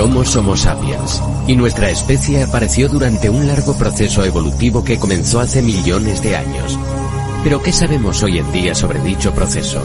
Somos 0.00 0.34
Homo 0.34 0.56
sapiens, 0.56 1.22
y 1.46 1.54
nuestra 1.54 1.90
especie 1.90 2.42
apareció 2.42 2.88
durante 2.88 3.28
un 3.28 3.46
largo 3.46 3.76
proceso 3.76 4.24
evolutivo 4.24 4.82
que 4.82 4.98
comenzó 4.98 5.40
hace 5.40 5.60
millones 5.60 6.22
de 6.22 6.36
años. 6.36 6.78
Pero 7.44 7.62
¿qué 7.62 7.70
sabemos 7.70 8.22
hoy 8.22 8.38
en 8.38 8.50
día 8.50 8.74
sobre 8.74 8.98
dicho 9.02 9.30
proceso? 9.34 9.82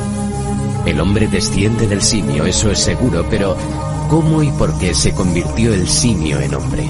El 0.85 1.01
hombre 1.01 1.27
desciende 1.27 1.85
del 1.85 2.01
simio, 2.01 2.45
eso 2.45 2.71
es 2.71 2.79
seguro, 2.79 3.25
pero 3.29 3.57
¿cómo 4.09 4.41
y 4.41 4.49
por 4.51 4.79
qué 4.79 4.93
se 4.93 5.11
convirtió 5.11 5.73
el 5.73 5.85
simio 5.85 6.39
en 6.39 6.55
hombre? 6.55 6.87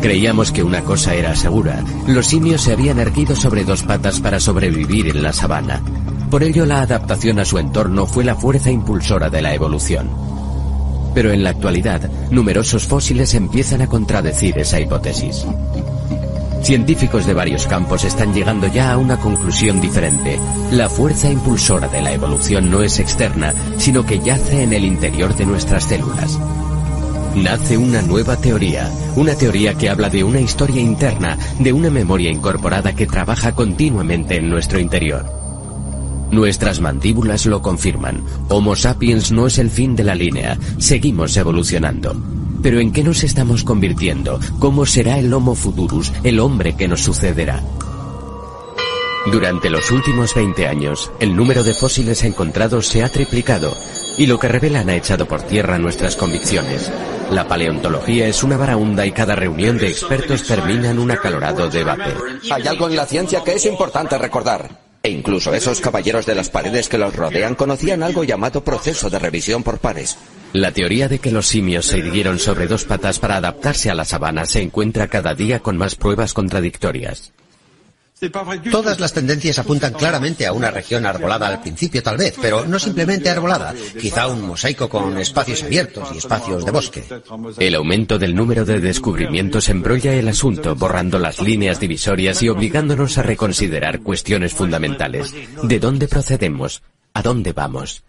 Creíamos 0.00 0.52
que 0.52 0.62
una 0.62 0.82
cosa 0.82 1.12
era 1.12 1.34
segura. 1.34 1.82
Los 2.06 2.28
simios 2.28 2.60
se 2.62 2.72
habían 2.72 3.00
erguido 3.00 3.34
sobre 3.34 3.64
dos 3.64 3.82
patas 3.82 4.20
para 4.20 4.38
sobrevivir 4.38 5.08
en 5.08 5.24
la 5.24 5.32
sabana. 5.32 5.82
Por 6.30 6.44
ello 6.44 6.66
la 6.66 6.82
adaptación 6.82 7.40
a 7.40 7.44
su 7.44 7.58
entorno 7.58 8.06
fue 8.06 8.22
la 8.22 8.36
fuerza 8.36 8.70
impulsora 8.70 9.28
de 9.28 9.42
la 9.42 9.54
evolución. 9.54 10.33
Pero 11.14 11.32
en 11.32 11.44
la 11.44 11.50
actualidad, 11.50 12.10
numerosos 12.30 12.86
fósiles 12.86 13.34
empiezan 13.34 13.82
a 13.82 13.86
contradecir 13.86 14.58
esa 14.58 14.80
hipótesis. 14.80 15.46
Científicos 16.64 17.26
de 17.26 17.34
varios 17.34 17.66
campos 17.66 18.04
están 18.04 18.32
llegando 18.32 18.66
ya 18.68 18.92
a 18.92 18.96
una 18.96 19.18
conclusión 19.18 19.82
diferente. 19.82 20.38
La 20.70 20.88
fuerza 20.88 21.30
impulsora 21.30 21.88
de 21.88 22.00
la 22.00 22.12
evolución 22.12 22.70
no 22.70 22.82
es 22.82 22.98
externa, 23.00 23.52
sino 23.76 24.06
que 24.06 24.18
yace 24.18 24.62
en 24.62 24.72
el 24.72 24.84
interior 24.86 25.36
de 25.36 25.44
nuestras 25.44 25.84
células. 25.84 26.38
Nace 27.36 27.76
una 27.76 28.00
nueva 28.00 28.36
teoría, 28.36 28.90
una 29.14 29.34
teoría 29.34 29.74
que 29.74 29.90
habla 29.90 30.08
de 30.08 30.24
una 30.24 30.40
historia 30.40 30.80
interna, 30.80 31.36
de 31.58 31.72
una 31.72 31.90
memoria 31.90 32.30
incorporada 32.30 32.94
que 32.94 33.06
trabaja 33.06 33.54
continuamente 33.54 34.36
en 34.36 34.48
nuestro 34.48 34.78
interior. 34.78 35.43
Nuestras 36.34 36.80
mandíbulas 36.80 37.46
lo 37.46 37.62
confirman. 37.62 38.20
Homo 38.48 38.74
sapiens 38.74 39.30
no 39.30 39.46
es 39.46 39.58
el 39.58 39.70
fin 39.70 39.94
de 39.94 40.02
la 40.02 40.16
línea, 40.16 40.58
seguimos 40.78 41.36
evolucionando. 41.36 42.16
Pero 42.60 42.80
¿en 42.80 42.92
qué 42.92 43.04
nos 43.04 43.22
estamos 43.22 43.62
convirtiendo? 43.62 44.40
¿Cómo 44.58 44.84
será 44.84 45.16
el 45.20 45.32
Homo 45.32 45.54
futurus, 45.54 46.12
el 46.24 46.40
hombre 46.40 46.74
que 46.74 46.88
nos 46.88 47.02
sucederá? 47.02 47.62
Durante 49.30 49.70
los 49.70 49.92
últimos 49.92 50.34
20 50.34 50.66
años, 50.66 51.12
el 51.20 51.36
número 51.36 51.62
de 51.62 51.72
fósiles 51.72 52.24
encontrados 52.24 52.88
se 52.88 53.04
ha 53.04 53.08
triplicado 53.08 53.72
y 54.18 54.26
lo 54.26 54.36
que 54.40 54.48
revelan 54.48 54.90
ha 54.90 54.96
echado 54.96 55.28
por 55.28 55.42
tierra 55.42 55.78
nuestras 55.78 56.16
convicciones. 56.16 56.90
La 57.30 57.46
paleontología 57.46 58.26
es 58.26 58.42
una 58.42 58.56
varaunda 58.56 59.06
y 59.06 59.12
cada 59.12 59.36
reunión 59.36 59.78
de 59.78 59.86
expertos 59.86 60.42
termina 60.42 60.90
en 60.90 60.98
un 60.98 61.12
acalorado 61.12 61.70
debate. 61.70 62.12
Hay 62.50 62.66
algo 62.66 62.88
en 62.88 62.96
la 62.96 63.06
ciencia 63.06 63.44
que 63.44 63.52
es 63.52 63.64
importante 63.66 64.18
recordar. 64.18 64.83
E 65.04 65.10
incluso 65.10 65.52
esos 65.52 65.82
caballeros 65.82 66.24
de 66.24 66.34
las 66.34 66.48
paredes 66.48 66.88
que 66.88 66.96
los 66.96 67.14
rodean 67.14 67.54
conocían 67.54 68.02
algo 68.02 68.24
llamado 68.24 68.64
proceso 68.64 69.10
de 69.10 69.18
revisión 69.18 69.62
por 69.62 69.78
pares. 69.78 70.16
La 70.54 70.72
teoría 70.72 71.08
de 71.08 71.18
que 71.18 71.30
los 71.30 71.46
simios 71.46 71.84
se 71.84 71.98
irguieron 71.98 72.38
sobre 72.38 72.66
dos 72.66 72.86
patas 72.86 73.18
para 73.18 73.36
adaptarse 73.36 73.90
a 73.90 73.94
la 73.94 74.06
sabana 74.06 74.46
se 74.46 74.62
encuentra 74.62 75.08
cada 75.08 75.34
día 75.34 75.60
con 75.60 75.76
más 75.76 75.94
pruebas 75.94 76.32
contradictorias. 76.32 77.34
Todas 78.70 79.00
las 79.00 79.12
tendencias 79.12 79.58
apuntan 79.58 79.92
claramente 79.92 80.46
a 80.46 80.52
una 80.52 80.70
región 80.70 81.06
arbolada 81.06 81.48
al 81.48 81.60
principio 81.60 82.02
tal 82.02 82.16
vez, 82.16 82.34
pero 82.40 82.66
no 82.66 82.78
simplemente 82.78 83.30
arbolada, 83.30 83.74
quizá 84.00 84.28
un 84.28 84.42
mosaico 84.42 84.88
con 84.88 85.16
espacios 85.18 85.62
abiertos 85.62 86.08
y 86.14 86.18
espacios 86.18 86.64
de 86.64 86.70
bosque. 86.70 87.04
El 87.58 87.74
aumento 87.74 88.18
del 88.18 88.34
número 88.34 88.64
de 88.64 88.80
descubrimientos 88.80 89.68
embrolla 89.68 90.14
el 90.14 90.28
asunto, 90.28 90.74
borrando 90.74 91.18
las 91.18 91.40
líneas 91.40 91.80
divisorias 91.80 92.42
y 92.42 92.48
obligándonos 92.48 93.18
a 93.18 93.22
reconsiderar 93.22 94.00
cuestiones 94.00 94.52
fundamentales. 94.52 95.32
¿De 95.62 95.78
dónde 95.78 96.08
procedemos? 96.08 96.82
¿A 97.12 97.22
dónde 97.22 97.52
vamos? 97.52 98.04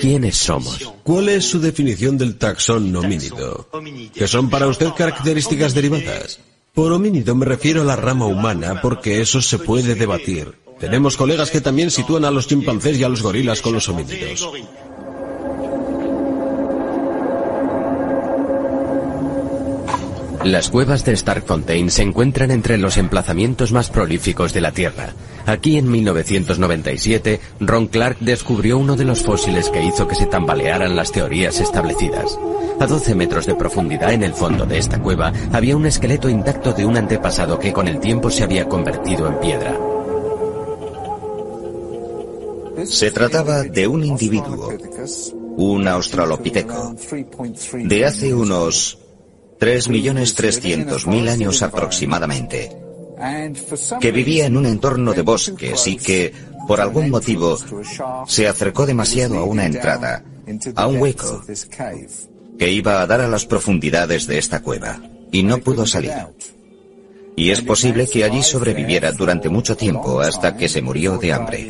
¿Quiénes 0.00 0.36
somos? 0.36 0.92
¿Cuál 1.02 1.28
es 1.28 1.44
su 1.44 1.60
definición 1.60 2.16
del 2.16 2.36
taxón 2.36 2.94
homínido? 2.94 3.68
¿Qué 4.14 4.28
son 4.28 4.48
para 4.48 4.68
usted 4.68 4.90
características 4.96 5.74
derivadas? 5.74 6.38
Por 6.74 6.90
homínido 6.92 7.34
me 7.34 7.44
refiero 7.44 7.82
a 7.82 7.84
la 7.84 7.96
rama 7.96 8.24
humana 8.24 8.80
porque 8.80 9.20
eso 9.20 9.42
se 9.42 9.58
puede 9.58 9.94
debatir. 9.94 10.54
Tenemos 10.80 11.18
colegas 11.18 11.50
que 11.50 11.60
también 11.60 11.90
sitúan 11.90 12.24
a 12.24 12.30
los 12.30 12.46
chimpancés 12.46 12.98
y 12.98 13.04
a 13.04 13.10
los 13.10 13.22
gorilas 13.22 13.60
con 13.60 13.74
los 13.74 13.90
homínidos. 13.90 14.48
Las 20.44 20.70
cuevas 20.70 21.04
de 21.04 21.16
Starkfontein 21.16 21.88
se 21.90 22.02
encuentran 22.02 22.50
entre 22.50 22.76
los 22.76 22.96
emplazamientos 22.96 23.70
más 23.70 23.90
prolíficos 23.90 24.52
de 24.52 24.60
la 24.60 24.72
Tierra. 24.72 25.14
Aquí 25.46 25.78
en 25.78 25.88
1997, 25.90 27.40
Ron 27.60 27.86
Clark 27.86 28.18
descubrió 28.18 28.78
uno 28.78 28.96
de 28.96 29.04
los 29.04 29.22
fósiles 29.22 29.68
que 29.70 29.84
hizo 29.84 30.08
que 30.08 30.16
se 30.16 30.26
tambalearan 30.26 30.96
las 30.96 31.12
teorías 31.12 31.60
establecidas. 31.60 32.38
A 32.80 32.86
12 32.86 33.14
metros 33.14 33.46
de 33.46 33.54
profundidad 33.54 34.12
en 34.12 34.24
el 34.24 34.34
fondo 34.34 34.66
de 34.66 34.78
esta 34.78 35.00
cueva 35.00 35.32
había 35.52 35.76
un 35.76 35.86
esqueleto 35.86 36.28
intacto 36.28 36.72
de 36.72 36.86
un 36.86 36.96
antepasado 36.96 37.58
que 37.58 37.72
con 37.72 37.86
el 37.86 38.00
tiempo 38.00 38.30
se 38.30 38.42
había 38.42 38.68
convertido 38.68 39.28
en 39.28 39.38
piedra. 39.38 39.78
Se 42.84 43.12
trataba 43.12 43.62
de 43.62 43.86
un 43.86 44.04
individuo, 44.04 44.72
un 45.56 45.86
australopiteco, 45.86 46.96
de 47.74 48.04
hace 48.04 48.34
unos 48.34 48.98
3.300.000 49.62 51.28
años 51.28 51.62
aproximadamente, 51.62 52.76
que 54.00 54.10
vivía 54.10 54.46
en 54.46 54.56
un 54.56 54.66
entorno 54.66 55.12
de 55.12 55.22
bosques 55.22 55.86
y 55.86 55.96
que, 55.96 56.32
por 56.66 56.80
algún 56.80 57.10
motivo, 57.10 57.56
se 58.26 58.48
acercó 58.48 58.86
demasiado 58.86 59.38
a 59.38 59.44
una 59.44 59.64
entrada, 59.64 60.24
a 60.74 60.88
un 60.88 61.00
hueco, 61.00 61.44
que 62.58 62.72
iba 62.72 63.00
a 63.00 63.06
dar 63.06 63.20
a 63.20 63.28
las 63.28 63.46
profundidades 63.46 64.26
de 64.26 64.38
esta 64.38 64.62
cueva, 64.62 65.00
y 65.30 65.44
no 65.44 65.58
pudo 65.58 65.86
salir. 65.86 66.12
Y 67.36 67.50
es 67.50 67.60
posible 67.60 68.08
que 68.08 68.24
allí 68.24 68.42
sobreviviera 68.42 69.12
durante 69.12 69.48
mucho 69.48 69.76
tiempo 69.76 70.20
hasta 70.20 70.56
que 70.56 70.68
se 70.68 70.82
murió 70.82 71.18
de 71.18 71.32
hambre. 71.32 71.68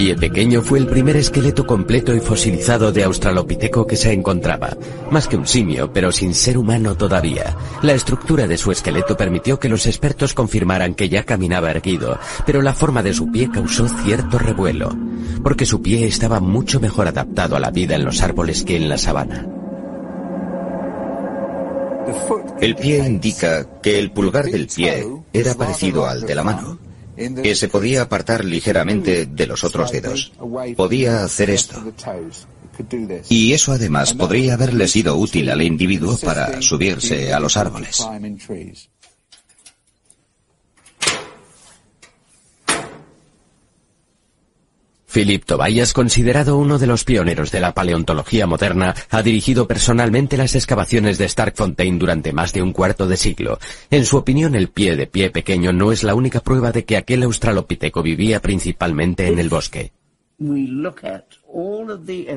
Pie 0.00 0.16
pequeño 0.16 0.62
fue 0.62 0.78
el 0.78 0.86
primer 0.86 1.18
esqueleto 1.18 1.66
completo 1.66 2.14
y 2.14 2.20
fosilizado 2.20 2.90
de 2.90 3.04
Australopiteco 3.04 3.86
que 3.86 3.96
se 3.96 4.14
encontraba. 4.14 4.74
Más 5.10 5.28
que 5.28 5.36
un 5.36 5.46
simio, 5.46 5.92
pero 5.92 6.10
sin 6.10 6.32
ser 6.32 6.56
humano 6.56 6.96
todavía. 6.96 7.54
La 7.82 7.92
estructura 7.92 8.46
de 8.46 8.56
su 8.56 8.72
esqueleto 8.72 9.14
permitió 9.14 9.60
que 9.60 9.68
los 9.68 9.84
expertos 9.84 10.32
confirmaran 10.32 10.94
que 10.94 11.10
ya 11.10 11.24
caminaba 11.24 11.70
erguido, 11.70 12.18
pero 12.46 12.62
la 12.62 12.72
forma 12.72 13.02
de 13.02 13.12
su 13.12 13.30
pie 13.30 13.50
causó 13.52 13.88
cierto 13.88 14.38
revuelo, 14.38 14.88
porque 15.42 15.66
su 15.66 15.82
pie 15.82 16.06
estaba 16.06 16.40
mucho 16.40 16.80
mejor 16.80 17.06
adaptado 17.06 17.56
a 17.56 17.60
la 17.60 17.70
vida 17.70 17.94
en 17.94 18.06
los 18.06 18.22
árboles 18.22 18.64
que 18.64 18.76
en 18.76 18.88
la 18.88 18.96
sabana. 18.96 19.46
El 22.58 22.74
pie 22.74 23.06
indica 23.06 23.80
que 23.82 23.98
el 23.98 24.12
pulgar 24.12 24.46
del 24.46 24.66
pie 24.66 25.06
era 25.34 25.54
parecido 25.56 26.06
al 26.06 26.22
de 26.22 26.34
la 26.34 26.42
mano 26.42 26.89
que 27.42 27.54
se 27.54 27.68
podía 27.68 28.02
apartar 28.02 28.44
ligeramente 28.44 29.26
de 29.26 29.46
los 29.46 29.64
otros 29.64 29.90
dedos. 29.90 30.32
Podía 30.76 31.24
hacer 31.24 31.50
esto. 31.50 31.82
Y 33.28 33.52
eso 33.52 33.72
además 33.72 34.14
podría 34.14 34.54
haberle 34.54 34.88
sido 34.88 35.16
útil 35.16 35.50
al 35.50 35.62
individuo 35.62 36.16
para 36.18 36.62
subirse 36.62 37.32
a 37.32 37.40
los 37.40 37.56
árboles. 37.56 38.06
Philip 45.12 45.44
Tobias, 45.44 45.92
considerado 45.92 46.56
uno 46.56 46.78
de 46.78 46.86
los 46.86 47.04
pioneros 47.04 47.50
de 47.50 47.60
la 47.60 47.74
paleontología 47.74 48.46
moderna, 48.46 48.94
ha 49.10 49.22
dirigido 49.22 49.66
personalmente 49.66 50.36
las 50.36 50.54
excavaciones 50.54 51.18
de 51.18 51.28
Starkfontein 51.28 51.98
durante 51.98 52.32
más 52.32 52.52
de 52.52 52.62
un 52.62 52.72
cuarto 52.72 53.08
de 53.08 53.16
siglo. 53.16 53.58
En 53.90 54.04
su 54.04 54.16
opinión, 54.16 54.54
el 54.54 54.68
pie 54.68 54.96
de 54.96 55.06
pie 55.06 55.30
pequeño 55.30 55.72
no 55.72 55.90
es 55.90 56.04
la 56.04 56.14
única 56.14 56.40
prueba 56.40 56.70
de 56.70 56.84
que 56.84 56.96
aquel 56.96 57.24
australopiteco 57.24 58.02
vivía 58.02 58.40
principalmente 58.40 59.26
en 59.26 59.38
el 59.38 59.48
bosque. 59.48 59.92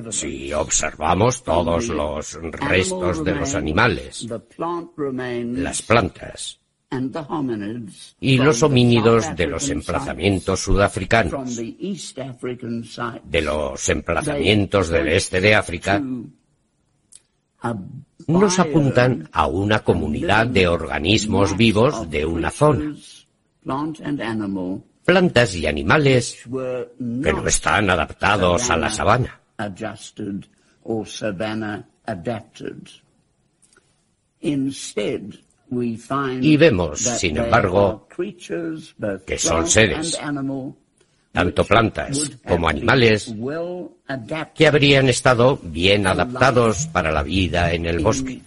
Si 0.10 0.54
observamos 0.54 1.44
todos 1.44 1.88
los 1.88 2.40
restos 2.42 3.24
de 3.24 3.36
los 3.36 3.56
animales, 3.56 4.28
las 4.58 5.82
plantas, 5.84 6.60
y 8.20 8.38
los 8.38 8.64
homínidos 8.64 9.36
de 9.36 9.48
los 9.48 9.70
emplazamientos 9.70 10.60
sudafricanos, 10.60 11.58
de 11.58 13.42
los 13.42 13.90
emplazamientos 13.90 14.90
del 14.90 15.08
este 15.10 15.42
de 15.42 15.56
África, 15.56 16.02
nos 18.28 18.60
apuntan 18.60 19.30
a 19.32 19.48
una 19.48 19.80
comunidad 19.80 20.48
de 20.48 20.68
organismos 20.68 21.56
vivos 21.56 22.10
de 22.10 22.26
una 22.26 22.52
zona. 22.52 22.96
Plantas 25.06 25.56
y 25.56 25.68
animales 25.68 26.44
que 26.44 26.88
no 27.00 27.48
están 27.48 27.90
adaptados 27.90 28.70
a 28.70 28.78
la 28.78 28.90
sabana. 28.90 29.40
Y 36.42 36.58
vemos, 36.58 37.00
sin 37.00 37.38
embargo, 37.38 38.08
que 39.26 39.38
son 39.38 39.68
seres, 39.68 40.20
tanto 41.32 41.64
plantas 41.66 42.32
como 42.48 42.70
animales, 42.70 43.34
que 44.54 44.68
habrían 44.68 45.10
estado 45.10 45.60
bien 45.62 46.08
adaptados 46.08 46.88
para 46.88 47.12
la 47.12 47.24
vida 47.24 47.74
en 47.74 47.86
el 47.86 48.00
bosque. 48.00 48.42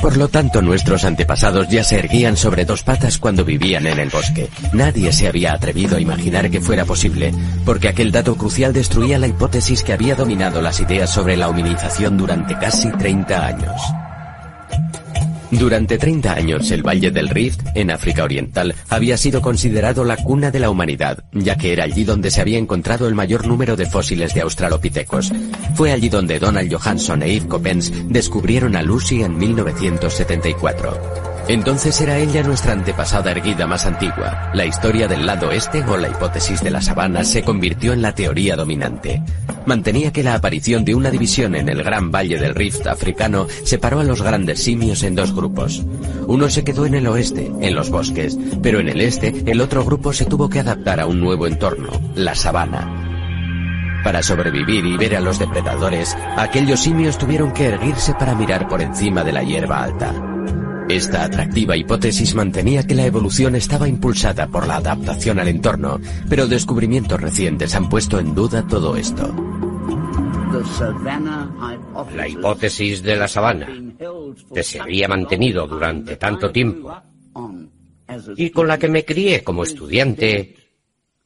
Por 0.00 0.16
lo 0.16 0.28
tanto, 0.28 0.62
nuestros 0.62 1.04
antepasados 1.04 1.68
ya 1.68 1.82
se 1.82 1.98
erguían 1.98 2.36
sobre 2.36 2.64
dos 2.64 2.82
patas 2.84 3.18
cuando 3.18 3.44
vivían 3.44 3.86
en 3.86 3.98
el 3.98 4.10
bosque. 4.10 4.48
Nadie 4.72 5.12
se 5.12 5.26
había 5.26 5.52
atrevido 5.52 5.96
a 5.96 6.00
imaginar 6.00 6.50
que 6.50 6.60
fuera 6.60 6.84
posible, 6.84 7.32
porque 7.64 7.88
aquel 7.88 8.12
dato 8.12 8.36
crucial 8.36 8.72
destruía 8.72 9.18
la 9.18 9.26
hipótesis 9.26 9.82
que 9.82 9.92
había 9.92 10.14
dominado 10.14 10.62
las 10.62 10.80
ideas 10.80 11.10
sobre 11.10 11.36
la 11.36 11.48
hominización 11.48 12.16
durante 12.16 12.56
casi 12.56 12.90
30 12.92 13.46
años. 13.46 13.82
Durante 15.50 15.96
30 15.96 16.34
años, 16.34 16.70
el 16.70 16.86
Valle 16.86 17.10
del 17.10 17.30
Rift, 17.30 17.60
en 17.74 17.90
África 17.90 18.22
Oriental, 18.22 18.74
había 18.90 19.16
sido 19.16 19.40
considerado 19.40 20.04
la 20.04 20.16
cuna 20.16 20.50
de 20.50 20.60
la 20.60 20.68
humanidad, 20.68 21.24
ya 21.32 21.56
que 21.56 21.72
era 21.72 21.84
allí 21.84 22.04
donde 22.04 22.30
se 22.30 22.42
había 22.42 22.58
encontrado 22.58 23.08
el 23.08 23.14
mayor 23.14 23.46
número 23.46 23.74
de 23.74 23.86
fósiles 23.86 24.34
de 24.34 24.42
australopithecus. 24.42 25.32
Fue 25.74 25.92
allí 25.92 26.10
donde 26.10 26.38
Donald 26.38 26.70
Johansson 26.70 27.22
e 27.22 27.34
Yves 27.34 27.48
Coppens 27.48 27.92
descubrieron 28.08 28.76
a 28.76 28.82
Lucy 28.82 29.22
en 29.22 29.38
1974. 29.38 31.37
Entonces 31.48 31.98
era 32.02 32.18
ella 32.18 32.42
nuestra 32.42 32.72
antepasada 32.72 33.30
erguida 33.30 33.66
más 33.66 33.86
antigua. 33.86 34.50
La 34.52 34.66
historia 34.66 35.08
del 35.08 35.24
lado 35.24 35.50
este 35.50 35.82
o 35.82 35.96
la 35.96 36.08
hipótesis 36.08 36.62
de 36.62 36.70
la 36.70 36.82
sabana 36.82 37.24
se 37.24 37.42
convirtió 37.42 37.94
en 37.94 38.02
la 38.02 38.14
teoría 38.14 38.54
dominante. 38.54 39.22
Mantenía 39.64 40.12
que 40.12 40.22
la 40.22 40.34
aparición 40.34 40.84
de 40.84 40.94
una 40.94 41.10
división 41.10 41.54
en 41.54 41.70
el 41.70 41.82
gran 41.82 42.10
valle 42.10 42.38
del 42.38 42.54
Rift 42.54 42.86
africano 42.86 43.46
separó 43.64 44.00
a 44.00 44.04
los 44.04 44.20
grandes 44.20 44.62
simios 44.62 45.02
en 45.02 45.14
dos 45.14 45.34
grupos. 45.34 45.82
Uno 46.26 46.50
se 46.50 46.64
quedó 46.64 46.84
en 46.84 46.94
el 46.94 47.06
oeste, 47.06 47.50
en 47.60 47.74
los 47.74 47.88
bosques, 47.88 48.38
pero 48.62 48.80
en 48.80 48.90
el 48.90 49.00
este 49.00 49.42
el 49.46 49.62
otro 49.62 49.84
grupo 49.86 50.12
se 50.12 50.26
tuvo 50.26 50.50
que 50.50 50.60
adaptar 50.60 51.00
a 51.00 51.06
un 51.06 51.18
nuevo 51.18 51.46
entorno, 51.46 51.90
la 52.14 52.34
sabana. 52.34 53.06
Para 54.04 54.22
sobrevivir 54.22 54.84
y 54.84 54.98
ver 54.98 55.16
a 55.16 55.20
los 55.20 55.38
depredadores, 55.38 56.14
aquellos 56.36 56.80
simios 56.80 57.16
tuvieron 57.16 57.52
que 57.52 57.66
erguirse 57.66 58.12
para 58.14 58.34
mirar 58.34 58.68
por 58.68 58.82
encima 58.82 59.24
de 59.24 59.32
la 59.32 59.42
hierba 59.42 59.82
alta. 59.82 60.37
Esta 60.88 61.24
atractiva 61.24 61.76
hipótesis 61.76 62.34
mantenía 62.34 62.86
que 62.86 62.94
la 62.94 63.04
evolución 63.04 63.54
estaba 63.56 63.88
impulsada 63.88 64.46
por 64.46 64.66
la 64.66 64.76
adaptación 64.76 65.38
al 65.38 65.48
entorno, 65.48 66.00
pero 66.30 66.46
descubrimientos 66.46 67.20
recientes 67.20 67.74
han 67.74 67.88
puesto 67.90 68.18
en 68.18 68.34
duda 68.34 68.66
todo 68.66 68.96
esto. 68.96 69.34
La 72.16 72.26
hipótesis 72.26 73.02
de 73.02 73.16
la 73.16 73.28
sabana, 73.28 73.68
que 74.54 74.62
se 74.62 74.80
había 74.80 75.08
mantenido 75.08 75.66
durante 75.66 76.16
tanto 76.16 76.50
tiempo 76.50 76.90
y 78.36 78.48
con 78.50 78.66
la 78.66 78.78
que 78.78 78.88
me 78.88 79.04
crié 79.04 79.44
como 79.44 79.64
estudiante, 79.64 80.56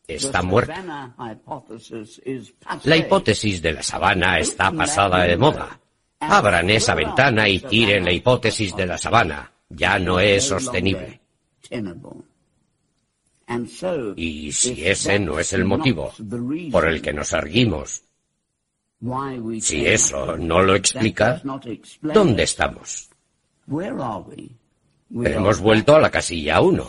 está 0.09 0.43
muerta. 0.43 1.15
La 2.83 2.97
hipótesis 2.97 3.63
de 3.63 3.73
la 3.75 3.83
sabana 3.83 4.41
está 4.41 4.73
pasada 4.73 5.23
de 5.23 5.37
moda. 5.37 5.82
Abran 6.23 6.71
esa 6.71 6.95
ventana 6.95 7.49
y 7.49 7.59
tiren 7.59 8.05
la 8.05 8.13
hipótesis 8.13 8.75
de 8.75 8.87
la 8.87 8.99
sabana 8.99 9.53
ya 9.75 9.99
no 9.99 10.21
es 10.21 10.45
sostenible. 10.45 11.21
Y 14.17 14.53
si 14.53 14.87
ese 14.87 15.19
no 15.19 15.39
es 15.39 15.53
el 15.53 15.65
motivo 15.65 16.13
por 16.71 16.87
el 16.87 17.03
que 17.03 17.13
nos 17.13 17.33
erguimos, 17.33 18.03
si 19.61 19.87
eso 19.87 20.37
no 20.37 20.63
lo 20.63 20.75
explica, 20.75 21.43
¿dónde 22.01 22.45
estamos? 22.45 23.11
Hemos 25.15 25.61
vuelto 25.61 25.97
a 25.97 26.01
la 26.01 26.11
casilla 26.11 26.61
1. 26.61 26.89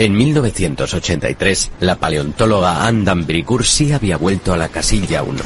En 0.00 0.16
1983, 0.16 1.72
la 1.80 1.96
paleontóloga 1.96 2.90
Bricur 2.90 3.66
sí 3.66 3.92
había 3.92 4.16
vuelto 4.16 4.54
a 4.54 4.56
la 4.56 4.70
casilla 4.70 5.22
1. 5.22 5.38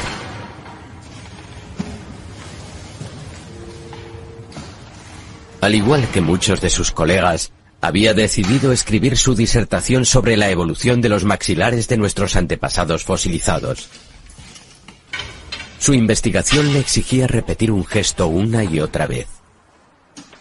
Al 5.60 5.74
igual 5.74 6.06
que 6.06 6.20
muchos 6.20 6.60
de 6.60 6.70
sus 6.70 6.92
colegas, 6.92 7.50
había 7.80 8.14
decidido 8.14 8.70
escribir 8.70 9.16
su 9.16 9.34
disertación 9.34 10.04
sobre 10.04 10.36
la 10.36 10.50
evolución 10.50 11.00
de 11.00 11.08
los 11.08 11.24
maxilares 11.24 11.88
de 11.88 11.96
nuestros 11.96 12.36
antepasados 12.36 13.02
fosilizados. 13.02 13.88
Su 15.80 15.94
investigación 15.94 16.72
le 16.72 16.78
exigía 16.78 17.26
repetir 17.26 17.72
un 17.72 17.84
gesto 17.84 18.28
una 18.28 18.62
y 18.62 18.78
otra 18.78 19.08
vez. 19.08 19.26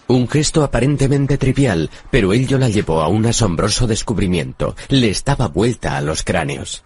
Un 0.07 0.27
gesto 0.27 0.63
aparentemente 0.63 1.38
trivial, 1.38 1.89
pero 2.11 2.33
ello 2.33 2.57
la 2.57 2.69
llevó 2.69 3.01
a 3.01 3.07
un 3.07 3.25
asombroso 3.25 3.88
descubrimiento. 3.88 4.75
Le 4.89 5.09
estaba 5.09 5.47
vuelta 5.47 5.97
a 5.97 6.01
los 6.01 6.23
cráneos. 6.23 6.83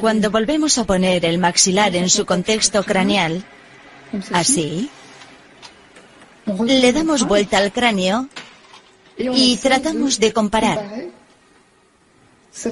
Cuando 0.00 0.30
volvemos 0.30 0.78
a 0.78 0.84
poner 0.84 1.24
el 1.24 1.38
maxilar 1.38 1.94
en 1.96 2.08
su 2.08 2.24
contexto 2.24 2.84
craneal, 2.84 3.44
así, 4.32 4.88
le 6.46 6.92
damos 6.92 7.26
vuelta 7.26 7.58
al 7.58 7.72
cráneo 7.72 8.28
y 9.18 9.56
tratamos 9.56 10.20
de 10.20 10.32
comparar. 10.32 11.10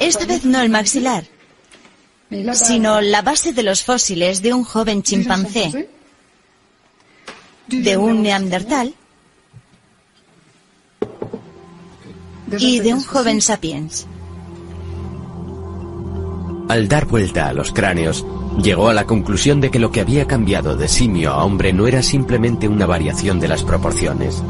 Esta 0.00 0.24
vez 0.26 0.44
no 0.44 0.60
el 0.60 0.70
maxilar, 0.70 1.24
sino 2.54 3.00
la 3.00 3.22
base 3.22 3.52
de 3.52 3.62
los 3.62 3.82
fósiles 3.82 4.42
de 4.42 4.52
un 4.52 4.64
joven 4.64 5.02
chimpancé, 5.02 5.88
de 7.68 7.96
un 7.96 8.22
neandertal 8.22 8.94
y 12.58 12.80
de 12.80 12.94
un 12.94 13.02
joven 13.02 13.40
sapiens. 13.40 14.06
Al 16.68 16.86
dar 16.86 17.06
vuelta 17.06 17.48
a 17.48 17.54
los 17.54 17.72
cráneos, 17.72 18.26
llegó 18.62 18.88
a 18.88 18.94
la 18.94 19.06
conclusión 19.06 19.60
de 19.60 19.70
que 19.70 19.78
lo 19.78 19.90
que 19.90 20.00
había 20.00 20.26
cambiado 20.26 20.76
de 20.76 20.88
simio 20.88 21.30
a 21.30 21.44
hombre 21.44 21.72
no 21.72 21.86
era 21.86 22.02
simplemente 22.02 22.68
una 22.68 22.84
variación 22.84 23.40
de 23.40 23.48
las 23.48 23.62
proporciones. 23.62 24.42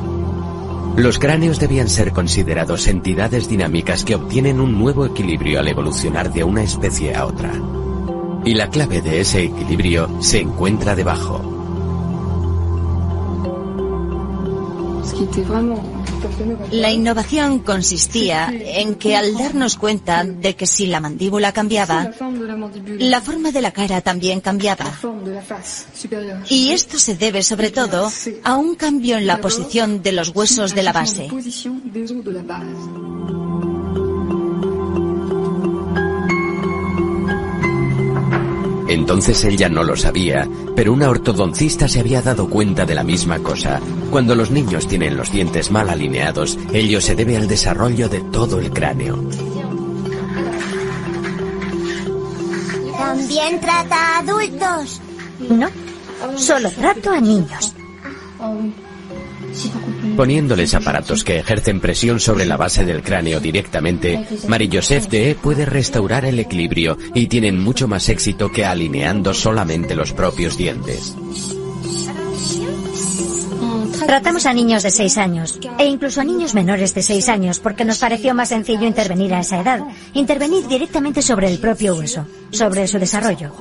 Los 0.98 1.20
cráneos 1.20 1.60
debían 1.60 1.88
ser 1.88 2.12
considerados 2.12 2.88
entidades 2.88 3.48
dinámicas 3.48 4.02
que 4.02 4.16
obtienen 4.16 4.60
un 4.60 4.76
nuevo 4.76 5.06
equilibrio 5.06 5.60
al 5.60 5.68
evolucionar 5.68 6.32
de 6.32 6.42
una 6.42 6.64
especie 6.64 7.14
a 7.14 7.24
otra. 7.24 7.52
Y 8.44 8.54
la 8.54 8.68
clave 8.68 9.00
de 9.00 9.20
ese 9.20 9.44
equilibrio 9.44 10.20
se 10.20 10.40
encuentra 10.40 10.96
debajo. 10.96 11.40
La 16.70 16.90
innovación 16.90 17.60
consistía 17.60 18.50
en 18.52 18.94
que 18.96 19.16
al 19.16 19.36
darnos 19.36 19.76
cuenta 19.76 20.24
de 20.24 20.54
que 20.54 20.66
si 20.66 20.86
la 20.86 21.00
mandíbula 21.00 21.52
cambiaba, 21.52 22.10
la 22.98 23.20
forma 23.20 23.50
de 23.50 23.62
la 23.62 23.72
cara 23.72 24.00
también 24.00 24.40
cambiaba. 24.40 24.86
Y 26.48 26.70
esto 26.70 26.98
se 26.98 27.16
debe 27.16 27.42
sobre 27.42 27.70
todo 27.70 28.10
a 28.44 28.56
un 28.56 28.74
cambio 28.74 29.16
en 29.16 29.26
la 29.26 29.40
posición 29.40 30.02
de 30.02 30.12
los 30.12 30.30
huesos 30.30 30.74
de 30.74 30.82
la 30.82 30.92
base. 30.92 31.28
Entonces 38.88 39.44
ella 39.44 39.68
no 39.68 39.84
lo 39.84 39.96
sabía, 39.96 40.48
pero 40.74 40.94
una 40.94 41.10
ortodoncista 41.10 41.88
se 41.88 42.00
había 42.00 42.22
dado 42.22 42.48
cuenta 42.48 42.86
de 42.86 42.94
la 42.94 43.04
misma 43.04 43.38
cosa. 43.38 43.80
Cuando 44.10 44.34
los 44.34 44.50
niños 44.50 44.88
tienen 44.88 45.16
los 45.16 45.30
dientes 45.30 45.70
mal 45.70 45.90
alineados, 45.90 46.58
ello 46.72 47.00
se 47.00 47.14
debe 47.14 47.36
al 47.36 47.46
desarrollo 47.46 48.08
de 48.08 48.20
todo 48.32 48.58
el 48.58 48.70
cráneo. 48.70 49.22
¿También 52.96 53.60
trata 53.60 53.96
a 53.96 54.18
adultos? 54.18 55.00
No, 55.50 55.68
solo 56.36 56.70
trato 56.70 57.10
a 57.10 57.20
niños. 57.20 57.74
Poniéndoles 60.16 60.74
aparatos 60.74 61.22
que 61.22 61.38
ejercen 61.38 61.80
presión 61.80 62.18
sobre 62.18 62.44
la 62.44 62.56
base 62.56 62.84
del 62.84 63.02
cráneo 63.02 63.40
directamente, 63.40 64.26
Marie-Joseph 64.48 65.08
de 65.08 65.36
puede 65.40 65.64
restaurar 65.64 66.24
el 66.24 66.38
equilibrio 66.38 66.98
y 67.14 67.28
tienen 67.28 67.60
mucho 67.60 67.86
más 67.86 68.08
éxito 68.08 68.50
que 68.50 68.64
alineando 68.64 69.32
solamente 69.32 69.94
los 69.94 70.12
propios 70.12 70.56
dientes. 70.56 71.14
Tratamos 74.08 74.46
a 74.46 74.54
niños 74.54 74.82
de 74.82 74.90
6 74.90 75.18
años 75.18 75.60
e 75.78 75.84
incluso 75.84 76.22
a 76.22 76.24
niños 76.24 76.54
menores 76.54 76.94
de 76.94 77.02
6 77.02 77.28
años 77.28 77.60
porque 77.60 77.84
nos 77.84 77.98
pareció 77.98 78.34
más 78.34 78.48
sencillo 78.48 78.86
intervenir 78.86 79.34
a 79.34 79.40
esa 79.40 79.60
edad, 79.60 79.84
intervenir 80.14 80.66
directamente 80.66 81.20
sobre 81.20 81.48
el 81.48 81.58
propio 81.58 81.94
hueso, 81.94 82.26
sobre 82.50 82.88
su 82.88 82.98
desarrollo. 82.98 83.52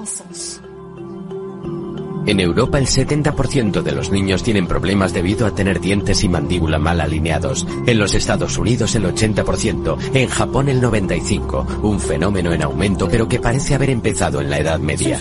En 2.27 2.41
Europa 2.41 2.77
el 2.77 2.88
70% 2.88 3.81
de 3.81 3.91
los 3.93 4.12
niños 4.12 4.43
tienen 4.43 4.67
problemas 4.67 5.13
debido 5.13 5.48
a 5.48 5.55
tener 5.55 5.79
dientes 5.79 6.25
y 6.25 6.27
mandíbula 6.27 6.77
mal 6.77 7.00
alineados. 7.00 7.65
En 7.86 7.98
los 7.98 8.13
Estados 8.13 8.57
Unidos 8.57 8.96
el 8.96 9.05
80%, 9.05 9.98
en 10.13 10.27
Japón 10.27 10.67
el 10.67 10.81
95%, 10.81 11.84
un 11.84 12.00
fenómeno 12.01 12.51
en 12.51 12.63
aumento 12.63 13.07
pero 13.10 13.29
que 13.29 13.39
parece 13.39 13.75
haber 13.75 13.91
empezado 13.91 14.41
en 14.41 14.50
la 14.50 14.60
Edad 14.60 14.77
Media. 14.77 15.17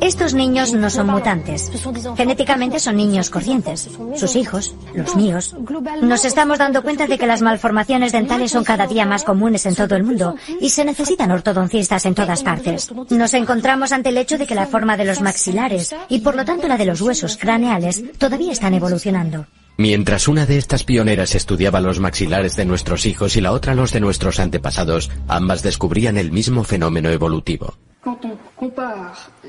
Estos 0.00 0.32
niños 0.32 0.72
no 0.72 0.88
son 0.88 1.08
mutantes. 1.08 1.70
Genéticamente 2.16 2.80
son 2.80 2.96
niños 2.96 3.28
corrientes. 3.28 3.90
Sus 4.16 4.34
hijos, 4.34 4.74
los 4.94 5.14
míos. 5.16 5.54
Nos 6.00 6.24
estamos 6.24 6.58
dando 6.58 6.82
cuenta 6.82 7.06
de 7.06 7.18
que 7.18 7.26
las 7.26 7.42
malformaciones 7.42 8.12
dentales 8.12 8.52
son 8.52 8.64
cada 8.64 8.86
día 8.86 9.04
más 9.04 9.24
comunes 9.24 9.66
en 9.66 9.74
todo 9.74 9.94
el 9.94 10.04
mundo 10.04 10.36
y 10.58 10.70
se 10.70 10.86
necesitan 10.86 11.30
ortodoncistas 11.32 12.06
en 12.06 12.14
todas 12.14 12.42
partes. 12.42 12.90
Nos 13.10 13.34
encontramos 13.34 13.92
ante 13.92 14.08
el 14.08 14.16
hecho 14.16 14.38
de 14.38 14.46
que 14.46 14.54
la 14.54 14.66
forma 14.66 14.96
de 14.96 15.04
los 15.04 15.20
maxilares 15.20 15.94
y 16.08 16.20
lo 16.34 16.44
tanto 16.44 16.68
la 16.68 16.76
de 16.76 16.86
los 16.86 17.00
huesos 17.00 17.36
craneales 17.36 18.02
todavía 18.18 18.52
están 18.52 18.74
evolucionando. 18.74 19.46
Mientras 19.76 20.28
una 20.28 20.44
de 20.44 20.58
estas 20.58 20.84
pioneras 20.84 21.34
estudiaba 21.34 21.80
los 21.80 22.00
maxilares 22.00 22.54
de 22.54 22.66
nuestros 22.66 23.06
hijos 23.06 23.36
y 23.36 23.40
la 23.40 23.52
otra 23.52 23.74
los 23.74 23.92
de 23.92 24.00
nuestros 24.00 24.38
antepasados, 24.38 25.10
ambas 25.26 25.62
descubrían 25.62 26.18
el 26.18 26.32
mismo 26.32 26.64
fenómeno 26.64 27.08
evolutivo. 27.08 27.76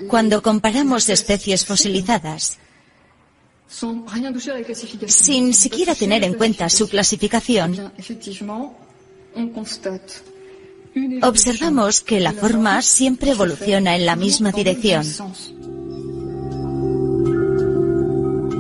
Cuando 0.08 0.42
comparamos 0.42 1.10
especies 1.10 1.66
fosilizadas, 1.66 2.60
sin 5.08 5.54
siquiera 5.54 5.96
tener 5.96 6.24
en 6.24 6.34
cuenta 6.36 6.70
su 6.70 6.88
clasificación, 6.88 7.92
observamos 11.22 12.02
que 12.02 12.20
la 12.20 12.34
forma 12.34 12.82
siempre 12.82 13.32
evoluciona 13.32 13.96
en 13.96 14.06
la 14.06 14.16
misma 14.16 14.52
dirección. 14.52 15.06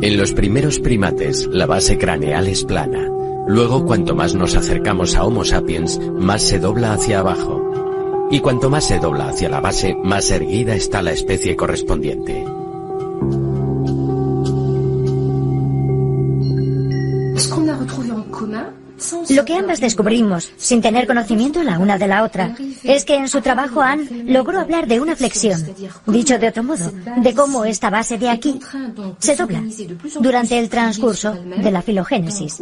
En 0.01 0.17
los 0.17 0.33
primeros 0.33 0.79
primates, 0.79 1.45
la 1.45 1.67
base 1.67 1.99
craneal 1.99 2.47
es 2.47 2.63
plana. 2.63 3.07
Luego, 3.47 3.85
cuanto 3.85 4.15
más 4.15 4.33
nos 4.33 4.55
acercamos 4.55 5.15
a 5.15 5.23
Homo 5.23 5.45
sapiens, 5.45 5.99
más 5.99 6.41
se 6.41 6.57
dobla 6.57 6.93
hacia 6.93 7.19
abajo. 7.19 8.27
Y 8.31 8.39
cuanto 8.39 8.71
más 8.71 8.87
se 8.87 8.97
dobla 8.97 9.29
hacia 9.29 9.49
la 9.49 9.61
base, 9.61 9.95
más 10.03 10.31
erguida 10.31 10.73
está 10.73 11.03
la 11.03 11.11
especie 11.11 11.55
correspondiente. 11.55 12.43
Lo 19.29 19.45
que 19.45 19.55
ambas 19.55 19.79
descubrimos, 19.79 20.51
sin 20.57 20.81
tener 20.81 21.07
conocimiento 21.07 21.63
la 21.63 21.79
una 21.79 21.97
de 21.97 22.07
la 22.07 22.23
otra, 22.23 22.55
es 22.83 23.05
que 23.05 23.15
en 23.15 23.27
su 23.27 23.41
trabajo 23.41 23.81
Anne 23.81 24.23
logró 24.25 24.59
hablar 24.59 24.87
de 24.87 24.99
una 24.99 25.15
flexión, 25.15 25.63
dicho 26.07 26.37
de 26.37 26.47
otro 26.49 26.63
modo, 26.63 26.91
de 27.17 27.33
cómo 27.33 27.65
esta 27.65 27.89
base 27.89 28.17
de 28.17 28.29
aquí 28.29 28.59
se 29.19 29.35
dobla 29.35 29.63
durante 30.19 30.57
el 30.57 30.69
transcurso 30.69 31.33
de 31.33 31.71
la 31.71 31.81
filogénesis. 31.81 32.61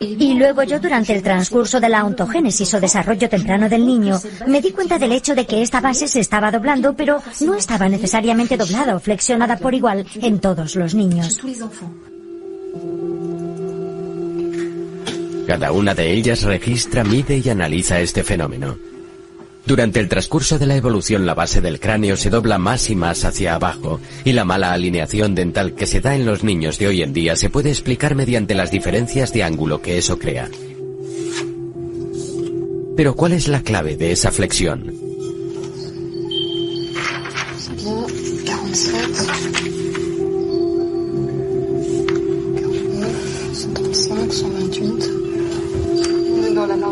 Y 0.00 0.34
luego 0.34 0.64
yo 0.64 0.80
durante 0.80 1.14
el 1.14 1.22
transcurso 1.22 1.78
de 1.78 1.88
la 1.88 2.04
ontogénesis 2.04 2.74
o 2.74 2.80
desarrollo 2.80 3.28
temprano 3.28 3.68
del 3.68 3.86
niño 3.86 4.20
me 4.48 4.60
di 4.60 4.72
cuenta 4.72 4.98
del 4.98 5.12
hecho 5.12 5.34
de 5.34 5.46
que 5.46 5.62
esta 5.62 5.80
base 5.80 6.08
se 6.08 6.20
estaba 6.20 6.50
doblando, 6.50 6.94
pero 6.94 7.22
no 7.40 7.54
estaba 7.54 7.88
necesariamente 7.88 8.56
doblada 8.56 8.96
o 8.96 9.00
flexionada 9.00 9.56
por 9.56 9.74
igual 9.74 10.04
en 10.20 10.40
todos 10.40 10.74
los 10.74 10.94
niños. 10.94 11.40
Cada 15.46 15.72
una 15.72 15.94
de 15.94 16.12
ellas 16.12 16.42
registra, 16.42 17.04
mide 17.04 17.42
y 17.44 17.48
analiza 17.48 18.00
este 18.00 18.22
fenómeno. 18.22 18.76
Durante 19.64 20.00
el 20.00 20.08
transcurso 20.08 20.58
de 20.58 20.66
la 20.66 20.76
evolución 20.76 21.24
la 21.24 21.34
base 21.34 21.60
del 21.60 21.78
cráneo 21.78 22.16
se 22.16 22.30
dobla 22.30 22.58
más 22.58 22.90
y 22.90 22.96
más 22.96 23.24
hacia 23.24 23.54
abajo 23.54 24.00
y 24.24 24.32
la 24.32 24.44
mala 24.44 24.72
alineación 24.72 25.36
dental 25.36 25.74
que 25.74 25.86
se 25.86 26.00
da 26.00 26.16
en 26.16 26.26
los 26.26 26.42
niños 26.42 26.78
de 26.78 26.88
hoy 26.88 27.02
en 27.02 27.12
día 27.12 27.36
se 27.36 27.48
puede 27.48 27.70
explicar 27.70 28.16
mediante 28.16 28.54
las 28.54 28.72
diferencias 28.72 29.32
de 29.32 29.44
ángulo 29.44 29.80
que 29.80 29.98
eso 29.98 30.18
crea. 30.18 30.48
Pero 32.96 33.14
¿cuál 33.14 33.32
es 33.32 33.48
la 33.48 33.62
clave 33.62 33.96
de 33.96 34.12
esa 34.12 34.32
flexión? 34.32 34.92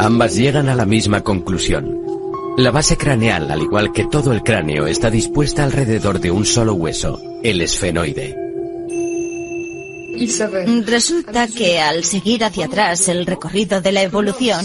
Ambas 0.03 0.35
llegan 0.35 0.71
a 0.71 0.75
la 0.75 0.87
misma 0.87 1.23
conclusión. 1.23 2.01
La 2.57 2.71
base 2.71 2.97
craneal, 2.97 3.51
al 3.51 3.61
igual 3.61 3.93
que 3.93 4.07
todo 4.07 4.33
el 4.33 4.43
cráneo, 4.43 4.87
está 4.87 5.11
dispuesta 5.11 5.63
alrededor 5.63 6.21
de 6.21 6.31
un 6.31 6.47
solo 6.47 6.73
hueso, 6.73 7.21
el 7.43 7.61
esfenoide. 7.61 8.35
Resulta 10.87 11.47
que 11.49 11.81
al 11.81 12.05
seguir 12.05 12.45
hacia 12.45 12.65
atrás 12.65 13.09
el 13.09 13.27
recorrido 13.27 13.83
de 13.83 13.93
la 13.93 14.01
evolución, 14.01 14.65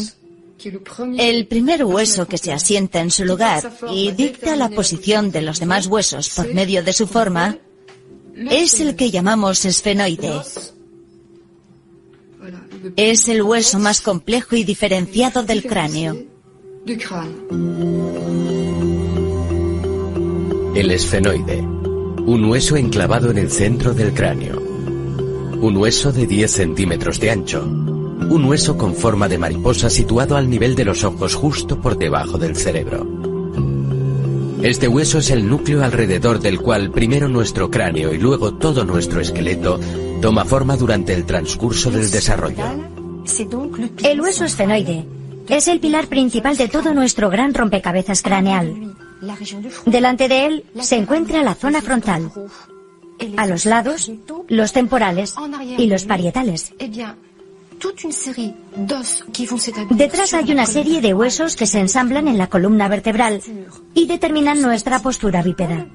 el 1.18 1.48
primer 1.48 1.84
hueso 1.84 2.30
que 2.30 2.38
se 2.38 2.54
asienta 2.54 3.02
en 3.02 3.12
su 3.12 3.26
lugar 3.26 3.74
y 3.92 4.12
dicta 4.14 4.56
la 4.56 4.70
posición 4.70 5.32
de 5.32 5.42
los 5.42 5.60
demás 5.60 5.88
huesos 5.88 6.30
por 6.30 6.54
medio 6.54 6.82
de 6.82 6.94
su 6.94 7.08
forma 7.08 7.58
es 8.38 8.80
el 8.80 8.96
que 8.96 9.12
llamamos 9.12 9.66
esfenoide. 9.66 10.32
Es 12.96 13.28
el 13.30 13.42
hueso 13.42 13.80
más 13.80 14.02
complejo 14.02 14.56
y 14.56 14.64
diferenciado 14.64 15.44
del 15.44 15.64
cráneo. 15.64 16.16
El 20.76 20.92
esfenoide. 20.92 21.62
Un 21.62 22.46
hueso 22.46 22.76
enclavado 22.76 23.32
en 23.32 23.40
el 23.40 23.50
centro 23.50 23.94
del 23.94 24.14
cráneo. 24.14 24.60
Un 24.60 25.78
hueso 25.78 26.12
de 26.12 26.28
10 26.28 26.52
centímetros 26.52 27.20
de 27.20 27.32
ancho. 27.32 27.64
Un 27.64 28.46
hueso 28.46 28.78
con 28.78 28.94
forma 28.94 29.28
de 29.28 29.40
mariposa 29.40 29.90
situado 29.90 30.38
al 30.38 30.50
nivel 30.50 30.76
de 30.76 30.86
los 30.86 31.04
ojos 31.04 31.34
justo 31.34 31.82
por 31.82 31.98
debajo 31.98 32.38
del 32.38 32.56
cerebro. 32.56 33.08
Este 34.62 34.88
hueso 34.88 35.20
es 35.20 35.32
el 35.32 35.48
núcleo 35.48 35.84
alrededor 35.84 36.40
del 36.40 36.60
cual 36.60 36.92
primero 36.92 37.28
nuestro 37.30 37.70
cráneo 37.70 38.14
y 38.14 38.18
luego 38.18 38.56
todo 38.56 38.84
nuestro 38.84 39.22
esqueleto 39.22 39.80
toma 40.22 40.46
forma 40.46 40.76
durante 40.78 41.14
el 41.14 41.26
transcurso 41.26 41.92
del 41.92 42.10
desarrollo. 42.10 42.64
El 44.04 44.22
hueso 44.22 44.46
esfenoide 44.46 45.06
es 45.48 45.68
el 45.68 45.80
pilar 45.80 46.08
principal 46.08 46.58
de 46.58 46.68
todo 46.68 46.94
nuestro 46.94 47.30
gran 47.30 47.54
rompecabezas 47.54 48.22
craneal. 48.22 48.96
Delante 49.86 50.28
de 50.28 50.46
él 50.46 50.66
se 50.82 50.98
encuentra 50.98 51.44
la 51.44 51.56
zona 51.56 51.82
frontal. 51.82 52.32
A 53.38 53.48
los 53.48 53.66
lados, 53.66 54.12
los 54.48 54.74
temporales 54.74 55.36
y 55.78 55.88
los 55.88 56.06
parietales. 56.06 56.74
Detrás 59.90 60.34
hay 60.34 60.52
una 60.52 60.66
serie 60.66 61.02
de 61.02 61.14
huesos 61.14 61.56
que 61.56 61.66
se 61.66 61.80
ensamblan 61.80 62.28
en 62.28 62.38
la 62.38 62.48
columna 62.48 62.88
vertebral 62.88 63.42
y 63.94 64.08
determinan 64.08 64.62
nuestra 64.62 65.02
postura 65.02 65.42
bípeda. 65.42 65.88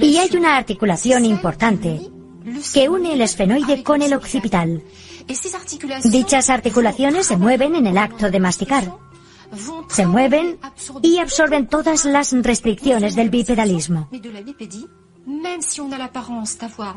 Y 0.00 0.16
hay 0.18 0.36
una 0.36 0.56
articulación 0.56 1.24
importante 1.24 2.00
que 2.72 2.88
une 2.88 3.14
el 3.14 3.20
esfenoide 3.20 3.82
con 3.82 4.02
el 4.02 4.12
occipital. 4.14 4.82
Dichas 6.04 6.50
articulaciones 6.50 7.26
se 7.26 7.36
mueven 7.36 7.74
en 7.74 7.86
el 7.86 7.98
acto 7.98 8.30
de 8.30 8.40
masticar. 8.40 8.92
Se 9.88 10.06
mueven 10.06 10.58
y 11.02 11.18
absorben 11.18 11.66
todas 11.66 12.04
las 12.04 12.32
restricciones 12.32 13.14
del 13.14 13.30
bipedalismo. 13.30 14.08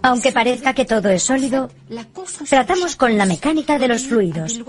Aunque 0.02 0.32
parezca 0.32 0.74
que 0.74 0.86
todo 0.86 1.10
es 1.10 1.24
sólido, 1.24 1.70
tratamos 2.48 2.96
con 2.96 3.18
la 3.18 3.26
mecánica 3.26 3.80
de 3.80 3.88
los 3.88 4.04
fluidos. 4.06 4.60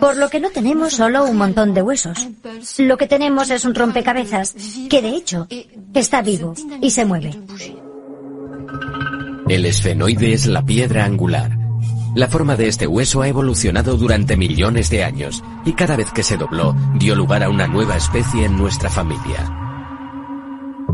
Por 0.00 0.16
lo 0.16 0.28
que 0.28 0.40
no 0.40 0.50
tenemos 0.50 0.94
solo 0.94 1.24
un 1.24 1.36
montón 1.36 1.74
de 1.74 1.82
huesos. 1.82 2.28
Lo 2.78 2.96
que 2.96 3.06
tenemos 3.06 3.50
es 3.50 3.64
un 3.64 3.74
rompecabezas 3.74 4.54
que 4.88 5.02
de 5.02 5.10
hecho 5.10 5.46
está 5.94 6.22
vivo 6.22 6.54
y 6.80 6.90
se 6.90 7.04
mueve. 7.04 7.38
El 9.48 9.66
esfenoide 9.66 10.32
es 10.32 10.46
la 10.46 10.64
piedra 10.64 11.04
angular. 11.04 11.58
La 12.14 12.28
forma 12.28 12.56
de 12.56 12.68
este 12.68 12.86
hueso 12.86 13.22
ha 13.22 13.28
evolucionado 13.28 13.96
durante 13.96 14.36
millones 14.36 14.90
de 14.90 15.02
años 15.02 15.42
y 15.64 15.72
cada 15.72 15.96
vez 15.96 16.12
que 16.12 16.22
se 16.22 16.36
dobló 16.36 16.76
dio 16.94 17.14
lugar 17.14 17.42
a 17.42 17.48
una 17.48 17.66
nueva 17.66 17.96
especie 17.96 18.44
en 18.44 18.56
nuestra 18.56 18.90
familia. 18.90 19.71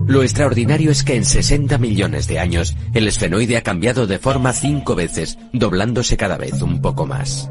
Lo 0.08 0.22
extraordinario 0.22 0.90
es 0.90 1.04
que 1.04 1.16
en 1.16 1.24
60 1.26 1.76
millones 1.76 2.26
de 2.28 2.38
años 2.38 2.74
el 2.94 3.06
esfenoide 3.06 3.58
ha 3.58 3.62
cambiado 3.62 4.06
de 4.06 4.18
forma 4.18 4.54
cinco 4.54 4.94
veces, 4.94 5.38
doblándose 5.52 6.16
cada 6.16 6.38
vez 6.38 6.62
un 6.62 6.80
poco 6.80 7.06
más. 7.06 7.50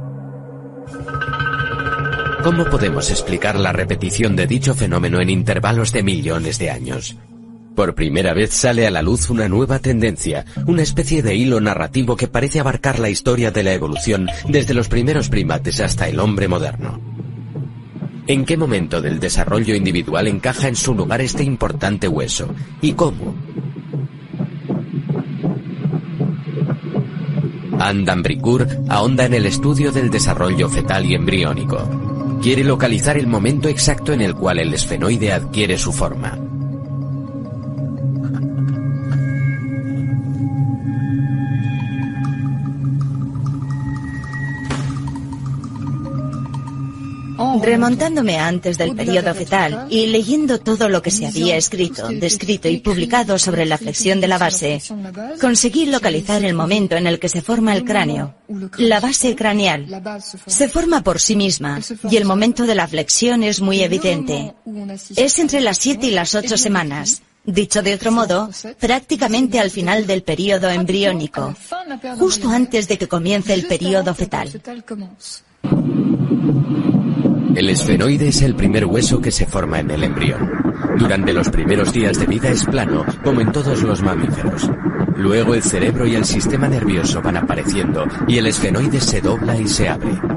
¿Cómo 2.44 2.66
podemos 2.66 3.12
explicar 3.12 3.60
la 3.60 3.74
repetición 3.74 4.36
de 4.36 4.48
dicho 4.48 4.74
fenómeno 4.74 5.22
en 5.22 5.30
intervalos 5.30 5.92
de 5.92 6.02
millones 6.02 6.58
de 6.58 6.72
años? 6.72 7.16
Por 7.76 7.94
primera 7.94 8.34
vez 8.34 8.54
sale 8.54 8.88
a 8.88 8.92
la 8.92 9.04
luz 9.04 9.30
una 9.30 9.48
nueva 9.48 9.78
tendencia, 9.78 10.44
una 10.66 10.82
especie 10.82 11.22
de 11.22 11.36
hilo 11.36 11.62
narrativo 11.62 12.16
que 12.16 12.28
parece 12.28 12.60
abarcar 12.60 12.98
la 12.98 13.12
historia 13.12 13.52
de 13.52 13.62
la 13.62 13.74
evolución 13.74 14.30
desde 14.48 14.74
los 14.74 14.88
primeros 14.88 15.30
primates 15.30 15.80
hasta 15.80 16.10
el 16.10 16.20
hombre 16.20 16.48
moderno. 16.48 17.07
¿En 18.28 18.44
qué 18.44 18.58
momento 18.58 19.02
del 19.02 19.22
desarrollo 19.22 19.74
individual 19.74 20.28
encaja 20.28 20.68
en 20.68 20.76
su 20.76 20.94
lugar 20.94 21.22
este 21.22 21.46
importante 21.46 22.10
hueso? 22.10 22.54
¿Y 22.82 22.92
cómo? 22.92 23.34
Andan 27.80 28.24
Bricourt 28.24 28.70
ahonda 28.90 29.26
en 29.26 29.34
el 29.34 29.46
estudio 29.46 29.94
del 29.94 30.10
desarrollo 30.10 30.68
fetal 30.68 31.06
y 31.06 31.16
embriónico. 31.16 32.40
Quiere 32.42 32.66
localizar 32.66 33.18
el 33.18 33.28
momento 33.28 33.70
exacto 33.70 34.12
en 34.12 34.22
el 34.22 34.36
cual 34.36 34.60
el 34.60 34.74
esfenoide 34.74 35.32
adquiere 35.32 35.78
su 35.78 35.94
forma. 35.94 36.47
Remontándome 47.68 48.38
antes 48.38 48.78
del 48.78 48.96
periodo 48.96 49.36
fetal 49.36 49.88
y 49.90 50.08
leyendo 50.08 50.58
todo 50.58 50.88
lo 50.88 51.02
que 51.02 51.12
se 51.12 51.28
había 51.28 51.58
escrito, 51.58 52.08
descrito 52.08 52.70
y 52.70 52.78
publicado 52.78 53.38
sobre 53.38 53.66
la 53.66 53.78
flexión 53.78 54.22
de 54.22 54.28
la 54.30 54.38
base, 54.38 54.82
conseguí 55.42 55.86
localizar 55.86 56.46
el 56.46 56.54
momento 56.54 56.96
en 56.96 57.08
el 57.08 57.20
que 57.20 57.28
se 57.28 57.42
forma 57.42 57.76
el 57.76 57.84
cráneo. 57.84 58.36
La 58.78 59.02
base 59.02 59.36
craneal 59.36 60.02
se 60.46 60.70
forma 60.70 61.04
por 61.04 61.20
sí 61.20 61.36
misma 61.36 61.82
y 62.10 62.16
el 62.16 62.24
momento 62.24 62.66
de 62.66 62.76
la 62.76 62.88
flexión 62.88 63.44
es 63.44 63.60
muy 63.60 63.82
evidente. 63.82 64.54
Es 65.18 65.38
entre 65.38 65.60
las 65.60 65.78
7 65.80 66.08
y 66.08 66.12
las 66.12 66.36
8 66.36 66.56
semanas. 66.56 67.22
Dicho 67.44 67.82
de 67.82 67.96
otro 67.96 68.14
modo, 68.14 68.50
prácticamente 68.80 69.60
al 69.60 69.72
final 69.72 70.08
del 70.08 70.24
periodo 70.24 70.70
embriónico, 70.70 71.54
justo 72.18 72.48
antes 72.50 72.88
de 72.88 72.98
que 72.98 73.10
comience 73.10 73.54
el 73.54 73.68
periodo 73.68 74.16
fetal. 74.16 74.62
El 77.58 77.72
esfenoide 77.72 78.28
es 78.28 78.44
el 78.44 78.54
primer 78.54 78.86
hueso 78.86 79.20
que 79.20 79.32
se 79.32 79.48
forma 79.48 79.80
en 79.80 79.90
el 79.90 80.04
embrión. 80.04 80.48
Durante 81.00 81.34
los 81.34 81.50
primeros 81.50 81.92
días 81.92 82.20
de 82.20 82.28
vida 82.28 82.50
es 82.50 82.64
plano, 82.64 83.04
como 83.24 83.42
en 83.42 83.52
todos 83.52 83.82
los 83.82 84.04
mamíferos. 84.04 84.70
Luego 85.16 85.56
el 85.56 85.64
cerebro 85.64 86.06
y 86.06 86.14
el 86.14 86.24
sistema 86.24 86.68
nervioso 86.68 87.20
van 87.20 87.38
apareciendo 87.38 88.06
y 88.28 88.38
el 88.38 88.46
esfenoide 88.46 89.02
se 89.02 89.22
dobla 89.22 89.58
y 89.58 89.68
se 89.68 89.90
abre. 89.90 90.37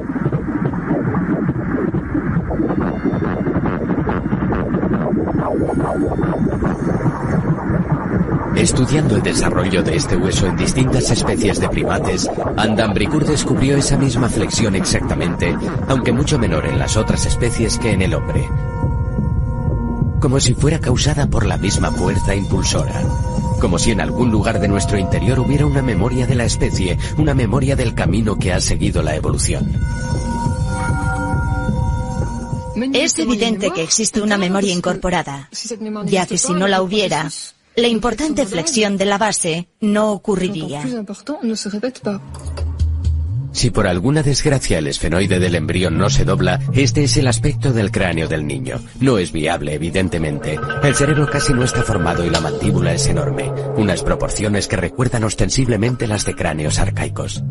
Estudiando 8.61 9.17
el 9.17 9.23
desarrollo 9.23 9.83
de 9.83 9.97
este 9.97 10.17
hueso 10.17 10.47
en 10.47 10.55
distintas 10.55 11.11
especies 11.11 11.59
de 11.61 11.69
primates, 11.71 12.29
Andambricur 12.59 13.25
descubrió 13.25 13.79
esa 13.79 13.97
misma 13.97 14.29
flexión 14.29 14.75
exactamente, 14.75 15.57
aunque 15.89 16.13
mucho 16.13 16.39
menor 16.39 16.67
en 16.67 16.79
las 16.79 16.99
otras 16.99 17.25
especies 17.25 17.79
que 17.79 17.93
en 17.93 18.03
el 18.03 18.13
hombre. 18.13 18.47
Como 20.21 20.39
si 20.41 20.53
fuera 20.53 20.79
causada 20.79 21.27
por 21.27 21.47
la 21.47 21.57
misma 21.57 21.91
fuerza 21.91 22.35
impulsora. 22.35 23.01
Como 23.63 23.79
si 23.79 23.93
en 23.93 24.03
algún 24.03 24.31
lugar 24.31 24.61
de 24.61 24.69
nuestro 24.69 24.99
interior 24.99 25.39
hubiera 25.41 25.65
una 25.65 25.81
memoria 25.81 26.27
de 26.27 26.35
la 26.35 26.45
especie, 26.45 26.99
una 27.17 27.33
memoria 27.33 27.77
del 27.77 27.95
camino 27.95 28.39
que 28.39 28.53
ha 28.53 28.61
seguido 28.61 29.03
la 29.03 29.17
evolución. 29.17 29.73
Es 32.93 33.19
evidente 33.19 33.71
que 33.71 33.83
existe 33.83 34.21
una 34.21 34.37
memoria 34.37 34.75
incorporada, 34.75 35.49
ya 36.05 36.27
que 36.27 36.37
si 36.37 36.53
no 36.53 36.69
la 36.69 36.83
hubiera, 36.83 37.31
la 37.77 37.89
importante 37.89 38.47
flexión 38.47 38.97
de 38.97 39.05
la 39.05 39.19
base 39.19 39.69
no 39.81 40.13
ocurriría. 40.13 40.83
Si 43.53 43.71
por 43.71 43.87
alguna 43.89 44.23
desgracia 44.23 44.79
el 44.79 44.87
esfenoide 44.87 45.41
del 45.41 45.57
embrión 45.57 45.99
no 45.99 46.09
se 46.09 46.25
dobla, 46.25 46.61
este 46.73 47.05
es 47.05 47.17
el 47.17 47.27
aspecto 47.27 47.73
del 47.73 47.91
cráneo 47.91 48.29
del 48.29 48.47
niño. 48.47 48.81
No 49.01 49.19
es 49.19 49.33
viable, 49.33 49.75
evidentemente. 49.75 50.59
El 50.83 50.95
cerebro 50.95 51.29
casi 51.29 51.53
no 51.53 51.65
está 51.65 51.83
formado 51.83 52.25
y 52.25 52.31
la 52.31 52.41
mandíbula 52.41 52.95
es 52.95 53.07
enorme, 53.09 53.51
unas 53.77 54.03
proporciones 54.03 54.69
que 54.69 54.77
recuerdan 54.77 55.25
ostensiblemente 55.25 56.07
las 56.07 56.25
de 56.25 56.35
cráneos 56.35 56.79
arcaicos. 56.79 57.43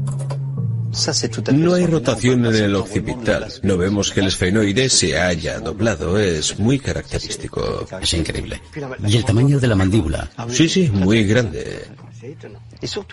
No 1.54 1.74
hay 1.74 1.86
rotación 1.86 2.46
en 2.46 2.56
el 2.56 2.76
occipital. 2.76 3.48
No 3.64 3.78
vemos 3.78 4.12
que 4.12 4.22
el 4.22 4.28
esfenoide 4.28 4.90
se 4.90 5.20
haya 5.20 5.60
doblado. 5.60 6.18
Es 6.18 6.60
muy 6.60 6.80
característico. 6.80 7.88
Es 8.02 8.14
increíble. 8.14 8.62
¿Y 9.08 9.18
el 9.18 9.26
tamaño 9.26 9.60
de 9.60 9.68
la 9.68 9.76
mandíbula? 9.76 10.30
Sí, 10.50 10.68
sí, 10.68 10.90
muy 10.92 11.24
grande. 11.24 11.86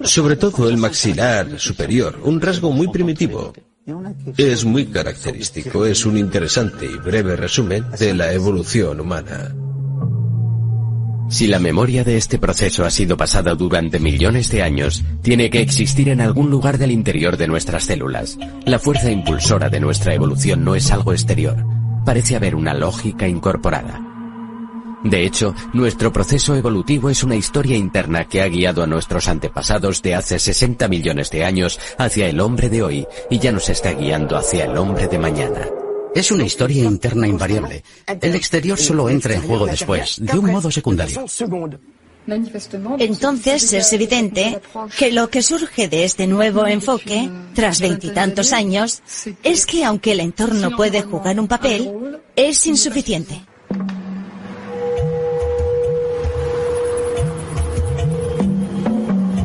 Sobre 0.05 0.37
todo 0.37 0.69
el 0.69 0.77
maxilar 0.77 1.59
superior, 1.59 2.19
un 2.25 2.41
rasgo 2.41 2.73
muy 2.73 2.89
primitivo. 2.89 3.53
Es 4.37 4.65
muy 4.65 4.87
característico, 4.87 5.87
es 5.87 6.05
un 6.05 6.19
interesante 6.19 6.87
y 6.87 6.97
breve 6.97 7.37
resumen 7.37 7.85
de 7.99 8.15
la 8.15 8.33
evolución 8.33 9.01
humana. 9.01 9.55
Si 11.29 11.49
la 11.49 11.59
memoria 11.59 12.05
de 12.05 12.17
este 12.17 12.39
proceso 12.39 12.85
ha 12.85 12.91
sido 12.91 13.17
pasada 13.17 13.55
durante 13.55 13.99
millones 13.99 14.49
de 14.51 14.63
años, 14.63 15.03
tiene 15.23 15.51
que 15.51 15.61
existir 15.61 16.09
en 16.09 16.21
algún 16.21 16.51
lugar 16.51 16.79
del 16.79 16.93
interior 16.93 17.37
de 17.37 17.49
nuestras 17.49 17.85
células. 17.85 18.39
La 18.65 18.79
fuerza 18.79 19.11
impulsora 19.11 19.69
de 19.69 19.81
nuestra 19.81 20.15
evolución 20.15 20.65
no 20.65 20.77
es 20.77 20.91
algo 20.93 21.13
exterior. 21.13 21.57
Parece 22.05 22.37
haber 22.37 22.55
una 22.55 22.75
lógica 22.75 23.27
incorporada. 23.27 24.01
De 25.03 25.25
hecho, 25.25 25.55
nuestro 25.73 26.13
proceso 26.13 26.55
evolutivo 26.55 27.11
es 27.11 27.23
una 27.25 27.37
historia 27.37 27.77
interna 27.77 28.27
que 28.27 28.43
ha 28.43 28.49
guiado 28.49 28.83
a 28.83 28.87
nuestros 28.87 29.29
antepasados 29.29 30.03
de 30.03 30.15
hace 30.15 30.39
60 30.39 30.87
millones 30.89 31.31
de 31.31 31.45
años 31.45 31.79
hacia 31.99 32.29
el 32.29 32.41
hombre 32.41 32.69
de 32.69 32.83
hoy 32.83 33.07
y 33.31 33.39
ya 33.41 33.51
nos 33.53 33.69
está 33.69 33.93
guiando 33.93 34.37
hacia 34.37 34.65
el 34.65 34.77
hombre 34.77 35.09
de 35.09 35.19
mañana. 35.19 35.69
Es 36.17 36.31
una 36.31 36.45
historia 36.45 36.83
interna 36.83 37.29
invariable. 37.29 37.85
El 38.07 38.35
exterior 38.35 38.79
solo 38.79 39.11
entra 39.11 39.35
en 39.35 39.43
juego 39.43 39.67
después, 39.67 40.17
de 40.19 40.39
un 40.39 40.51
modo 40.51 40.71
secundario. 40.71 41.27
Entonces 42.99 43.73
es 43.75 43.93
evidente 43.93 44.59
que 44.99 45.13
lo 45.13 45.29
que 45.29 45.43
surge 45.43 45.89
de 45.89 46.05
este 46.05 46.27
nuevo 46.27 46.67
enfoque, 46.67 47.31
tras 47.53 47.81
veintitantos 47.81 48.55
años, 48.55 49.03
es 49.43 49.67
que 49.67 49.85
aunque 49.85 50.13
el 50.13 50.21
entorno 50.21 50.75
puede 50.75 51.03
jugar 51.03 51.39
un 51.39 51.49
papel, 51.49 52.19
es 52.35 52.67
insuficiente. 52.67 53.43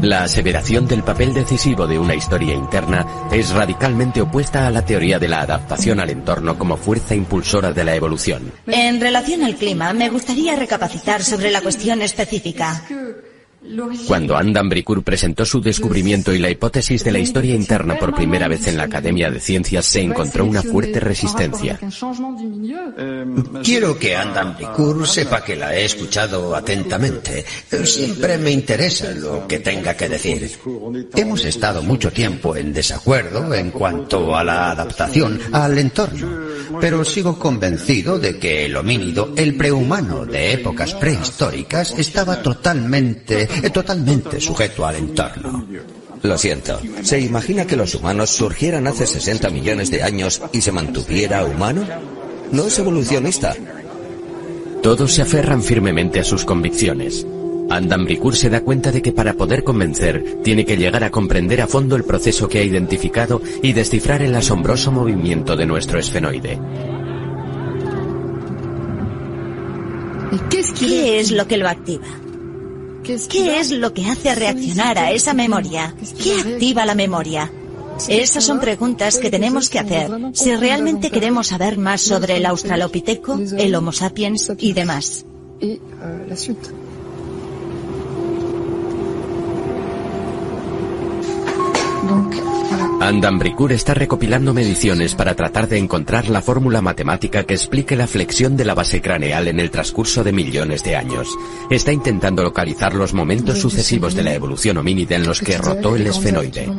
La 0.02 0.24
aseveración 0.24 0.88
del 0.88 1.04
papel 1.04 1.32
decisivo 1.32 1.86
de 1.86 2.00
una 2.00 2.16
historia 2.16 2.56
interna 2.56 3.06
es 3.32 3.52
radicalmente 3.52 4.20
opuesta 4.20 4.66
a 4.66 4.72
la 4.72 4.84
teoría 4.84 5.20
de 5.20 5.28
la 5.28 5.42
adaptación 5.42 6.00
al 6.00 6.10
entorno 6.10 6.58
como 6.58 6.76
fuerza 6.76 7.14
impulsora 7.14 7.72
de 7.72 7.84
la 7.84 7.96
evolución. 7.96 8.52
En 8.66 9.00
relación 9.00 9.44
al 9.44 9.56
clima, 9.56 9.94
me 9.94 10.10
gustaría 10.10 10.56
recapacitar 10.56 11.24
sobre 11.24 11.52
la 11.52 11.62
cuestión 11.62 12.02
específica. 12.02 12.84
Cuando 14.08 14.36
Andan 14.36 14.69
Bricourt 14.69 15.04
presentó 15.04 15.45
su 15.45 15.62
descubrimiento 15.62 16.34
y 16.34 16.39
la 16.39 16.50
hipótesis 16.50 17.04
de 17.04 17.12
la 17.12 17.19
historia 17.19 17.54
interna 17.54 17.95
por 18.00 18.15
primera 18.15 18.47
vez 18.47 18.65
en 18.67 18.76
la 18.76 18.84
Academia 18.84 19.30
de 19.30 19.39
Ciencias, 19.39 19.86
se 19.86 20.02
encontró 20.02 20.45
una 20.45 20.63
fuerte 20.63 21.00
resistencia. 21.00 21.80
Quiero 23.63 24.00
que 24.00 24.15
Andan 24.15 24.56
Bricourt 24.56 25.06
sepa 25.06 25.43
que 25.43 25.56
la 25.56 25.76
he 25.76 25.86
escuchado 25.86 26.56
atentamente. 26.56 27.45
Siempre 27.84 28.39
me 28.39 28.50
interesa 28.50 29.12
lo 29.12 29.47
que 29.47 29.60
tenga 29.60 29.95
que 29.95 30.10
decir. 30.10 30.52
Hemos 31.15 31.45
estado 31.45 31.84
mucho 31.84 32.12
tiempo 32.12 32.56
en 32.56 32.74
desacuerdo 32.74 33.54
en 33.54 33.69
cuanto 33.69 34.36
a 34.36 34.43
la 34.43 34.71
adaptación 34.71 35.39
al 35.52 35.78
entorno, 35.78 36.47
pero 36.80 37.06
sigo 37.06 37.38
convencido 37.38 38.17
de 38.17 38.39
que 38.39 38.65
el 38.65 38.76
homínido, 38.76 39.34
el 39.38 39.56
prehumano 39.56 40.26
de 40.26 40.54
épocas 40.54 40.95
prehistóricas, 40.95 41.93
estaba 41.97 42.41
totalmente 42.41 43.51
totalmente 43.74 44.40
sujeto 44.40 44.86
al 44.86 44.96
entorno. 44.96 45.66
Lo 46.24 46.38
siento. 46.38 46.80
¿Se 47.02 47.20
imagina 47.20 47.66
que 47.66 47.76
los 47.76 47.96
humanos 47.96 48.30
surgieran 48.30 48.88
hace 48.88 49.08
60 49.08 49.50
millones 49.50 49.90
de 49.90 50.04
años 50.04 50.42
y 50.52 50.62
se 50.62 50.72
mantuviera 50.72 51.44
humano? 51.44 51.86
No 52.52 52.68
es 52.68 52.78
evolucionista. 52.78 53.56
Todos 54.84 55.14
se 55.14 55.24
aferran 55.24 55.64
firmemente 55.64 56.20
a 56.20 56.24
sus 56.24 56.46
convicciones. 56.46 57.26
Adam 57.70 58.04
Bricourt 58.04 58.36
se 58.36 58.50
da 58.50 58.62
cuenta 58.62 58.92
de 58.92 59.02
que 59.02 59.14
para 59.14 59.34
poder 59.34 59.64
convencer 59.64 60.40
tiene 60.44 60.66
que 60.66 60.76
llegar 60.76 61.04
a 61.04 61.12
comprender 61.12 61.62
a 61.62 61.68
fondo 61.68 61.96
el 61.96 62.04
proceso 62.04 62.50
que 62.50 62.60
ha 62.60 62.64
identificado 62.64 63.42
y 63.64 63.74
descifrar 63.74 64.22
el 64.22 64.36
asombroso 64.36 64.92
movimiento 64.92 65.56
de 65.56 65.66
nuestro 65.66 65.98
esfenoide. 65.98 66.60
¿Qué 70.50 71.20
es 71.20 71.32
lo 71.32 71.48
que 71.48 71.58
lo 71.58 71.70
activa? 71.70 72.06
¿Qué 73.04 73.60
es 73.60 73.72
lo 73.72 73.94
que 73.94 74.06
hace 74.06 74.36
reaccionar 74.36 74.98
a 74.98 75.12
esa 75.12 75.34
memoria? 75.34 75.96
¿Qué 76.22 76.40
activa 76.40 76.86
la 76.86 76.96
memoria? 76.96 77.52
Esas 78.08 78.44
son 78.44 78.60
preguntas 78.60 79.18
que 79.18 79.30
tenemos 79.30 79.70
que 79.70 79.80
hacer 79.80 80.10
si 80.34 80.56
realmente 80.56 81.12
queremos 81.12 81.48
saber 81.48 81.78
más 81.78 82.02
sobre 82.02 82.38
el 82.38 82.46
australopiteco, 82.46 83.40
el 83.58 83.76
Homo 83.76 83.92
sapiens 83.92 84.52
y 84.58 84.74
demás. 84.74 85.26
Andan 93.02 93.40
Bricourt 93.40 93.74
está 93.74 93.96
recopilando 93.96 94.54
mediciones 94.54 95.16
para 95.16 95.34
tratar 95.34 95.68
de 95.68 95.80
encontrar 95.80 96.30
la 96.30 96.44
fórmula 96.44 96.84
matemática 96.84 97.44
que 97.46 97.56
explique 97.56 97.96
la 97.96 98.06
flexión 98.06 98.56
de 98.56 98.64
la 98.64 98.76
base 98.76 99.02
craneal 99.02 99.48
en 99.48 99.60
el 99.60 99.72
transcurso 99.72 100.24
de 100.24 100.32
millones 100.32 100.84
de 100.84 100.96
años. 100.96 101.28
Está 101.72 101.92
intentando 101.92 102.44
localizar 102.44 102.94
los 102.94 103.16
momentos 103.16 103.58
sucesivos 103.58 104.14
de 104.14 104.22
la 104.22 104.36
evolución 104.36 104.78
homínida 104.78 105.16
en 105.16 105.26
los 105.26 105.42
que 105.42 105.58
rotó 105.58 105.96
el 105.96 106.06
esfenoide. 106.06 106.72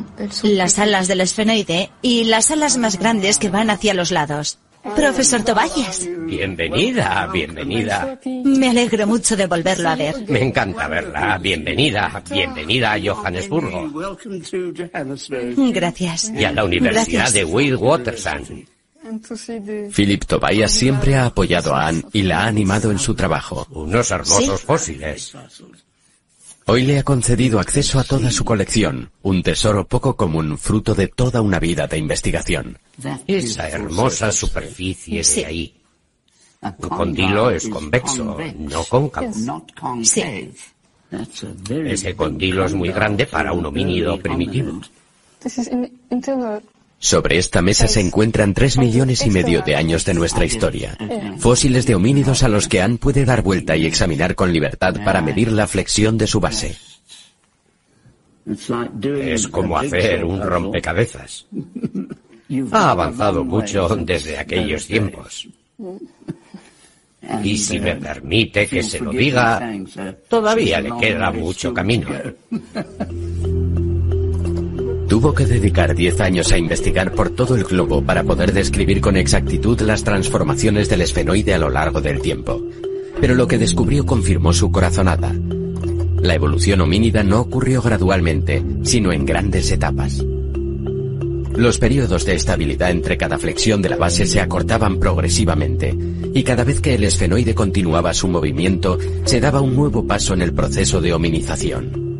Las 0.45 0.79
alas 0.79 1.09
del 1.09 1.23
esfenoide 1.23 1.91
y 2.03 2.23
las 2.23 2.53
alas 2.53 2.79
más 2.79 3.01
grandes 3.01 3.39
que 3.39 3.51
van 3.51 3.69
hacia 3.69 3.93
los 3.93 4.13
lados. 4.13 4.62
Profesor 4.83 5.42
Tobayas. 5.45 6.09
Bienvenida, 6.27 7.29
bienvenida. 7.33 8.18
Me 8.45 8.71
alegro 8.71 9.07
mucho 9.07 9.37
de 9.37 9.47
volverlo 9.47 9.88
a 9.88 9.95
ver. 9.97 10.14
Me 10.29 10.42
encanta 10.42 10.88
verla. 10.88 11.38
Bienvenida, 11.38 12.23
bienvenida 12.31 12.92
a 12.95 13.01
Johannesburgo. 13.01 13.88
Gracias. 15.73 16.33
Y 16.35 16.45
a 16.45 16.53
la 16.53 16.64
Universidad 16.64 17.07
Gracias. 17.12 17.33
de 17.35 17.45
Witwatersrand. 17.45 18.66
Philip 19.95 20.25
Tobias 20.25 20.73
siempre 20.73 21.14
ha 21.16 21.27
apoyado 21.27 21.75
a 21.75 21.88
Anne 21.88 22.03
y 22.12 22.23
la 22.23 22.42
ha 22.42 22.47
animado 22.49 22.90
en 22.90 22.99
su 22.99 23.14
trabajo. 23.14 23.66
Unos 23.71 24.11
hermosos 24.11 24.61
Sí. 24.61 24.66
fósiles. 24.66 25.33
Hoy 26.66 26.85
le 26.85 26.98
ha 26.98 27.03
concedido 27.03 27.59
acceso 27.59 27.98
a 27.98 28.05
toda 28.05 28.31
su 28.31 28.44
colección, 28.44 29.11
un 29.22 29.42
tesoro 29.42 29.87
poco 29.87 30.16
común 30.16 30.57
fruto 30.57 30.94
de 30.94 31.09
toda 31.09 31.40
una 31.40 31.59
vida 31.59 31.87
de 31.87 31.98
investigación. 31.98 32.79
Esa 33.27 33.68
hermosa 33.68 34.31
superficie 34.31 35.22
de 35.22 35.46
ahí. 35.46 35.75
Un 36.62 36.88
condilo 36.88 37.51
es 37.51 37.68
convexo, 37.68 38.38
no 38.57 38.85
cóncavo. 38.85 39.33
Sí. 40.05 40.53
Ese 41.68 42.14
condilo 42.14 42.64
es 42.64 42.72
muy 42.72 42.90
grande 42.90 43.27
para 43.27 43.53
un 43.53 43.66
homínido 43.66 44.18
primitivo. 44.18 44.81
Sobre 47.03 47.37
esta 47.37 47.62
mesa 47.62 47.88
se 47.88 47.99
encuentran 47.99 48.55
tres 48.55 48.79
millones 48.79 49.27
y 49.27 49.31
medio 49.31 49.62
de 49.62 49.75
años 49.75 50.05
de 50.05 50.15
nuestra 50.15 50.45
historia. 50.45 50.97
Fósiles 51.38 51.85
de 51.85 51.97
homínidos 51.97 52.45
a 52.45 52.49
los 52.49 52.69
que 52.69 52.81
Anne 52.81 52.97
puede 52.97 53.25
dar 53.25 53.43
vuelta 53.43 53.77
y 53.77 53.87
examinar 53.87 54.37
con 54.37 54.53
libertad 54.53 54.95
para 55.05 55.21
medir 55.21 55.51
la 55.51 55.67
flexión 55.67 56.17
de 56.17 56.29
su 56.29 56.38
base. 56.38 56.77
Es 58.47 59.49
como 59.49 59.77
hacer 59.77 60.25
un 60.25 60.41
rompecabezas. 60.43 61.47
Ha 62.71 62.91
avanzado 62.93 63.45
mucho 63.45 63.97
desde 63.97 64.38
aquellos 64.38 64.87
tiempos. 64.87 65.49
Y 67.43 67.59
si 67.59 67.81
me 67.81 67.97
permite 67.97 68.69
que 68.69 68.85
se 68.85 69.01
lo 69.01 69.11
diga, 69.11 69.75
todavía 70.29 70.81
le 70.81 70.93
queda 71.01 71.33
mucho 71.33 71.75
camino. 71.75 72.11
Tuvo 75.23 75.35
que 75.35 75.47
dedicar 75.47 75.95
10 75.95 76.21
años 76.21 76.51
a 76.51 76.59
investigar 76.59 77.13
por 77.13 77.31
todo 77.31 77.55
el 77.55 77.63
globo 77.63 78.03
para 78.03 78.25
poder 78.25 78.53
describir 78.53 79.01
con 79.01 79.17
exactitud 79.17 79.81
las 79.83 80.03
transformaciones 80.03 80.89
del 80.89 81.03
esfenoide 81.03 81.55
a 81.55 81.59
lo 81.59 81.71
largo 81.71 82.01
del 82.01 82.21
tiempo. 82.21 82.61
Pero 83.21 83.37
lo 83.37 83.47
que 83.47 83.57
descubrió 83.57 84.05
confirmó 84.05 84.53
su 84.53 84.73
corazonada. 84.73 85.33
La 86.21 86.35
evolución 86.35 86.81
homínida 86.81 87.23
no 87.23 87.41
ocurrió 87.41 87.81
gradualmente, 87.81 88.65
sino 88.83 89.13
en 89.13 89.25
grandes 89.25 89.71
etapas. 89.71 90.25
Los 91.55 91.79
periodos 91.79 92.25
de 92.25 92.35
estabilidad 92.35 92.91
entre 92.91 93.17
cada 93.17 93.39
flexión 93.39 93.81
de 93.81 93.91
la 93.91 93.99
base 93.99 94.27
se 94.27 94.41
acortaban 94.41 94.99
progresivamente, 94.99 95.97
y 96.35 96.43
cada 96.43 96.65
vez 96.65 96.81
que 96.81 96.97
el 96.97 97.05
esfenoide 97.05 97.55
continuaba 97.55 98.13
su 98.13 98.27
movimiento, 98.27 98.99
se 99.25 99.39
daba 99.39 99.61
un 99.61 99.77
nuevo 99.77 100.05
paso 100.05 100.35
en 100.35 100.43
el 100.43 100.53
proceso 100.53 101.01
de 101.01 101.13
hominización. 101.13 102.12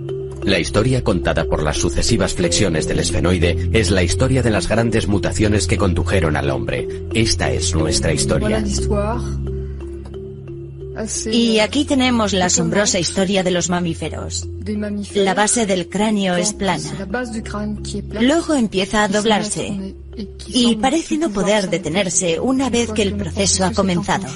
La 0.44 0.59
historia 0.59 1.05
contada 1.05 1.44
por 1.44 1.62
las 1.62 1.78
sucesivas 1.78 2.35
flexiones 2.35 2.88
del 2.88 2.98
esfenoide 2.98 3.70
es 3.72 3.90
la 3.90 4.02
historia 4.02 4.42
de 4.42 4.50
las 4.50 4.68
grandes 4.68 5.07
mutaciones 5.07 5.66
que 5.66 5.78
condujeron 5.78 6.37
al 6.37 6.50
hombre. 6.50 6.88
Esta 7.14 7.50
es 7.50 7.74
nuestra 7.74 8.12
historia. 8.12 8.64
Y 11.31 11.59
aquí 11.61 11.85
tenemos 11.85 12.33
la 12.33 12.46
asombrosa 12.46 12.98
historia 12.98 13.42
de 13.42 13.50
los 13.50 13.70
mamíferos. 13.70 14.46
La 15.14 15.35
base 15.35 15.64
del 15.64 15.88
cráneo 15.88 16.37
es 16.37 16.52
plana. 16.52 17.09
Luego 18.20 18.55
empieza 18.55 19.05
a 19.05 19.09
doblarse 19.09 19.94
y 20.48 20.76
parece 20.76 21.18
no 21.18 21.31
poder 21.31 21.70
detenerse 21.70 22.40
una 22.40 22.68
vez 22.68 22.92
que 22.92 23.02
el 23.02 23.14
proceso 23.14 23.64
ha 23.64 23.72
comenzado. 23.72 24.26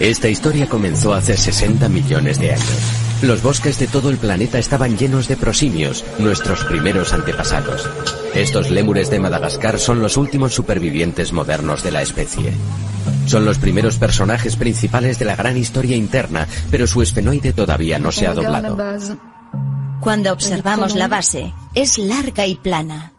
Esta 0.00 0.28
historia 0.28 0.68
comenzó 0.68 1.12
hace 1.12 1.36
60 1.36 1.88
millones 1.88 2.38
de 2.38 2.52
años. 2.52 3.08
Los 3.20 3.42
bosques 3.42 3.80
de 3.80 3.88
todo 3.88 4.10
el 4.10 4.16
planeta 4.16 4.58
estaban 4.58 4.96
llenos 4.96 5.26
de 5.26 5.36
prosimios, 5.36 6.04
nuestros 6.18 6.64
primeros 6.64 7.12
antepasados. 7.12 7.88
Estos 8.32 8.70
lémures 8.70 9.10
de 9.10 9.18
Madagascar 9.18 9.80
son 9.80 10.00
los 10.00 10.16
últimos 10.16 10.54
supervivientes 10.54 11.32
modernos 11.32 11.82
de 11.82 11.90
la 11.90 12.02
especie. 12.02 12.52
Son 13.26 13.44
los 13.44 13.58
primeros 13.58 13.98
personajes 13.98 14.54
principales 14.54 15.18
de 15.18 15.24
la 15.24 15.34
gran 15.34 15.56
historia 15.56 15.96
interna, 15.96 16.46
pero 16.70 16.86
su 16.86 17.02
esfenoide 17.02 17.52
todavía 17.52 17.98
no 17.98 18.12
se 18.12 18.28
ha 18.28 18.34
doblado. 18.34 18.78
Cuando 20.00 20.32
observamos 20.32 20.94
la 20.94 21.08
base, 21.08 21.52
es 21.74 21.98
larga 21.98 22.46
y 22.46 22.54
plana. 22.54 23.12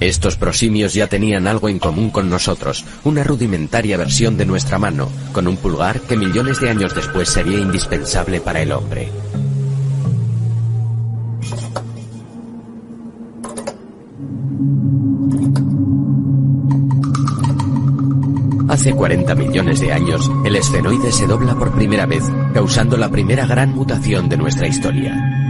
Estos 0.00 0.36
prosimios 0.36 0.92
ya 0.92 1.06
tenían 1.06 1.46
algo 1.46 1.70
en 1.70 1.78
común 1.78 2.10
con 2.10 2.28
nosotros, 2.28 2.84
una 3.04 3.24
rudimentaria 3.24 3.96
versión 3.96 4.36
de 4.36 4.44
nuestra 4.44 4.78
mano, 4.78 5.08
con 5.32 5.48
un 5.48 5.56
pulgar 5.56 6.00
que 6.02 6.16
millones 6.16 6.60
de 6.60 6.68
años 6.68 6.94
después 6.94 7.30
sería 7.30 7.58
indispensable 7.58 8.40
para 8.40 8.60
el 8.60 8.72
hombre. 8.72 9.10
Hace 18.68 18.92
40 18.92 19.34
millones 19.34 19.80
de 19.80 19.92
años, 19.92 20.30
el 20.44 20.56
esfenoide 20.56 21.10
se 21.10 21.26
dobla 21.26 21.54
por 21.54 21.74
primera 21.74 22.04
vez, 22.04 22.24
causando 22.52 22.98
la 22.98 23.08
primera 23.08 23.46
gran 23.46 23.74
mutación 23.74 24.28
de 24.28 24.36
nuestra 24.36 24.66
historia. 24.66 25.45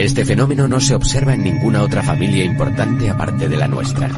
Este 0.00 0.24
fenómeno 0.24 0.66
no 0.66 0.80
se 0.80 0.94
observa 0.94 1.34
en 1.34 1.44
ninguna 1.44 1.82
otra 1.82 2.02
familia 2.02 2.42
importante 2.42 3.10
aparte 3.10 3.50
de 3.50 3.56
la 3.58 3.68
nuestra. 3.68 4.08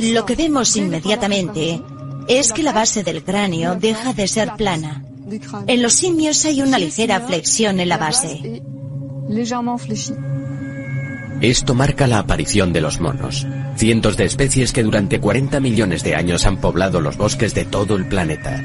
Lo 0.00 0.26
que 0.26 0.34
vemos 0.34 0.76
inmediatamente 0.76 1.80
es 2.26 2.52
que 2.52 2.64
la 2.64 2.72
base 2.72 3.04
del 3.04 3.22
cráneo 3.22 3.76
deja 3.76 4.12
de 4.12 4.26
ser 4.26 4.54
plana. 4.56 5.04
En 5.68 5.82
los 5.82 5.92
simios 5.92 6.44
hay 6.46 6.62
una 6.62 6.80
ligera 6.80 7.20
flexión 7.20 7.78
en 7.78 7.88
la 7.88 7.96
base. 7.96 8.60
Esto 11.40 11.74
marca 11.76 12.08
la 12.08 12.18
aparición 12.18 12.72
de 12.72 12.80
los 12.80 13.00
monos, 13.00 13.46
cientos 13.76 14.16
de 14.16 14.24
especies 14.24 14.72
que 14.72 14.82
durante 14.82 15.20
40 15.20 15.60
millones 15.60 16.02
de 16.02 16.16
años 16.16 16.44
han 16.44 16.60
poblado 16.60 17.00
los 17.00 17.16
bosques 17.16 17.54
de 17.54 17.64
todo 17.64 17.94
el 17.94 18.06
planeta. 18.06 18.60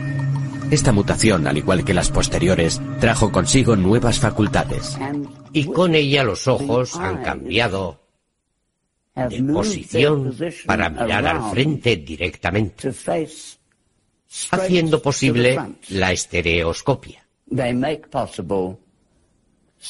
Esta 0.71 0.91
mutación, 0.91 1.45
al 1.45 1.57
igual 1.57 1.85
que 1.85 1.93
las 1.93 2.09
posteriores, 2.09 2.81
trajo 2.99 3.31
consigo 3.31 3.75
nuevas 3.75 4.17
facultades. 4.17 4.97
Y 5.57 5.65
con 5.65 5.95
ella 5.95 6.23
los 6.23 6.47
ojos 6.47 6.95
han 6.97 7.23
cambiado 7.23 7.99
de 9.15 9.41
posición 9.41 10.37
para 10.67 10.87
mirar 10.87 11.25
al 11.25 11.49
frente 11.49 11.95
directamente, 11.95 12.91
haciendo 14.51 15.01
posible 15.01 15.59
la 15.89 16.11
estereoscopia. 16.11 17.27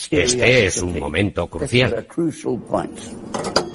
Este 0.09 0.65
es 0.65 0.81
un 0.81 0.97
momento 0.97 1.47
crucial. 1.47 2.07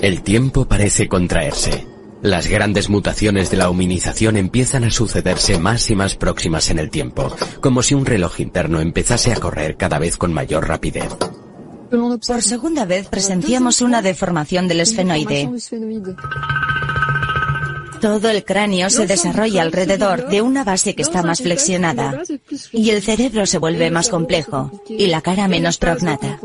El 0.00 0.22
tiempo 0.22 0.64
parece 0.66 1.08
contraerse. 1.08 1.86
Las 2.22 2.46
grandes 2.46 2.88
mutaciones 2.88 3.50
de 3.50 3.58
la 3.58 3.68
hominización 3.68 4.38
empiezan 4.38 4.84
a 4.84 4.90
sucederse 4.90 5.58
más 5.58 5.90
y 5.90 5.96
más 5.96 6.16
próximas 6.16 6.70
en 6.70 6.78
el 6.78 6.88
tiempo, 6.88 7.36
como 7.60 7.82
si 7.82 7.94
un 7.94 8.06
reloj 8.06 8.40
interno 8.40 8.80
empezase 8.80 9.32
a 9.32 9.36
correr 9.36 9.76
cada 9.76 9.98
vez 9.98 10.16
con 10.16 10.32
mayor 10.32 10.66
rapidez. 10.66 11.10
Por 11.92 12.42
segunda 12.42 12.86
vez 12.86 13.08
presenciamos 13.08 13.82
una 13.82 14.00
deformación 14.00 14.66
del 14.66 14.80
esfenoide. 14.80 15.50
Todo 18.00 18.30
el 18.30 18.44
cráneo 18.44 18.88
se 18.88 19.06
desarrolla 19.06 19.60
alrededor 19.60 20.28
de 20.28 20.40
una 20.40 20.64
base 20.64 20.94
que 20.94 21.02
está 21.02 21.22
más 21.22 21.42
flexionada 21.42 22.22
y 22.72 22.90
el 22.90 23.02
cerebro 23.02 23.44
se 23.44 23.58
vuelve 23.58 23.90
más 23.90 24.08
complejo 24.08 24.72
y 24.88 25.06
la 25.06 25.20
cara 25.20 25.48
menos 25.48 25.76
prognata. 25.76 26.40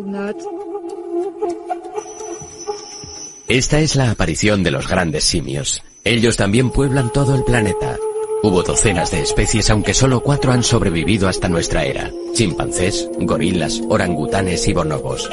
Esta 3.47 3.79
es 3.79 3.95
la 3.95 4.12
aparición 4.12 4.63
de 4.63 4.71
los 4.71 4.88
grandes 4.89 5.23
simios. 5.23 5.81
Ellos 6.03 6.36
también 6.36 6.71
pueblan 6.71 7.12
todo 7.13 7.36
el 7.36 7.45
planeta. 7.45 7.97
Hubo 8.43 8.62
docenas 8.62 9.10
de 9.12 9.21
especies, 9.21 9.69
aunque 9.69 9.93
solo 9.93 10.21
cuatro 10.21 10.52
han 10.52 10.63
sobrevivido 10.63 11.28
hasta 11.28 11.50
nuestra 11.50 11.86
era. 11.86 12.12
Chimpancés, 12.34 13.10
gorilas, 13.19 13.82
orangutanes 13.89 14.67
y 14.67 14.73
bonobos. 14.73 15.30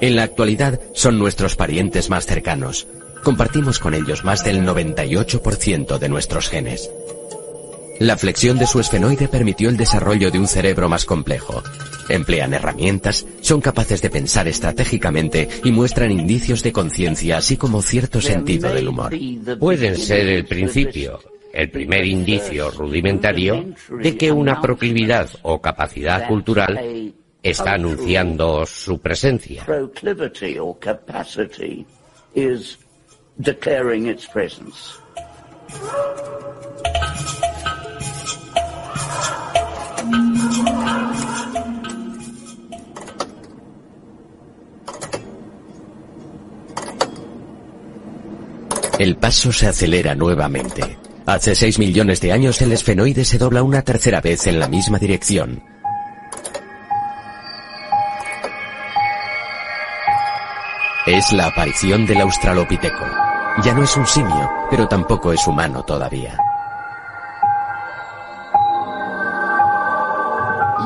En 0.00 0.16
la 0.16 0.24
actualidad 0.24 0.80
son 0.92 1.18
nuestros 1.18 1.54
parientes 1.54 2.10
más 2.10 2.26
cercanos. 2.26 2.88
Compartimos 3.22 3.78
con 3.78 3.94
ellos 3.94 4.24
más 4.24 4.42
del 4.44 4.62
98% 4.62 5.98
de 5.98 6.08
nuestros 6.08 6.48
genes. 6.48 6.90
La 8.00 8.16
flexión 8.16 8.58
de 8.58 8.66
su 8.66 8.80
esfenoide 8.80 9.28
permitió 9.28 9.68
el 9.68 9.76
desarrollo 9.76 10.30
de 10.30 10.38
un 10.38 10.48
cerebro 10.48 10.88
más 10.88 11.04
complejo. 11.04 11.62
Emplean 12.08 12.54
herramientas, 12.54 13.26
son 13.42 13.60
capaces 13.60 14.00
de 14.02 14.10
pensar 14.10 14.48
estratégicamente 14.48 15.48
y 15.62 15.70
muestran 15.70 16.10
indicios 16.10 16.62
de 16.62 16.72
conciencia 16.72 17.36
así 17.36 17.56
como 17.56 17.82
cierto 17.82 18.20
sentido 18.20 18.72
del 18.72 18.88
humor. 18.88 19.12
Pueden 19.58 19.96
ser 19.96 20.26
el 20.28 20.46
principio, 20.46 21.20
el 21.52 21.70
primer 21.70 22.04
indicio 22.04 22.70
rudimentario 22.70 23.74
de 23.90 24.16
que 24.16 24.30
una 24.30 24.60
proclividad 24.60 25.28
o 25.42 25.60
capacidad 25.60 26.28
cultural 26.28 27.12
está 27.42 27.74
anunciando 27.74 28.66
su 28.66 29.00
presencia. 29.00 29.64
El 48.98 49.16
paso 49.16 49.50
se 49.50 49.66
acelera 49.66 50.14
nuevamente. 50.14 50.99
Hace 51.30 51.54
6 51.54 51.78
millones 51.78 52.20
de 52.20 52.32
años 52.32 52.60
el 52.60 52.72
esfenoide 52.72 53.24
se 53.24 53.38
dobla 53.38 53.62
una 53.62 53.82
tercera 53.82 54.20
vez 54.20 54.48
en 54.48 54.58
la 54.58 54.66
misma 54.66 54.98
dirección. 54.98 55.62
Es 61.06 61.32
la 61.32 61.46
aparición 61.46 62.04
del 62.04 62.22
australopiteco. 62.22 63.04
Ya 63.62 63.72
no 63.74 63.84
es 63.84 63.96
un 63.96 64.08
simio, 64.08 64.50
pero 64.70 64.88
tampoco 64.88 65.32
es 65.32 65.46
humano 65.46 65.84
todavía. 65.84 66.36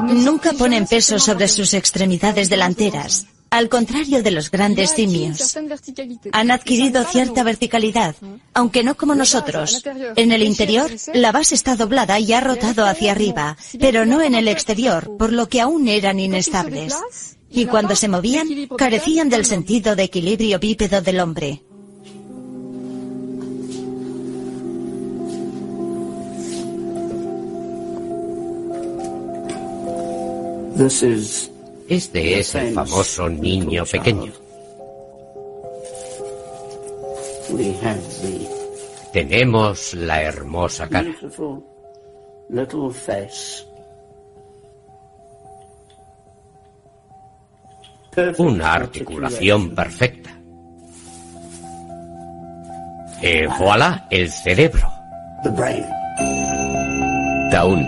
Nunca 0.02 0.52
ponen 0.52 0.86
peso 0.86 1.18
sobre 1.18 1.48
sus 1.48 1.72
extremidades 1.72 2.50
delanteras, 2.50 3.26
al 3.54 3.68
contrario 3.68 4.20
de 4.20 4.32
los 4.32 4.50
grandes 4.50 4.90
simios. 4.90 5.56
Han 6.32 6.50
adquirido 6.50 7.04
cierta 7.04 7.44
verticalidad, 7.44 8.16
aunque 8.52 8.82
no 8.82 8.96
como 8.96 9.14
nosotros. 9.14 9.84
En 10.16 10.32
el 10.32 10.42
interior, 10.42 10.90
la 11.12 11.30
base 11.30 11.54
está 11.54 11.76
doblada 11.76 12.18
y 12.18 12.32
ha 12.32 12.40
rotado 12.40 12.84
hacia 12.84 13.12
arriba, 13.12 13.56
pero 13.78 14.06
no 14.06 14.22
en 14.22 14.34
el 14.34 14.48
exterior, 14.48 15.16
por 15.16 15.32
lo 15.32 15.48
que 15.48 15.60
aún 15.60 15.86
eran 15.86 16.18
inestables. 16.18 16.96
Y 17.48 17.66
cuando 17.66 17.94
se 17.94 18.08
movían, 18.08 18.48
carecían 18.76 19.28
del 19.28 19.44
sentido 19.44 19.94
de 19.94 20.02
equilibrio 20.02 20.58
bípedo 20.58 21.00
del 21.00 21.20
hombre. 21.20 21.62
Este 31.88 32.38
es 32.40 32.54
el 32.54 32.72
famoso 32.74 33.28
niño 33.28 33.84
pequeño. 33.84 34.32
Tenemos 39.12 39.94
la 39.94 40.22
hermosa 40.22 40.88
cara. 40.88 41.14
Una 48.38 48.72
articulación 48.74 49.74
perfecta. 49.74 50.30
Et 53.22 53.48
voilà, 53.58 54.06
el 54.10 54.30
cerebro. 54.30 54.86
Taún, 57.50 57.82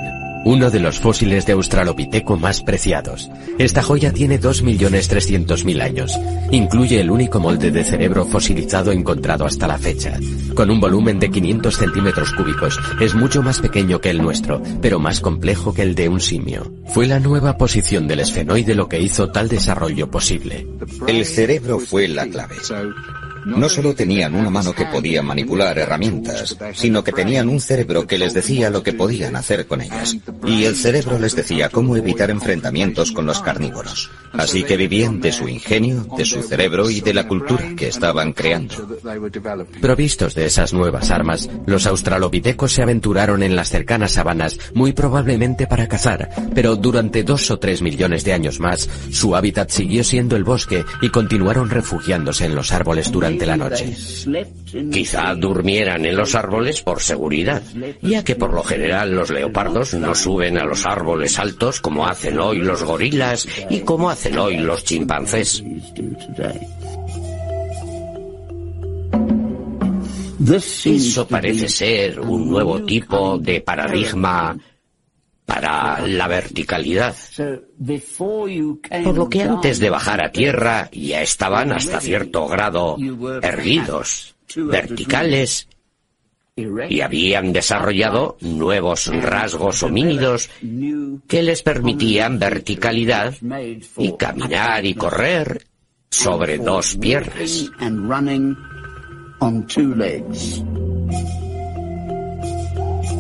uno 0.47 0.71
de 0.71 0.79
los 0.79 1.01
fósiles 1.01 1.45
de 1.45 1.55
Australopiteco 1.55 2.37
más 2.37 2.63
preciados. 2.63 3.29
Esta 3.59 3.83
joya 3.83 4.13
tiene 4.13 4.41
2.300.000 4.41 5.83
años. 5.83 6.17
Incluye 6.53 7.01
el 7.01 7.11
único 7.11 7.41
molde 7.41 7.73
de 7.73 7.83
cerebro 7.83 8.25
fosilizado 8.27 8.93
encontrado 8.93 9.45
hasta 9.45 9.67
la 9.67 9.77
fecha. 9.77 10.21
Con 10.55 10.71
un 10.71 10.79
volumen 10.79 11.19
de 11.19 11.31
500 11.31 11.77
centímetros 11.77 12.33
cúbicos, 12.33 12.79
es 13.01 13.17
mucho 13.17 13.43
más 13.43 13.61
pequeño 13.61 14.01
que 14.01 14.11
el 14.11 14.23
nuestro, 14.23 14.63
pero 14.81 15.01
más 15.01 15.21
complejo 15.21 15.75
que 15.75 15.83
el 15.83 15.97
de 15.97 16.09
un 16.09 16.21
simio. 16.21 16.73
Fue 16.87 17.09
la 17.09 17.19
nueva 17.19 17.59
posición 17.59 18.07
del 18.07 18.21
esfenoide 18.21 18.77
lo 18.77 18.89
que 18.89 19.01
hizo 19.01 19.31
tal 19.31 19.49
desarrollo 19.49 20.13
posible. 20.13 20.65
El 21.09 21.25
cerebro 21.25 21.81
fue 21.81 22.07
la 22.07 22.25
clave. 22.29 22.55
No 23.47 23.69
solo 23.69 23.95
tenían 23.95 24.35
una 24.35 24.51
mano 24.51 24.73
que 24.73 24.87
podía 24.87 25.23
manipular 25.23 25.79
herramientas, 25.79 26.57
sino 26.75 27.05
que 27.05 27.13
tenían 27.13 27.49
un 27.49 27.61
cerebro 27.61 28.05
que 28.05 28.19
les 28.19 28.35
decía 28.35 28.71
lo 28.71 28.83
que 28.83 28.93
podían 28.93 29.37
hacer 29.37 29.69
con 29.69 29.81
ellas. 29.81 30.17
Y 30.45 30.65
el 30.65 30.75
cerebro 30.75 31.17
les 31.21 31.37
decía 31.37 31.69
cómo 31.69 31.97
evitar 31.97 32.31
enfrentamientos 32.31 33.13
con 33.13 33.25
los 33.25 33.41
carnívoros. 33.41 34.11
Así 34.33 34.65
que 34.65 34.77
vivían 34.77 35.21
de 35.21 35.31
su 35.31 35.49
ingenio, 35.49 36.09
de 36.17 36.25
su 36.25 36.43
cerebro 36.43 36.91
y 36.91 37.01
de 37.01 37.15
la 37.15 37.29
cultura 37.29 37.73
que 37.77 37.87
estaban 37.87 38.33
creando. 38.33 38.75
Provistos 39.81 40.35
de 40.35 40.47
esas 40.47 40.73
nuevas 40.73 41.13
armas, 41.13 41.49
los 41.67 41.87
australopitecos 41.87 42.73
se 42.73 42.83
aventuraron 42.83 43.45
en 43.45 43.55
las 43.55 43.69
cercanas 43.69 44.13
sabanas, 44.13 44.59
muy 44.75 44.93
probablemente 44.93 45.69
para 45.69 45.87
cazar, 45.87 46.31
pero 46.53 46.75
durante 46.75 47.23
dos 47.23 47.49
o 47.53 47.61
tres 47.61 47.81
millones 47.81 48.25
de 48.25 48.33
años 48.33 48.59
más, 48.59 48.89
su 49.13 49.37
hábitat 49.37 49.71
siguió 49.71 50.03
siendo 50.03 50.35
el 50.35 50.43
bosque 50.43 50.85
y 51.01 51.11
continuaron 51.11 51.71
refugiándose 51.71 52.45
en 52.45 52.57
los 52.57 52.73
árboles 52.73 53.13
durante 53.13 53.36
la 53.45 53.57
noche. 53.57 53.95
Quizá 54.91 55.35
durmieran 55.35 56.07
en 56.07 56.17
los 56.17 56.35
árboles 56.35 56.81
por 56.81 57.03
seguridad, 57.03 57.63
ya 58.01 58.25
que 58.25 58.37
por 58.37 58.55
lo 58.55 58.63
general 58.63 59.11
los 59.13 59.31
leopardos 59.31 59.95
no 59.95 60.15
suben 60.15 60.57
a 60.59 60.65
los 60.65 60.87
árboles 60.87 61.39
altos 61.39 61.81
como 61.81 62.07
hacen 62.07 62.39
hoy 62.39 62.59
los 62.59 62.83
gorilas 62.83 63.47
y 63.69 63.81
como 63.81 64.09
hacen 64.09 64.39
hoy 64.39 64.59
los 64.59 64.85
chimpancés. 64.85 65.63
Eso 70.85 71.27
parece 71.27 71.69
ser 71.69 72.21
un 72.21 72.49
nuevo 72.49 72.83
tipo 72.83 73.37
de 73.39 73.61
paradigma 73.61 74.57
para 75.47 76.07
la 76.07 76.29
verticalidad. 76.29 77.15
Por 79.05 79.17
lo 79.17 79.31
que 79.31 79.43
antes 79.43 79.79
de 79.79 79.91
bajar 79.91 80.21
a 80.21 80.33
tierra 80.33 80.91
ya 80.93 81.23
estaban 81.23 81.73
hasta 81.73 82.01
cierto 82.01 82.47
grado 82.49 82.97
erguidos, 83.41 84.35
verticales, 84.55 85.69
y 86.89 87.01
habían 87.03 87.53
desarrollado 87.53 88.39
nuevos 88.41 89.09
rasgos 89.09 89.83
homínidos 89.83 90.49
que 91.29 91.43
les 91.43 91.63
permitían 91.63 92.39
verticalidad 92.39 93.35
y 93.99 94.13
caminar 94.13 94.87
y 94.87 94.95
correr 94.95 95.67
sobre 96.11 96.57
dos 96.57 96.97
piernas. 96.97 97.71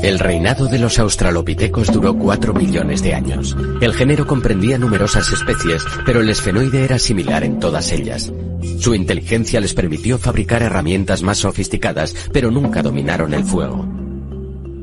El 0.02 0.18
reinado 0.18 0.66
de 0.66 0.78
los 0.78 0.98
australopitecos 0.98 1.92
duró 1.92 2.16
4 2.16 2.54
millones 2.54 3.02
de 3.02 3.14
años. 3.14 3.56
El 3.80 3.94
género 3.94 4.26
comprendía 4.26 4.78
numerosas 4.78 5.32
especies, 5.32 5.84
pero 6.04 6.20
el 6.20 6.28
esfenoide 6.28 6.84
era 6.84 6.98
similar 6.98 7.44
en 7.44 7.58
todas 7.58 7.90
ellas. 7.92 8.32
Su 8.78 8.94
inteligencia 8.94 9.60
les 9.60 9.74
permitió 9.74 10.18
fabricar 10.18 10.62
herramientas 10.62 11.22
más 11.22 11.38
sofisticadas, 11.38 12.14
pero 12.32 12.50
nunca 12.50 12.82
dominaron 12.82 13.34
el 13.34 13.44
fuego. 13.44 13.86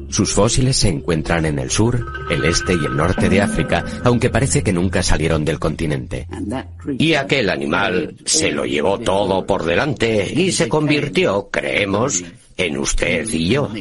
Sus 0.09 0.31
fósiles 0.31 0.77
se 0.77 0.89
encuentran 0.89 1.45
en 1.45 1.57
el 1.57 1.71
sur, 1.71 2.05
el 2.29 2.45
este 2.45 2.73
y 2.73 2.85
el 2.85 2.95
norte 2.95 3.29
de 3.29 3.41
África, 3.41 3.83
aunque 4.03 4.29
parece 4.29 4.61
que 4.61 4.71
nunca 4.71 5.01
salieron 5.01 5.43
del 5.43 5.57
continente. 5.57 6.27
Y 6.99 7.15
aquel 7.15 7.49
animal 7.49 8.15
se 8.23 8.51
lo 8.51 8.65
llevó 8.65 8.99
todo 8.99 9.43
por 9.45 9.63
delante 9.63 10.31
y 10.31 10.51
se 10.51 10.69
convirtió, 10.69 11.49
creemos, 11.51 12.23
en 12.57 12.77
usted 12.77 13.27
y 13.31 13.49
yo. 13.49 13.71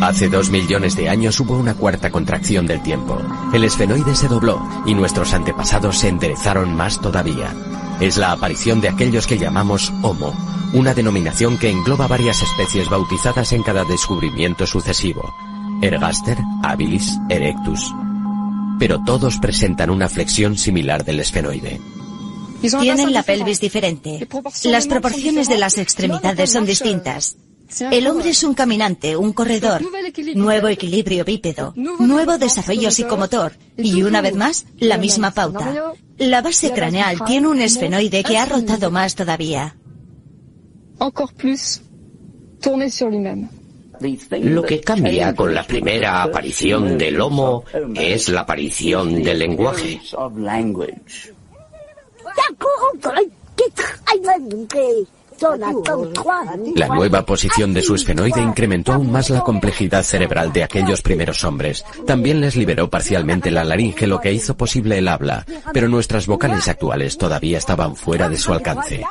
Hace 0.00 0.28
dos 0.28 0.50
millones 0.50 0.94
de 0.94 1.08
años 1.08 1.40
hubo 1.40 1.56
una 1.56 1.74
cuarta 1.74 2.10
contracción 2.10 2.66
del 2.66 2.82
tiempo. 2.82 3.18
El 3.54 3.64
esfenoide 3.64 4.14
se 4.14 4.28
dobló 4.28 4.60
y 4.84 4.94
nuestros 4.94 5.32
antepasados 5.32 5.98
se 5.98 6.08
enderezaron 6.08 6.74
más 6.74 7.00
todavía. 7.00 7.54
Es 7.98 8.18
la 8.18 8.32
aparición 8.32 8.82
de 8.82 8.90
aquellos 8.90 9.26
que 9.26 9.38
llamamos 9.38 9.90
Homo, 10.02 10.34
una 10.74 10.92
denominación 10.92 11.56
que 11.56 11.70
engloba 11.70 12.06
varias 12.06 12.42
especies 12.42 12.90
bautizadas 12.90 13.52
en 13.52 13.62
cada 13.62 13.84
descubrimiento 13.84 14.66
sucesivo. 14.66 15.34
Ergaster, 15.80 16.36
habilis, 16.62 17.18
erectus. 17.30 17.94
Pero 18.78 19.02
todos 19.02 19.38
presentan 19.38 19.88
una 19.88 20.10
flexión 20.10 20.58
similar 20.58 21.04
del 21.04 21.20
esfenoide. 21.20 21.80
Tienen 22.60 23.14
la 23.14 23.22
pelvis 23.22 23.60
diferente. 23.60 24.28
Las 24.64 24.86
proporciones 24.86 25.48
de 25.48 25.56
las 25.56 25.78
extremidades 25.78 26.52
son 26.52 26.66
distintas. 26.66 27.36
El 27.90 28.06
hombre 28.06 28.30
es 28.30 28.42
un 28.44 28.54
caminante, 28.54 29.16
un 29.16 29.32
corredor, 29.32 29.82
nuevo 30.34 30.68
equilibrio. 30.68 31.24
bípedo, 31.24 31.74
nuevo 31.76 32.38
desarrollo 32.38 32.90
psicomotor. 32.90 33.52
Y 33.76 34.02
una 34.02 34.20
vez 34.20 34.34
más 34.34 34.66
la 34.78 34.98
misma 34.98 35.32
pauta. 35.32 35.94
La 36.18 36.42
base 36.42 36.72
craneal 36.72 37.24
tiene 37.24 37.48
un 37.48 37.60
esfenoide 37.60 38.22
que 38.22 38.38
ha 38.38 38.46
rotado 38.46 38.90
más 38.90 39.14
todavía. 39.14 39.76
Lo 44.40 44.62
que 44.62 44.80
cambia 44.80 45.34
con 45.34 45.54
la 45.54 45.64
primera 45.66 46.22
aparición 46.22 46.98
del 46.98 47.20
Homo 47.20 47.64
es 47.94 48.28
la 48.28 48.40
aparición 48.42 49.22
del 49.22 49.38
lenguaje. 49.38 50.00
La 56.74 56.88
nueva 56.88 57.24
posición 57.24 57.74
de 57.74 57.82
su 57.82 57.94
esfenoide 57.94 58.40
incrementó 58.40 58.92
aún 58.92 59.10
más 59.10 59.30
la 59.30 59.40
complejidad 59.40 60.02
cerebral 60.02 60.52
de 60.52 60.64
aquellos 60.64 61.02
primeros 61.02 61.44
hombres. 61.44 61.84
También 62.06 62.40
les 62.40 62.56
liberó 62.56 62.88
parcialmente 62.88 63.50
la 63.50 63.64
laringe, 63.64 64.06
lo 64.06 64.20
que 64.20 64.32
hizo 64.32 64.56
posible 64.56 64.98
el 64.98 65.08
habla, 65.08 65.44
pero 65.72 65.88
nuestras 65.88 66.26
vocales 66.26 66.68
actuales 66.68 67.18
todavía 67.18 67.58
estaban 67.58 67.96
fuera 67.96 68.28
de 68.28 68.36
su 68.38 68.52
alcance. 68.52 69.02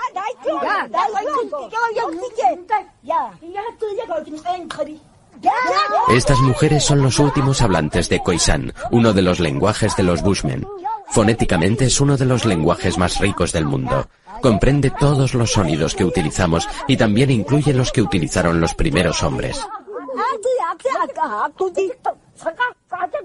Estas 6.10 6.40
mujeres 6.40 6.84
son 6.84 7.02
los 7.02 7.20
últimos 7.20 7.62
hablantes 7.62 8.10
de 8.10 8.20
Khoisan, 8.20 8.74
uno 8.92 9.14
de 9.14 9.22
los 9.22 9.40
lenguajes 9.40 9.96
de 9.96 10.04
los 10.04 10.22
Bushmen. 10.22 10.66
Fonéticamente 11.08 11.86
es 11.86 12.02
uno 12.02 12.18
de 12.18 12.26
los 12.26 12.46
lenguajes 12.46 12.98
más 12.98 13.20
ricos 13.20 13.52
del 13.52 13.66
mundo. 13.66 14.08
Comprende 14.46 14.92
todos 14.92 15.34
los 15.34 15.54
sonidos 15.54 15.96
que 15.96 16.06
utilizamos 16.06 16.70
y 16.88 16.98
también 16.98 17.32
incluye 17.32 17.74
los 17.74 17.92
que 17.92 18.04
utilizaron 18.04 18.62
los 18.62 18.76
primeros 18.76 19.24
hombres. 19.24 19.60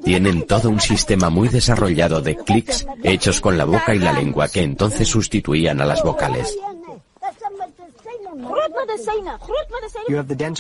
Tienen 0.03 0.47
todo 0.47 0.71
un 0.71 0.81
sistema 0.81 1.29
muy 1.29 1.49
desarrollado 1.49 2.23
de 2.23 2.37
clics 2.37 2.87
hechos 3.03 3.43
con 3.43 3.59
la 3.59 3.67
boca 3.67 3.95
y 3.95 3.99
la 3.99 4.15
lengua 4.15 4.49
que 4.49 4.63
entonces 4.63 5.09
sustituían 5.09 5.83
a 5.83 5.85
las 5.85 6.03
vocales. 6.03 6.57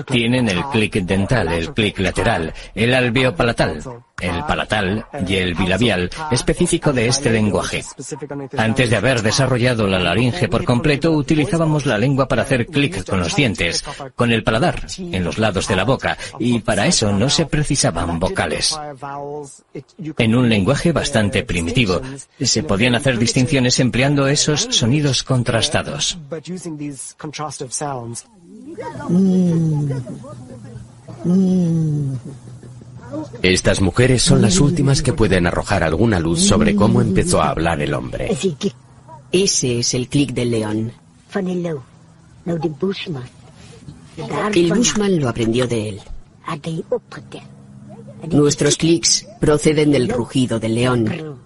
Tienen 0.06 0.48
el 0.50 0.62
clic 0.66 0.94
dental, 0.96 1.48
el 1.48 1.72
clic 1.72 1.98
lateral, 2.00 2.52
el 2.74 2.94
alveopalatal, 2.94 3.82
el 4.20 4.44
palatal 4.44 5.06
y 5.26 5.36
el 5.36 5.54
bilabial, 5.54 6.10
específico 6.30 6.92
de 6.92 7.08
este 7.08 7.30
lenguaje. 7.30 7.82
Antes 8.56 8.90
de 8.90 8.96
haber 8.96 9.22
desarrollado 9.22 9.86
la 9.86 9.98
laringe 9.98 10.48
por 10.48 10.64
completo, 10.64 11.12
utilizábamos 11.12 11.86
la 11.86 11.98
lengua 11.98 12.28
para 12.28 12.42
hacer 12.42 12.66
clic 12.66 13.08
con 13.08 13.20
los 13.20 13.34
dientes, 13.34 13.84
con 14.14 14.32
el 14.32 14.42
paladar, 14.42 14.86
en 14.98 15.24
los 15.24 15.38
lados 15.38 15.68
de 15.68 15.76
la 15.76 15.84
boca, 15.84 16.16
y 16.38 16.60
para 16.60 16.86
eso 16.86 17.12
no 17.12 17.28
se 17.28 17.46
precisaban 17.46 18.18
vocales. 18.18 18.78
En 20.18 20.34
un 20.34 20.48
lenguaje 20.48 20.92
bastante 20.92 21.44
primitivo, 21.44 22.00
se 22.40 22.62
podían 22.62 22.94
hacer 22.94 23.18
distinciones 23.18 23.80
empleando 23.80 24.26
esos 24.26 24.68
sonidos 24.70 25.22
contrastados. 25.22 26.18
Estas 33.42 33.80
mujeres 33.80 34.22
son 34.22 34.42
las 34.42 34.60
últimas 34.60 35.02
que 35.02 35.12
pueden 35.12 35.46
arrojar 35.46 35.82
alguna 35.82 36.20
luz 36.20 36.40
sobre 36.40 36.74
cómo 36.74 37.00
empezó 37.00 37.40
a 37.40 37.50
hablar 37.50 37.80
el 37.80 37.94
hombre. 37.94 38.36
Ese 39.32 39.78
es 39.78 39.94
el 39.94 40.08
clic 40.08 40.32
del 40.32 40.50
león. 40.50 40.92
El 44.54 44.72
Bushman 44.72 45.20
lo 45.20 45.28
aprendió 45.28 45.66
de 45.66 45.88
él. 45.90 46.00
Nuestros 48.30 48.76
clics 48.76 49.26
proceden 49.38 49.92
del 49.92 50.08
rugido 50.08 50.58
del 50.58 50.74
león. 50.74 51.38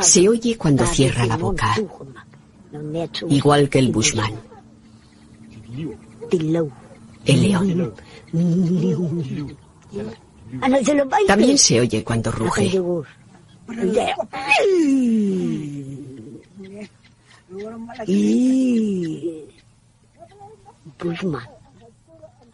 Se 0.00 0.28
oye 0.28 0.56
cuando 0.56 0.86
cierra 0.86 1.26
la 1.26 1.36
boca, 1.36 1.74
igual 3.28 3.68
que 3.68 3.78
el 3.78 3.90
Bushman. 3.90 4.32
El 7.24 7.42
león. 7.42 7.92
También 11.26 11.58
se 11.58 11.80
oye 11.80 12.04
cuando 12.04 12.30
ruge. 12.30 12.80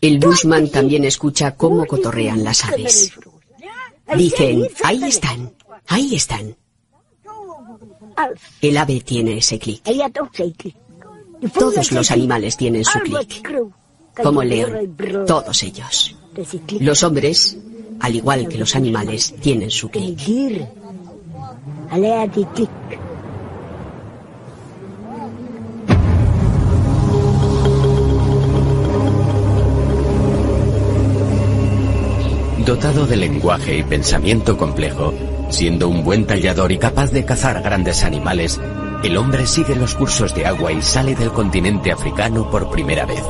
El 0.00 0.18
Bushman 0.18 0.68
también 0.70 1.04
escucha 1.04 1.54
cómo 1.56 1.86
cotorrean 1.86 2.44
las 2.44 2.64
aves. 2.64 3.12
Dicen, 4.16 4.68
ahí 4.82 5.04
están, 5.04 5.52
ahí 5.86 6.14
están. 6.14 6.54
El 8.60 8.76
ave 8.76 9.00
tiene 9.00 9.38
ese 9.38 9.58
clic. 9.58 9.82
Todos 11.58 11.92
los 11.92 12.10
animales 12.10 12.56
tienen 12.56 12.84
su 12.84 12.98
clic. 13.00 13.48
Como 14.22 14.42
el 14.42 14.48
león, 14.48 14.96
todos 15.26 15.62
ellos. 15.62 16.16
Los 16.80 17.02
hombres, 17.02 17.56
al 18.00 18.14
igual 18.14 18.48
que 18.48 18.58
los 18.58 18.74
animales, 18.74 19.34
tienen 19.40 19.70
su 19.70 19.88
clic. 19.90 20.18
Dotado 32.66 33.06
de 33.06 33.16
lenguaje 33.16 33.76
y 33.76 33.82
pensamiento 33.82 34.56
complejo, 34.56 35.12
siendo 35.50 35.88
un 35.88 36.02
buen 36.02 36.26
tallador 36.26 36.72
y 36.72 36.78
capaz 36.78 37.10
de 37.10 37.24
cazar 37.24 37.62
grandes 37.62 38.02
animales, 38.04 38.58
el 39.02 39.18
hombre 39.18 39.46
sigue 39.46 39.76
los 39.76 39.94
cursos 39.94 40.34
de 40.34 40.46
agua 40.46 40.72
y 40.72 40.80
sale 40.80 41.14
del 41.14 41.30
continente 41.30 41.92
africano 41.92 42.50
por 42.50 42.70
primera 42.70 43.04
vez. 43.04 43.22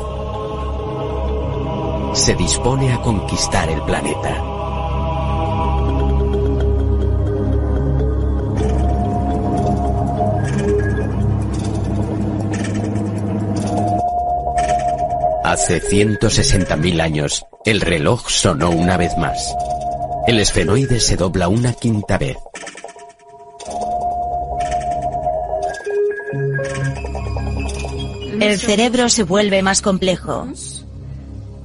Se 2.15 2.35
dispone 2.37 2.93
a 2.93 3.03
conquistar 3.03 3.69
el 3.69 3.83
planeta. 3.83 4.43
Hace 15.45 15.83
160.000 15.83 17.01
años, 17.01 17.47
el 17.65 17.81
reloj 17.81 18.29
sonó 18.31 18.71
una 18.71 18.97
vez 18.97 19.17
más. 19.19 19.55
El 20.29 20.39
esfenoide 20.39 21.01
se 21.01 21.17
dobla 21.17 21.49
una 21.49 21.73
quinta 21.73 22.17
vez. 22.17 22.37
El 28.41 28.59
cerebro 28.59 29.09
se 29.09 29.25
vuelve 29.25 29.63
más 29.63 29.83
complejo. 29.83 30.47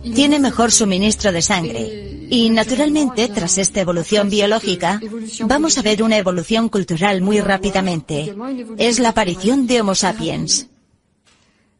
Tiene 0.03 0.39
mejor 0.39 0.71
suministro 0.71 1.31
de 1.31 1.41
sangre. 1.41 2.27
Y 2.29 2.49
naturalmente, 2.49 3.27
tras 3.29 3.57
esta 3.57 3.81
evolución 3.81 4.29
biológica, 4.29 5.01
vamos 5.41 5.77
a 5.77 5.81
ver 5.81 6.03
una 6.03 6.17
evolución 6.17 6.69
cultural 6.69 7.21
muy 7.21 7.39
rápidamente. 7.39 8.35
Es 8.77 8.99
la 8.99 9.09
aparición 9.09 9.65
de 9.67 9.81
Homo 9.81 9.95
sapiens. 9.95 10.67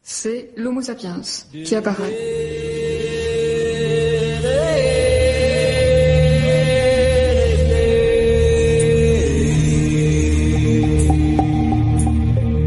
C'est 0.02 0.50
l'Homo 0.56 0.82
sapiens 0.82 1.46
qui 1.52 1.74
apparaît. 1.76 2.10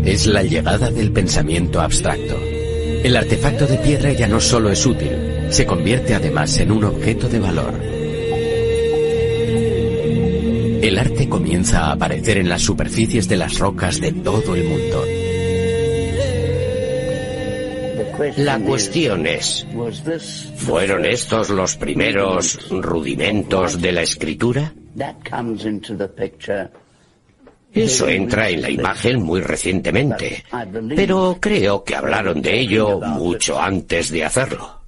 Es 0.05 0.27
la 0.27 0.43
llegada 0.43 0.89
del 0.91 1.11
pensamiento 1.11 1.81
abstracto. 1.81 2.37
El 3.03 3.17
artefacto 3.17 3.65
de 3.67 3.77
piedra 3.79 4.13
ya 4.13 4.27
no 4.27 4.39
solo 4.39 4.71
es 4.71 4.85
útil, 4.85 5.32
se 5.53 5.67
convierte 5.67 6.15
además 6.15 6.57
en 6.57 6.71
un 6.71 6.83
objeto 6.83 7.29
de 7.29 7.37
valor. 7.37 7.79
El 10.81 10.97
arte 10.97 11.29
comienza 11.29 11.85
a 11.85 11.91
aparecer 11.91 12.39
en 12.39 12.49
las 12.49 12.63
superficies 12.63 13.27
de 13.27 13.37
las 13.37 13.59
rocas 13.59 14.01
de 14.01 14.13
todo 14.13 14.55
el 14.55 14.63
mundo. 14.63 15.05
La 18.37 18.59
cuestión 18.61 19.27
es, 19.27 19.67
¿fueron 20.55 21.05
estos 21.05 21.51
los 21.51 21.75
primeros 21.75 22.67
rudimentos 22.71 23.79
de 23.79 23.91
la 23.91 24.01
escritura? 24.01 24.73
Eso 27.71 28.07
entra 28.07 28.49
en 28.49 28.63
la 28.63 28.71
imagen 28.71 29.21
muy 29.21 29.41
recientemente, 29.41 30.43
pero 30.95 31.37
creo 31.39 31.83
que 31.83 31.95
hablaron 31.95 32.41
de 32.41 32.59
ello 32.59 32.99
mucho 32.99 33.61
antes 33.61 34.09
de 34.09 34.25
hacerlo. 34.25 34.82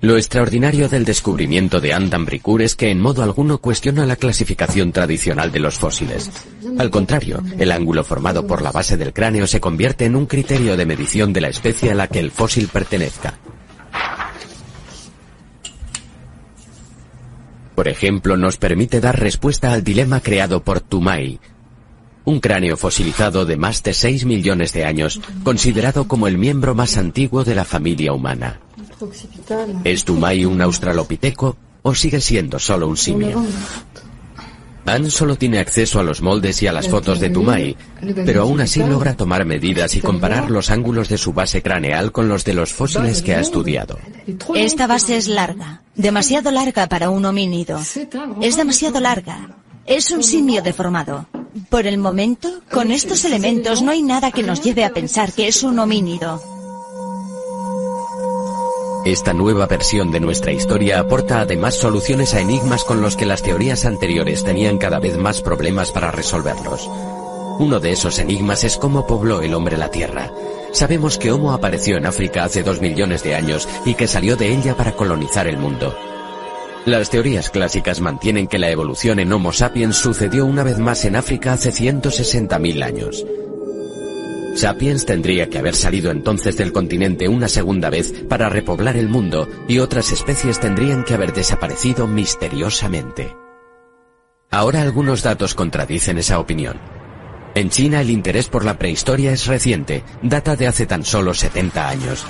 Lo 0.00 0.16
extraordinario 0.16 0.88
del 0.88 1.04
descubrimiento 1.04 1.80
de 1.80 1.92
Andan 1.92 2.24
Bricourt 2.26 2.62
es 2.62 2.76
que 2.76 2.90
en 2.90 3.00
modo 3.00 3.24
alguno 3.24 3.58
cuestiona 3.58 4.06
la 4.06 4.14
clasificación 4.14 4.92
tradicional 4.92 5.50
de 5.50 5.58
los 5.58 5.78
fósiles. 5.78 6.30
Al 6.78 6.90
contrario, 6.90 7.42
el 7.58 7.72
ángulo 7.72 8.04
formado 8.04 8.46
por 8.46 8.62
la 8.62 8.70
base 8.70 8.96
del 8.96 9.12
cráneo 9.12 9.46
se 9.46 9.60
convierte 9.60 10.04
en 10.04 10.14
un 10.14 10.26
criterio 10.26 10.76
de 10.76 10.86
medición 10.86 11.32
de 11.32 11.40
la 11.40 11.48
especie 11.48 11.90
a 11.90 11.94
la 11.94 12.06
que 12.06 12.20
el 12.20 12.30
fósil 12.30 12.68
pertenezca. 12.68 13.34
Por 17.76 17.88
ejemplo, 17.88 18.38
nos 18.38 18.56
permite 18.56 19.00
dar 19.00 19.20
respuesta 19.20 19.72
al 19.72 19.84
dilema 19.84 20.20
creado 20.20 20.64
por 20.64 20.80
Tumay, 20.80 21.38
un 22.24 22.40
cráneo 22.40 22.78
fosilizado 22.78 23.44
de 23.44 23.58
más 23.58 23.82
de 23.82 23.92
6 23.92 24.24
millones 24.24 24.72
de 24.72 24.86
años, 24.86 25.20
considerado 25.44 26.08
como 26.08 26.26
el 26.26 26.38
miembro 26.38 26.74
más 26.74 26.96
antiguo 26.96 27.44
de 27.44 27.54
la 27.54 27.66
familia 27.66 28.14
humana. 28.14 28.60
¿Es 29.84 30.04
Tumay 30.04 30.46
un 30.46 30.62
australopiteco 30.62 31.56
o 31.82 31.94
sigue 31.94 32.20
siendo 32.20 32.58
solo 32.58 32.88
un 32.88 32.96
simio? 32.96 33.44
Anne 34.86 35.10
solo 35.10 35.36
tiene 35.36 35.58
acceso 35.58 35.98
a 35.98 36.02
los 36.02 36.22
moldes 36.22 36.62
y 36.62 36.66
a 36.66 36.72
las 36.72 36.88
fotos 36.88 37.20
de 37.20 37.30
Tumay, 37.30 37.76
pero 38.24 38.42
aún 38.42 38.60
así 38.60 38.80
logra 38.80 39.16
tomar 39.16 39.44
medidas 39.44 39.94
y 39.96 40.00
comparar 40.00 40.50
los 40.50 40.70
ángulos 40.70 41.08
de 41.08 41.18
su 41.18 41.32
base 41.32 41.62
craneal 41.62 42.12
con 42.12 42.28
los 42.28 42.44
de 42.44 42.54
los 42.54 42.72
fósiles 42.72 43.22
que 43.22 43.34
ha 43.34 43.40
estudiado. 43.40 43.98
Esta 44.54 44.86
base 44.86 45.16
es 45.16 45.28
larga, 45.28 45.82
demasiado 45.94 46.50
larga 46.50 46.88
para 46.88 47.10
un 47.10 47.24
homínido. 47.24 47.80
Es 48.40 48.56
demasiado 48.56 49.00
larga. 49.00 49.56
Es 49.86 50.10
un 50.10 50.22
simio 50.22 50.62
deformado. 50.62 51.26
Por 51.68 51.86
el 51.86 51.98
momento, 51.98 52.60
con 52.70 52.90
estos 52.90 53.24
elementos 53.24 53.82
no 53.82 53.92
hay 53.92 54.02
nada 54.02 54.30
que 54.30 54.42
nos 54.42 54.62
lleve 54.62 54.84
a 54.84 54.90
pensar 54.90 55.32
que 55.32 55.48
es 55.48 55.62
un 55.62 55.78
homínido. 55.78 56.55
Esta 59.06 59.32
nueva 59.32 59.66
versión 59.68 60.10
de 60.10 60.18
nuestra 60.18 60.50
historia 60.50 60.98
aporta 60.98 61.40
además 61.40 61.76
soluciones 61.76 62.34
a 62.34 62.40
enigmas 62.40 62.82
con 62.82 63.00
los 63.00 63.14
que 63.14 63.24
las 63.24 63.40
teorías 63.40 63.84
anteriores 63.84 64.42
tenían 64.42 64.78
cada 64.78 64.98
vez 64.98 65.16
más 65.16 65.42
problemas 65.42 65.92
para 65.92 66.10
resolverlos. 66.10 66.90
Uno 67.60 67.78
de 67.78 67.92
esos 67.92 68.18
enigmas 68.18 68.64
es 68.64 68.76
cómo 68.76 69.06
pobló 69.06 69.42
el 69.42 69.54
hombre 69.54 69.76
la 69.76 69.92
Tierra. 69.92 70.32
Sabemos 70.72 71.18
que 71.18 71.30
Homo 71.30 71.52
apareció 71.52 71.96
en 71.98 72.06
África 72.06 72.42
hace 72.42 72.64
dos 72.64 72.80
millones 72.80 73.22
de 73.22 73.36
años 73.36 73.68
y 73.84 73.94
que 73.94 74.08
salió 74.08 74.36
de 74.36 74.52
ella 74.52 74.76
para 74.76 74.96
colonizar 74.96 75.46
el 75.46 75.56
mundo. 75.56 75.96
Las 76.84 77.08
teorías 77.08 77.50
clásicas 77.50 78.00
mantienen 78.00 78.48
que 78.48 78.58
la 78.58 78.70
evolución 78.70 79.20
en 79.20 79.32
Homo 79.32 79.52
sapiens 79.52 79.94
sucedió 79.94 80.44
una 80.44 80.64
vez 80.64 80.80
más 80.80 81.04
en 81.04 81.14
África 81.14 81.52
hace 81.52 81.70
160.000 81.70 82.82
años. 82.82 83.24
Sapiens 84.56 85.04
tendría 85.04 85.50
que 85.50 85.58
haber 85.58 85.74
salido 85.74 86.10
entonces 86.10 86.56
del 86.56 86.72
continente 86.72 87.28
una 87.28 87.46
segunda 87.46 87.90
vez 87.90 88.12
para 88.26 88.48
repoblar 88.48 88.96
el 88.96 89.08
mundo 89.08 89.48
y 89.68 89.80
otras 89.80 90.12
especies 90.12 90.60
tendrían 90.60 91.04
que 91.04 91.12
haber 91.12 91.34
desaparecido 91.34 92.06
misteriosamente. 92.06 93.36
Ahora 94.50 94.80
algunos 94.80 95.22
datos 95.22 95.54
contradicen 95.54 96.16
esa 96.16 96.38
opinión. 96.38 96.80
En 97.54 97.68
China 97.68 98.00
el 98.00 98.08
interés 98.08 98.48
por 98.48 98.64
la 98.64 98.78
prehistoria 98.78 99.30
es 99.30 99.46
reciente, 99.46 100.04
data 100.22 100.56
de 100.56 100.68
hace 100.68 100.86
tan 100.86 101.04
solo 101.04 101.34
70 101.34 101.88
años. 101.88 102.24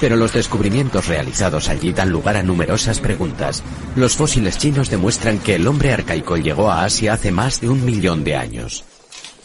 Pero 0.00 0.14
los 0.14 0.32
descubrimientos 0.32 1.08
realizados 1.08 1.68
allí 1.68 1.92
dan 1.92 2.10
lugar 2.10 2.36
a 2.36 2.44
numerosas 2.44 3.00
preguntas. 3.00 3.62
Los 3.96 4.16
fósiles 4.16 4.56
chinos 4.58 4.88
demuestran 4.88 5.38
que 5.38 5.56
el 5.56 5.66
hombre 5.66 5.92
arcaico 5.92 6.36
llegó 6.36 6.70
a 6.70 6.84
Asia 6.84 7.14
hace 7.14 7.32
más 7.32 7.60
de 7.60 7.68
un 7.68 7.84
millón 7.84 8.22
de 8.22 8.36
años. 8.36 8.84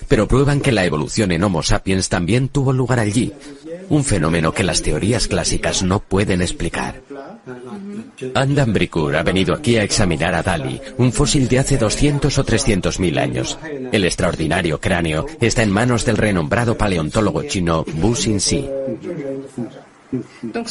Pero 0.07 0.27
prueban 0.27 0.61
que 0.61 0.71
la 0.71 0.85
evolución 0.85 1.31
en 1.31 1.43
Homo 1.43 1.63
sapiens 1.63 2.09
también 2.09 2.49
tuvo 2.49 2.73
lugar 2.73 2.99
allí, 2.99 3.33
un 3.89 4.03
fenómeno 4.03 4.53
que 4.53 4.63
las 4.63 4.81
teorías 4.81 5.27
clásicas 5.27 5.83
no 5.83 5.99
pueden 5.99 6.41
explicar. 6.41 7.01
Andan 8.33 8.73
Bricourt 8.73 9.15
ha 9.15 9.23
venido 9.23 9.53
aquí 9.53 9.77
a 9.77 9.83
examinar 9.83 10.33
a 10.33 10.43
Dali, 10.43 10.81
un 10.97 11.13
fósil 11.13 11.47
de 11.47 11.59
hace 11.59 11.77
200 11.77 12.37
o 12.37 12.43
300 12.43 12.99
mil 12.99 13.17
años. 13.17 13.57
El 13.91 14.05
extraordinario 14.05 14.79
cráneo 14.79 15.25
está 15.39 15.63
en 15.63 15.71
manos 15.71 16.05
del 16.05 16.17
renombrado 16.17 16.77
paleontólogo 16.77 17.43
chino 17.43 17.85
Bu 17.93 18.15
Xinxi. 18.15 18.67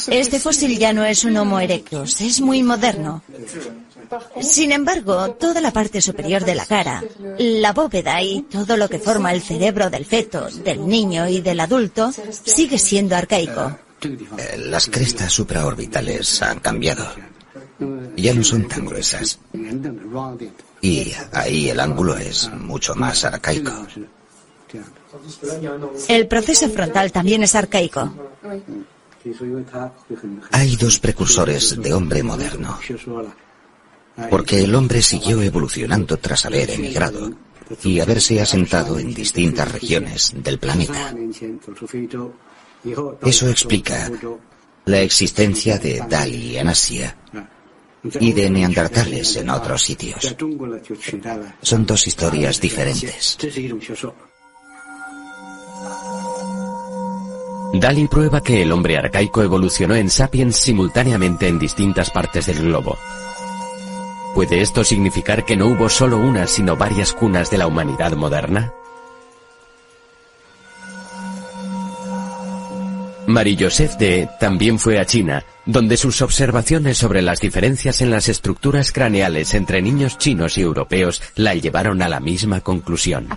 Este 0.09 0.39
fósil 0.39 0.77
ya 0.77 0.93
no 0.93 1.05
es 1.05 1.23
un 1.23 1.37
Homo 1.37 1.59
erectus, 1.59 2.21
es 2.21 2.41
muy 2.41 2.63
moderno. 2.63 3.21
Sin 4.41 4.71
embargo, 4.71 5.31
toda 5.31 5.61
la 5.61 5.71
parte 5.71 6.01
superior 6.01 6.45
de 6.45 6.55
la 6.55 6.65
cara, 6.65 7.03
la 7.37 7.73
bóveda 7.73 8.21
y 8.21 8.41
todo 8.43 8.77
lo 8.77 8.87
que 8.89 8.99
forma 8.99 9.31
el 9.33 9.41
cerebro 9.41 9.89
del 9.89 10.05
feto, 10.05 10.47
del 10.49 10.87
niño 10.87 11.27
y 11.27 11.41
del 11.41 11.59
adulto 11.59 12.11
sigue 12.43 12.77
siendo 12.77 13.15
arcaico. 13.15 13.77
Eh, 14.01 14.57
Las 14.57 14.87
crestas 14.87 15.31
supraorbitales 15.33 16.41
han 16.41 16.59
cambiado. 16.59 17.05
Ya 18.15 18.33
no 18.33 18.43
son 18.43 18.67
tan 18.67 18.85
gruesas. 18.85 19.39
Y 20.81 21.11
ahí 21.31 21.69
el 21.69 21.79
ángulo 21.79 22.17
es 22.17 22.51
mucho 22.53 22.95
más 22.95 23.25
arcaico. 23.25 23.87
El 26.07 26.27
proceso 26.27 26.69
frontal 26.69 27.11
también 27.11 27.43
es 27.43 27.55
arcaico. 27.55 28.13
Hay 30.51 30.75
dos 30.75 30.99
precursores 30.99 31.81
de 31.81 31.93
hombre 31.93 32.23
moderno. 32.23 32.79
Porque 34.29 34.63
el 34.63 34.73
hombre 34.75 35.01
siguió 35.01 35.41
evolucionando 35.41 36.17
tras 36.17 36.45
haber 36.45 36.71
emigrado 36.71 37.31
y 37.83 37.99
haberse 37.99 38.41
asentado 38.41 38.97
en 38.97 39.13
distintas 39.13 39.71
regiones 39.71 40.33
del 40.35 40.57
planeta. 40.57 41.13
Eso 43.23 43.49
explica 43.49 44.09
la 44.85 45.01
existencia 45.01 45.77
de 45.77 46.03
Dali 46.09 46.57
en 46.57 46.69
Asia 46.69 47.15
y 48.19 48.31
de 48.31 48.49
neandertales 48.49 49.35
en 49.35 49.49
otros 49.49 49.81
sitios. 49.83 50.35
Son 51.61 51.85
dos 51.85 52.07
historias 52.07 52.61
diferentes. 52.61 53.37
Dali 57.73 58.07
prueba 58.07 58.41
que 58.41 58.61
el 58.61 58.71
hombre 58.71 58.97
arcaico 58.97 59.43
evolucionó 59.43 59.95
en 59.95 60.09
sapiens 60.09 60.55
simultáneamente 60.55 61.47
en 61.47 61.59
distintas 61.59 62.09
partes 62.09 62.45
del 62.45 62.63
globo. 62.63 62.97
¿Puede 64.37 64.61
esto 64.61 64.83
significar 64.83 65.45
que 65.45 65.55
no 65.55 65.65
hubo 65.65 65.89
solo 65.89 66.19
una, 66.19 66.45
sino 66.45 66.77
varias 66.77 67.11
cunas 67.11 67.49
de 67.49 67.57
la 67.57 67.65
humanidad 67.65 68.11
moderna? 68.11 68.71
Marie-Joseph 73.25 73.97
de 73.97 74.29
también 74.39 74.77
fue 74.77 74.99
a 74.99 75.05
China, 75.05 75.43
donde 75.65 75.97
sus 75.97 76.21
observaciones 76.21 76.99
sobre 76.99 77.23
las 77.23 77.39
diferencias 77.39 77.99
en 78.01 78.11
las 78.11 78.29
estructuras 78.29 78.91
craneales 78.91 79.55
entre 79.55 79.81
niños 79.81 80.19
chinos 80.19 80.59
y 80.59 80.61
europeos 80.61 81.19
la 81.33 81.55
llevaron 81.55 82.03
a 82.03 82.07
la 82.07 82.19
misma 82.19 82.61
conclusión. 82.61 83.29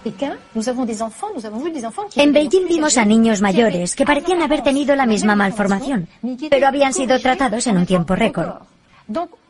En 2.14 2.32
Beijing 2.34 2.68
vimos 2.68 2.98
a 2.98 3.06
niños 3.06 3.40
mayores 3.40 3.96
que 3.96 4.04
parecían 4.04 4.42
haber 4.42 4.62
tenido 4.62 4.94
la 4.94 5.06
misma 5.06 5.34
malformación, 5.34 6.08
pero 6.50 6.68
habían 6.68 6.92
sido 6.92 7.18
tratados 7.18 7.66
en 7.68 7.78
un 7.78 7.86
tiempo 7.86 8.14
récord. 8.14 8.50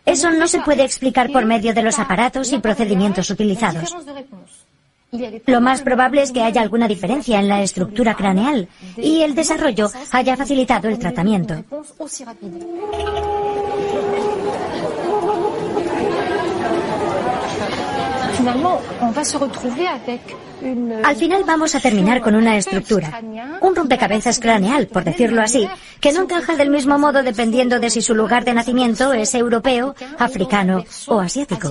Eso 0.04 0.30
no 0.30 0.48
se 0.48 0.60
puede 0.60 0.84
explicar 0.84 1.30
por 1.30 1.44
medio 1.44 1.74
de 1.74 1.82
los 1.82 1.98
aparatos 1.98 2.52
y 2.52 2.58
procedimientos 2.58 3.30
utilizados. 3.30 3.94
Lo 5.46 5.60
más 5.60 5.82
probable 5.82 6.22
es 6.22 6.30
que 6.30 6.42
haya 6.42 6.62
alguna 6.62 6.86
diferencia 6.86 7.40
en 7.40 7.48
la 7.48 7.62
estructura 7.62 8.14
craneal 8.14 8.68
y 8.96 9.22
el 9.22 9.34
desarrollo 9.34 9.90
haya 10.12 10.36
facilitado 10.36 10.88
el 10.88 10.98
tratamiento. 10.98 11.64
Al 21.04 21.16
final 21.16 21.44
vamos 21.46 21.74
a 21.74 21.80
terminar 21.80 22.20
con 22.20 22.34
una 22.34 22.56
estructura, 22.56 23.22
un 23.60 23.74
rompecabezas 23.74 24.38
craneal, 24.38 24.88
por 24.88 25.04
decirlo 25.04 25.40
así, 25.40 25.68
que 26.00 26.12
no 26.12 26.22
encaja 26.22 26.56
del 26.56 26.70
mismo 26.70 26.98
modo 26.98 27.22
dependiendo 27.22 27.80
de 27.80 27.90
si 27.90 28.02
su 28.02 28.14
lugar 28.14 28.44
de 28.44 28.54
nacimiento 28.54 29.12
es 29.12 29.34
europeo, 29.34 29.94
africano 30.18 30.84
o 31.06 31.20
asiático. 31.20 31.70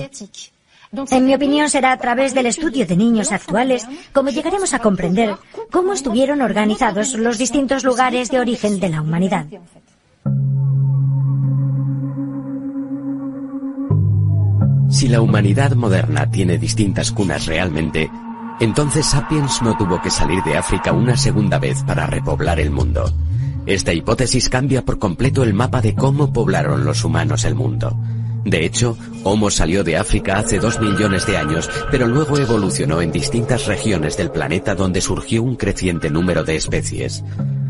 En 1.10 1.24
mi 1.24 1.34
opinión 1.34 1.70
será 1.70 1.92
a 1.92 1.98
través 1.98 2.34
del 2.34 2.46
estudio 2.46 2.84
de 2.84 2.96
niños 2.96 3.30
actuales 3.30 3.86
como 4.12 4.30
llegaremos 4.30 4.74
a 4.74 4.80
comprender 4.80 5.36
cómo 5.70 5.92
estuvieron 5.92 6.42
organizados 6.42 7.14
los 7.14 7.38
distintos 7.38 7.84
lugares 7.84 8.28
de 8.30 8.40
origen 8.40 8.80
de 8.80 8.88
la 8.88 9.00
humanidad. 9.00 9.46
Si 14.90 15.06
la 15.06 15.20
humanidad 15.20 15.76
moderna 15.76 16.28
tiene 16.28 16.58
distintas 16.58 17.12
cunas 17.12 17.46
realmente, 17.46 18.10
entonces 18.60 19.06
Sapiens 19.06 19.62
no 19.62 19.76
tuvo 19.76 20.00
que 20.00 20.10
salir 20.10 20.42
de 20.42 20.56
África 20.56 20.92
una 20.92 21.16
segunda 21.16 21.58
vez 21.58 21.82
para 21.82 22.06
repoblar 22.06 22.60
el 22.60 22.70
mundo. 22.70 23.10
Esta 23.66 23.92
hipótesis 23.92 24.48
cambia 24.48 24.84
por 24.84 24.98
completo 24.98 25.42
el 25.42 25.54
mapa 25.54 25.80
de 25.80 25.94
cómo 25.94 26.32
poblaron 26.32 26.84
los 26.84 27.04
humanos 27.04 27.44
el 27.44 27.54
mundo. 27.54 27.96
De 28.44 28.64
hecho, 28.64 28.96
Homo 29.22 29.50
salió 29.50 29.84
de 29.84 29.96
África 29.96 30.38
hace 30.38 30.58
dos 30.58 30.80
millones 30.80 31.26
de 31.26 31.36
años, 31.36 31.68
pero 31.90 32.06
luego 32.06 32.38
evolucionó 32.38 33.02
en 33.02 33.12
distintas 33.12 33.66
regiones 33.66 34.16
del 34.16 34.30
planeta 34.30 34.74
donde 34.74 35.00
surgió 35.00 35.42
un 35.42 35.56
creciente 35.56 36.10
número 36.10 36.42
de 36.44 36.56
especies. 36.56 37.22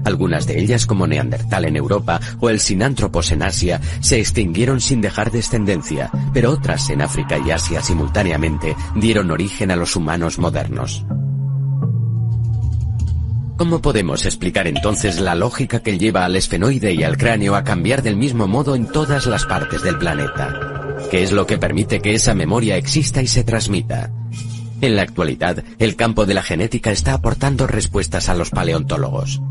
Algunas 0.05 0.47
de 0.47 0.61
ellas, 0.61 0.87
como 0.87 1.07
Neandertal 1.07 1.65
en 1.65 1.77
Europa 1.77 2.21
o 2.41 2.51
el 2.51 2.61
Sinántropos 2.61 3.33
en 3.33 3.43
Asia, 3.43 3.81
se 4.01 4.19
extinguieron 4.19 4.81
sin 4.81 5.01
dejar 5.01 5.31
descendencia, 5.31 6.11
pero 6.33 6.51
otras 6.51 6.89
en 6.91 7.03
África 7.03 7.39
y 7.39 7.51
Asia 7.51 7.83
simultáneamente 7.83 8.77
dieron 8.95 9.31
origen 9.31 9.71
a 9.71 9.77
los 9.77 9.97
humanos 9.97 10.39
modernos. 10.39 11.05
¿Cómo 13.61 13.83
podemos 13.83 14.25
explicar 14.25 14.67
entonces 14.67 15.21
la 15.21 15.35
lógica 15.35 15.81
que 15.81 15.99
lleva 15.99 16.25
al 16.25 16.35
esfenoide 16.35 16.95
y 16.95 17.03
al 17.03 17.19
cráneo 17.19 17.55
a 17.55 17.63
cambiar 17.63 18.03
del 18.03 18.17
mismo 18.17 18.49
modo 18.49 18.75
en 18.75 18.87
todas 18.87 19.27
las 19.27 19.45
partes 19.45 19.83
del 19.83 19.99
planeta? 19.99 20.97
¿Qué 21.11 21.23
es 21.23 21.31
lo 21.31 21.47
que 21.47 21.59
permite 21.59 22.01
que 22.01 22.15
esa 22.15 22.35
memoria 22.35 22.79
exista 22.79 23.21
y 23.21 23.27
se 23.27 23.45
transmita? 23.45 24.11
En 24.81 24.97
la 24.97 25.03
actualidad, 25.03 25.63
el 25.79 25.95
campo 25.95 26.25
de 26.25 26.33
la 26.33 26.43
genética 26.43 26.91
está 26.91 27.13
aportando 27.13 27.67
respuestas 27.67 28.31
a 28.31 28.35
los 28.35 28.49
paleontólogos. 28.49 29.43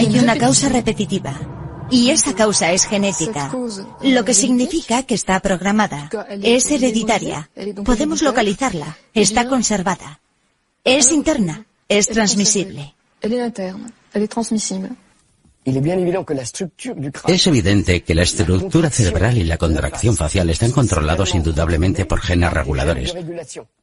Hay 0.00 0.18
una 0.18 0.38
causa 0.38 0.70
repetitiva. 0.70 1.38
Y 1.90 2.08
esa 2.08 2.34
causa 2.34 2.72
es 2.72 2.86
genética, 2.86 3.52
lo 4.02 4.24
que 4.24 4.32
significa 4.32 5.02
que 5.02 5.14
está 5.14 5.40
programada, 5.40 6.08
es 6.40 6.70
hereditaria, 6.70 7.50
podemos 7.84 8.22
localizarla, 8.22 8.96
está 9.12 9.46
conservada, 9.46 10.20
es 10.84 11.10
interna, 11.10 11.66
es 11.88 12.06
transmisible. 12.06 12.94
Es 15.64 17.46
evidente 17.46 18.02
que 18.02 18.14
la 18.14 18.22
estructura 18.22 18.88
cerebral 18.88 19.36
y 19.36 19.44
la 19.44 19.58
contracción 19.58 20.16
facial 20.16 20.48
están 20.48 20.72
controlados 20.72 21.34
indudablemente 21.34 22.06
por 22.06 22.20
genes 22.20 22.52
reguladores, 22.52 23.14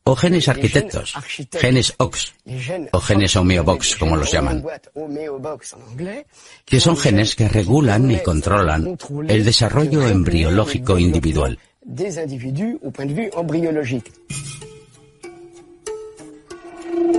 o 0.03 0.15
genes 0.15 0.47
arquitectos, 0.47 1.13
genes 1.51 1.93
OX, 1.97 2.33
o 2.91 2.99
genes 2.99 3.35
homeobox, 3.35 3.95
como 3.97 4.15
los 4.15 4.31
llaman, 4.31 4.65
que 6.65 6.79
son 6.79 6.97
genes 6.97 7.35
que 7.35 7.47
regulan 7.47 8.09
y 8.09 8.17
controlan 8.23 8.97
el 9.27 9.45
desarrollo 9.45 10.07
embriológico 10.07 10.97
individual. 10.97 11.59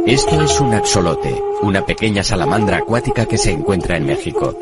Esto 0.06 0.40
es 0.42 0.60
un 0.60 0.74
axolote, 0.74 1.42
una 1.62 1.84
pequeña 1.84 2.22
salamandra 2.22 2.78
acuática 2.78 3.26
que 3.26 3.38
se 3.38 3.52
encuentra 3.52 3.96
en 3.96 4.06
México. 4.06 4.58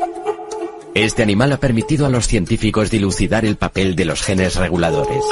Este 0.93 1.23
animal 1.23 1.51
ha 1.53 1.57
permitido 1.57 2.05
a 2.05 2.09
los 2.09 2.27
científicos 2.27 2.89
dilucidar 2.89 3.45
el 3.45 3.55
papel 3.55 3.95
de 3.95 4.05
los 4.05 4.21
genes 4.21 4.55
reguladores. 4.55 5.23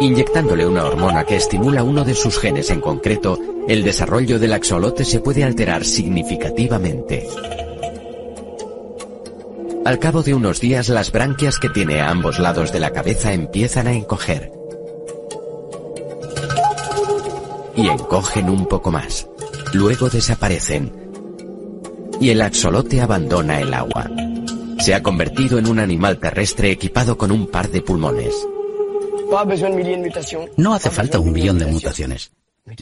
Inyectándole 0.00 0.66
una 0.66 0.84
hormona 0.84 1.24
que 1.24 1.36
estimula 1.36 1.82
uno 1.82 2.04
de 2.04 2.14
sus 2.14 2.38
genes 2.38 2.70
en 2.70 2.80
concreto, 2.80 3.38
el 3.68 3.82
desarrollo 3.82 4.38
del 4.38 4.52
axolote 4.52 5.04
se 5.04 5.20
puede 5.20 5.44
alterar 5.44 5.84
significativamente. 5.84 7.26
Al 9.84 9.98
cabo 9.98 10.22
de 10.22 10.34
unos 10.34 10.60
días, 10.60 10.88
las 10.90 11.12
branquias 11.12 11.58
que 11.58 11.70
tiene 11.70 12.00
a 12.00 12.10
ambos 12.10 12.38
lados 12.38 12.72
de 12.72 12.80
la 12.80 12.90
cabeza 12.90 13.32
empiezan 13.32 13.86
a 13.86 13.92
encoger. 13.92 14.57
Y 17.78 17.88
encogen 17.88 18.50
un 18.50 18.66
poco 18.66 18.90
más. 18.90 19.28
Luego 19.72 20.10
desaparecen. 20.10 20.92
Y 22.20 22.30
el 22.30 22.42
axolote 22.42 23.00
abandona 23.00 23.60
el 23.60 23.72
agua. 23.72 24.10
Se 24.80 24.94
ha 24.94 25.02
convertido 25.02 25.58
en 25.58 25.68
un 25.68 25.78
animal 25.78 26.18
terrestre 26.18 26.72
equipado 26.72 27.16
con 27.16 27.30
un 27.30 27.46
par 27.46 27.70
de 27.70 27.80
pulmones. 27.80 28.34
No 30.56 30.74
hace 30.74 30.90
falta 30.90 31.20
un 31.20 31.32
billón 31.32 31.58
de 31.58 31.66
mutaciones. 31.66 32.32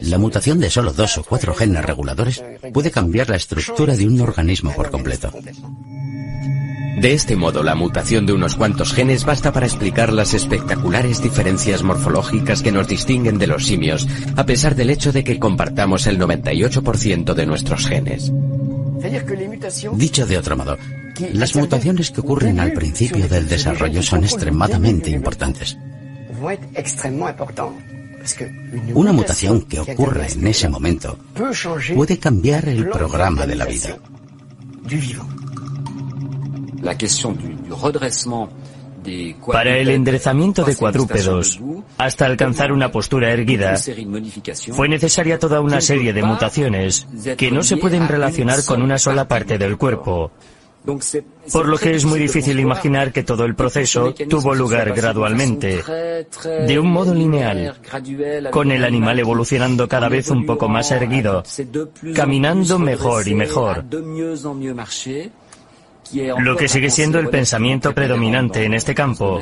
La 0.00 0.16
mutación 0.16 0.58
de 0.60 0.70
solo 0.70 0.92
dos 0.92 1.18
o 1.18 1.24
cuatro 1.24 1.54
genes 1.54 1.84
reguladores 1.84 2.42
puede 2.72 2.90
cambiar 2.90 3.28
la 3.28 3.36
estructura 3.36 3.94
de 3.94 4.06
un 4.06 4.20
organismo 4.20 4.72
por 4.74 4.90
completo. 4.90 5.30
De 6.96 7.12
este 7.12 7.36
modo, 7.36 7.62
la 7.62 7.74
mutación 7.74 8.24
de 8.24 8.32
unos 8.32 8.56
cuantos 8.56 8.94
genes 8.94 9.26
basta 9.26 9.52
para 9.52 9.66
explicar 9.66 10.14
las 10.14 10.32
espectaculares 10.32 11.22
diferencias 11.22 11.82
morfológicas 11.82 12.62
que 12.62 12.72
nos 12.72 12.88
distinguen 12.88 13.36
de 13.38 13.46
los 13.46 13.66
simios, 13.66 14.08
a 14.34 14.46
pesar 14.46 14.74
del 14.74 14.88
hecho 14.88 15.12
de 15.12 15.22
que 15.22 15.38
compartamos 15.38 16.06
el 16.06 16.18
98% 16.18 17.34
de 17.34 17.46
nuestros 17.46 17.86
genes. 17.86 18.32
Dicho 19.92 20.26
de 20.26 20.38
otro 20.38 20.56
modo, 20.56 20.78
las 21.34 21.54
mutaciones 21.54 22.10
que 22.10 22.20
ocurren 22.20 22.60
al 22.60 22.72
principio 22.72 23.28
del 23.28 23.46
desarrollo 23.46 24.02
son 24.02 24.24
extremadamente 24.24 25.10
importantes. 25.10 25.76
Una 28.94 29.12
mutación 29.12 29.60
que 29.62 29.80
ocurre 29.80 30.28
en 30.32 30.46
ese 30.46 30.70
momento 30.70 31.18
puede 31.94 32.18
cambiar 32.18 32.66
el 32.70 32.88
programa 32.88 33.46
de 33.46 33.54
la 33.54 33.66
vida. 33.66 33.98
Para 39.52 39.78
el 39.78 39.88
enderezamiento 39.90 40.64
de 40.64 40.74
cuadrúpedos, 40.74 41.60
hasta 41.96 42.26
alcanzar 42.26 42.72
una 42.72 42.90
postura 42.90 43.30
erguida, 43.30 43.76
fue 44.72 44.88
necesaria 44.88 45.38
toda 45.38 45.60
una 45.60 45.80
serie 45.80 46.12
de 46.12 46.22
mutaciones 46.22 47.06
que 47.36 47.50
no 47.50 47.62
se 47.62 47.76
pueden 47.76 48.08
relacionar 48.08 48.64
con 48.64 48.82
una 48.82 48.98
sola 48.98 49.28
parte 49.28 49.58
del 49.58 49.76
cuerpo. 49.76 50.32
Por 51.52 51.66
lo 51.66 51.78
que 51.78 51.94
es 51.94 52.04
muy 52.04 52.20
difícil 52.20 52.60
imaginar 52.60 53.12
que 53.12 53.24
todo 53.24 53.44
el 53.44 53.56
proceso 53.56 54.14
tuvo 54.28 54.54
lugar 54.54 54.92
gradualmente, 54.92 55.82
de 56.66 56.78
un 56.78 56.92
modo 56.92 57.12
lineal, 57.12 57.76
con 58.50 58.70
el 58.70 58.84
animal 58.84 59.18
evolucionando 59.18 59.88
cada 59.88 60.08
vez 60.08 60.30
un 60.30 60.46
poco 60.46 60.68
más 60.68 60.90
erguido, 60.92 61.42
caminando 62.14 62.78
mejor 62.78 63.26
y 63.26 63.34
mejor. 63.34 63.84
Lo 66.38 66.56
que 66.56 66.68
sigue 66.68 66.90
siendo 66.90 67.18
el 67.18 67.28
pensamiento 67.28 67.94
predominante 67.94 68.64
en 68.64 68.74
este 68.74 68.94
campo. 68.94 69.40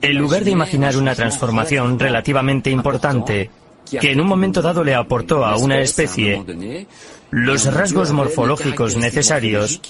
En 0.00 0.16
lugar 0.16 0.44
de 0.44 0.50
imaginar 0.50 0.96
una 0.96 1.14
transformación 1.14 1.98
relativamente 1.98 2.70
importante 2.70 3.50
que 3.90 4.12
en 4.12 4.20
un 4.20 4.26
momento 4.26 4.60
dado 4.60 4.84
le 4.84 4.94
aportó 4.94 5.44
a 5.44 5.56
una 5.56 5.80
especie 5.80 6.44
los 7.30 7.72
rasgos 7.72 8.12
morfológicos 8.12 8.96
necesarios 8.96 9.80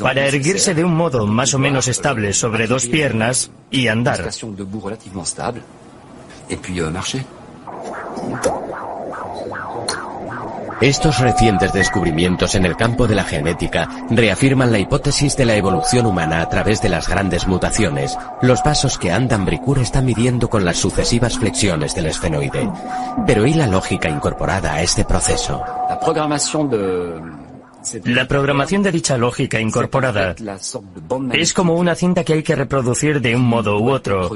para 0.00 0.26
erguirse 0.26 0.74
de 0.74 0.84
un 0.84 0.94
modo 0.94 1.26
más 1.26 1.54
o 1.54 1.58
menos 1.58 1.88
estable 1.88 2.32
sobre 2.32 2.66
dos 2.66 2.86
piernas 2.86 3.50
y 3.70 3.86
andar. 3.86 4.30
Estos 10.80 11.18
recientes 11.18 11.74
descubrimientos 11.74 12.54
en 12.54 12.64
el 12.64 12.74
campo 12.74 13.06
de 13.06 13.14
la 13.14 13.24
genética 13.24 13.86
reafirman 14.08 14.72
la 14.72 14.78
hipótesis 14.78 15.36
de 15.36 15.44
la 15.44 15.54
evolución 15.54 16.06
humana 16.06 16.40
a 16.40 16.48
través 16.48 16.80
de 16.80 16.88
las 16.88 17.06
grandes 17.06 17.46
mutaciones, 17.46 18.16
los 18.40 18.62
pasos 18.62 18.96
que 18.96 19.12
Andan 19.12 19.44
Bricur 19.44 19.78
está 19.78 20.00
midiendo 20.00 20.48
con 20.48 20.64
las 20.64 20.78
sucesivas 20.78 21.36
flexiones 21.36 21.94
del 21.94 22.06
esfenoide. 22.06 22.70
Pero 23.26 23.46
¿y 23.46 23.52
la 23.52 23.66
lógica 23.66 24.08
incorporada 24.08 24.72
a 24.72 24.80
este 24.80 25.04
proceso? 25.04 25.62
La 25.86 26.00
programación 26.00 26.70
de 26.70 27.39
dicha 28.92 29.16
lógica 29.16 29.60
incorporada 29.60 30.34
es 31.32 31.54
como 31.54 31.74
una 31.74 31.94
cinta 31.94 32.24
que 32.24 32.34
hay 32.34 32.42
que 32.42 32.54
reproducir 32.54 33.20
de 33.20 33.36
un 33.36 33.42
modo 33.42 33.78
u 33.80 33.90
otro 33.90 34.30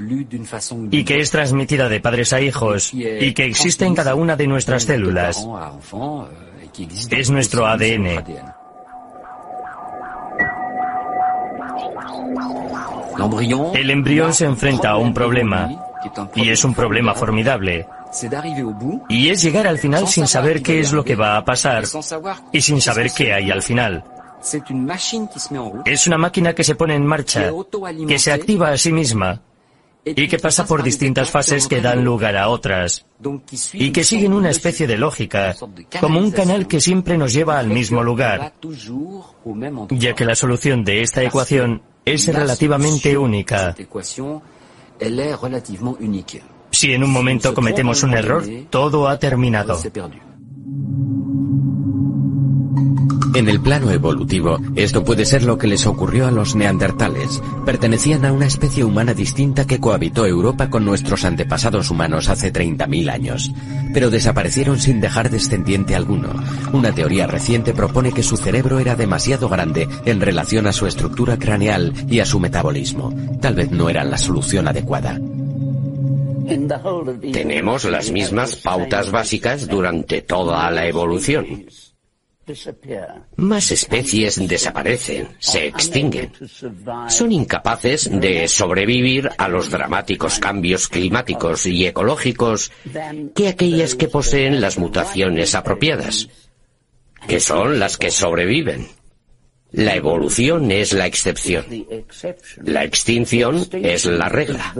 y 0.91 1.05
que 1.05 1.21
es 1.21 1.31
transmitida 1.31 1.89
de 1.89 2.01
padres 2.01 2.33
a 2.33 2.41
hijos 2.41 2.93
y 2.93 3.33
que 3.35 3.45
existe 3.45 3.85
en 3.85 3.95
cada 3.95 4.15
una 4.15 4.37
de 4.37 4.47
nuestras 4.47 4.85
células. 4.85 5.47
Es 7.11 7.31
nuestro 7.31 7.67
ADN. 7.67 8.55
El 13.75 13.91
embrión 13.91 14.35
se 14.35 14.45
enfrenta 14.45 14.91
a 14.91 14.97
un 14.97 15.15
problema 15.15 15.71
y 16.35 16.49
es 16.51 16.65
un 16.65 16.75
problema 16.75 17.15
formidable. 17.15 17.87
Y 19.09 19.29
es 19.29 19.43
llegar 19.43 19.67
al 19.67 19.79
final 19.79 20.07
sin 20.07 20.27
saber 20.27 20.63
qué 20.63 20.81
es 20.81 20.93
lo 20.93 21.05
que 21.05 21.17
va 21.17 21.37
a 21.37 21.45
pasar 21.45 21.85
y 22.53 22.61
sin 22.61 22.81
saber 22.81 23.11
qué 23.13 23.33
hay 23.33 23.51
al 23.51 23.63
final. 23.63 24.05
Es 25.85 26.07
una 26.07 26.19
máquina 26.19 26.55
que 26.55 26.65
se 26.65 26.75
pone 26.75 26.95
en 26.95 27.07
marcha, 27.07 27.51
que 28.07 28.19
se 28.19 28.33
activa 28.33 28.71
a 28.71 28.79
sí 28.79 28.93
misma 28.93 29.43
y 30.05 30.29
que 30.29 30.39
pasa 30.39 30.67
por 30.67 30.83
distintas 30.83 31.31
fases 31.31 31.67
que 31.67 31.81
dan 31.81 32.05
lugar 32.05 32.37
a 32.37 32.49
otras 32.49 33.07
y 33.73 33.91
que 33.91 34.05
siguen 34.05 34.35
una 34.35 34.51
especie 34.51 34.87
de 34.87 34.99
lógica, 34.99 35.57
como 36.01 36.19
un 36.19 36.31
canal 36.31 36.67
que 36.67 36.81
siempre 36.81 37.17
nos 37.17 37.33
lleva 37.33 37.59
al 37.59 37.69
mismo 37.69 38.03
lugar, 38.03 38.53
ya 39.91 40.15
que 40.15 40.25
la 40.25 40.35
solución 40.35 40.85
de 40.85 41.03
esta 41.03 41.23
ecuación 41.23 41.83
es 42.05 42.27
relativamente 42.27 43.17
única. 43.17 43.75
Si 46.75 46.93
en 46.93 47.05
un 47.05 47.13
momento 47.13 47.55
cometemos 47.55 48.03
un 48.03 48.15
error, 48.15 48.45
todo 48.69 49.07
ha 49.09 49.17
terminado. 49.17 49.79
En 53.35 53.49
el 53.49 53.61
plano 53.61 53.93
evolutivo, 53.93 54.59
esto 54.75 55.05
puede 55.05 55.25
ser 55.25 55.45
lo 55.45 55.57
que 55.57 55.69
les 55.69 55.87
ocurrió 55.87 56.27
a 56.27 56.33
los 56.33 56.57
neandertales. 56.57 57.41
Pertenecían 57.65 58.25
a 58.25 58.33
una 58.33 58.47
especie 58.47 58.83
humana 58.83 59.15
distinta 59.15 59.69
que 59.69 59.79
cohabitó 59.79 60.27
Europa 60.27 60.69
con 60.69 60.85
nuestros 60.85 61.25
antepasados 61.25 61.91
humanos 61.93 62.29
hace 62.29 62.53
30.000 62.53 63.11
años. 63.11 63.53
Pero 63.93 64.11
desaparecieron 64.11 64.81
sin 64.81 65.01
dejar 65.01 65.31
descendiente 65.31 65.95
alguno. 65.95 66.31
Una 66.73 66.93
teoría 66.93 67.29
reciente 67.29 67.73
propone 67.73 68.13
que 68.13 68.25
su 68.25 68.37
cerebro 68.37 68.81
era 68.81 68.97
demasiado 68.97 69.49
grande 69.49 69.89
en 70.05 70.21
relación 70.21 70.67
a 70.67 70.73
su 70.73 70.89
estructura 70.89 71.39
craneal 71.39 71.93
y 72.09 72.19
a 72.19 72.27
su 72.27 72.41
metabolismo. 72.41 73.15
Tal 73.41 73.55
vez 73.55 73.71
no 73.71 73.89
eran 73.89 74.11
la 74.11 74.19
solución 74.19 74.67
adecuada. 74.67 75.21
Tenemos 77.33 77.85
las 77.85 78.11
mismas 78.11 78.57
pautas 78.57 79.11
básicas 79.11 79.67
durante 79.67 80.23
toda 80.23 80.71
la 80.71 80.87
evolución. 80.87 81.67
Más 83.37 83.71
especies 83.71 84.47
desaparecen, 84.47 85.29
se 85.39 85.67
extinguen. 85.67 86.33
Son 87.09 87.33
incapaces 87.33 88.11
de 88.11 88.49
sobrevivir 88.49 89.31
a 89.39 89.49
los 89.49 89.71
dramáticos 89.71 90.39
cambios 90.39 90.89
climáticos 90.89 91.65
y 91.65 91.87
ecológicos 91.87 92.71
que 93.35 93.49
aquellas 93.49 93.95
que 93.95 94.09
poseen 94.09 94.61
las 94.61 94.79
mutaciones 94.79 95.55
apropiadas, 95.55 96.29
que 97.27 97.41
son 97.41 97.79
las 97.79 97.97
que 97.97 98.11
sobreviven. 98.11 98.89
La 99.73 99.97
evolución 99.97 100.71
es 100.71 100.93
la 100.93 101.07
excepción. 101.07 101.65
La 102.63 102.85
extinción 102.85 103.67
es 103.73 104.05
la 104.05 104.29
regla. 104.29 104.75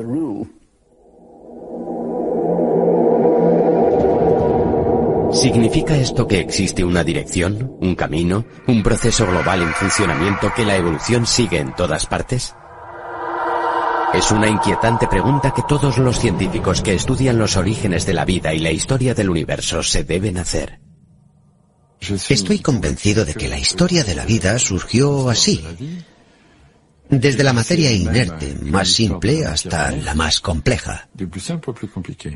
¿Significa 5.35 5.97
esto 5.97 6.29
que 6.29 6.39
existe 6.39 6.85
una 6.85 7.03
dirección, 7.03 7.77
un 7.81 7.95
camino, 7.95 8.45
un 8.69 8.83
proceso 8.83 9.27
global 9.27 9.63
en 9.63 9.73
funcionamiento 9.75 10.53
que 10.55 10.65
la 10.65 10.77
evolución 10.77 11.27
sigue 11.27 11.59
en 11.59 11.75
todas 11.75 12.07
partes? 12.07 12.55
Es 14.15 14.31
una 14.31 14.49
inquietante 14.49 15.09
pregunta 15.09 15.53
que 15.53 15.63
todos 15.69 15.99
los 15.99 16.21
científicos 16.21 16.83
que 16.83 16.95
estudian 16.95 17.37
los 17.37 17.57
orígenes 17.57 18.07
de 18.07 18.15
la 18.15 18.25
vida 18.25 18.55
y 18.55 18.61
la 18.61 18.71
historia 18.71 19.13
del 19.13 19.29
universo 19.29 19.83
se 19.83 20.05
deben 20.05 20.39
hacer. 20.39 20.79
Estoy 22.01 22.61
convencido 22.61 23.25
de 23.25 23.35
que 23.35 23.49
la 23.49 23.59
historia 23.59 24.05
de 24.05 24.15
la 24.15 24.25
vida 24.25 24.59
surgió 24.59 25.29
así, 25.31 25.65
desde 27.09 27.45
la 27.45 27.53
materia 27.53 27.93
inerte 27.93 28.57
más 28.63 28.89
simple 28.89 29.45
hasta 29.45 29.91
la 29.91 30.15
más 30.15 30.41
compleja. 30.41 31.09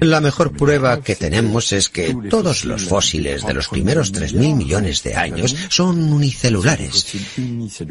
La 0.01 0.21
mejor 0.21 0.53
prueba 0.53 1.01
que 1.01 1.17
tenemos 1.17 1.73
es 1.73 1.89
que 1.89 2.17
todos 2.29 2.65
los 2.65 2.85
fósiles 2.85 3.47
de 3.47 3.55
los 3.55 3.69
primeros 3.69 4.13
3.000 4.13 4.55
millones 4.55 5.03
de 5.03 5.15
años 5.15 5.57
son 5.69 6.13
unicelulares. 6.13 7.07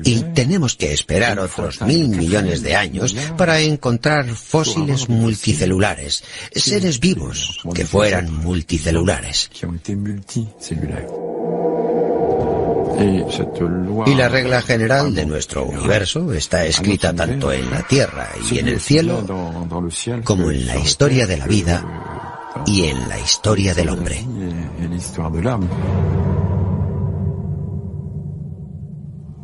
Y 0.04 0.22
tenemos 0.34 0.76
que 0.76 0.94
esperar 0.94 1.40
otros 1.40 1.82
mil 1.82 2.10
millones 2.10 2.62
de 2.62 2.76
años 2.76 3.16
para 3.38 3.60
encontrar 3.60 4.28
fósiles 4.30 5.10
multicelulares, 5.10 6.24
seres 6.54 7.00
vivos 7.00 7.60
que 7.74 7.86
fueran 7.86 8.32
multicelulares. 8.34 9.50
Y 14.06 14.16
la 14.16 14.30
regla 14.30 14.62
general 14.62 15.14
de 15.14 15.26
nuestro 15.26 15.66
universo 15.66 16.34
está 16.34 16.66
escrita 16.66 17.14
tanto 17.14 17.52
en 17.52 17.70
la 17.70 17.84
Tierra 17.84 18.30
y 18.50 18.60
en 18.60 18.68
el 18.68 18.80
cielo 18.80 19.24
como 20.24 20.52
en 20.52 20.66
la 20.66 20.78
historia 20.78 21.28
de 21.28 21.38
la 21.38 21.46
vida 21.46 22.64
y 22.66 22.86
en 22.86 23.08
la 23.08 23.20
historia 23.20 23.74
del 23.74 23.90
hombre. 23.90 24.26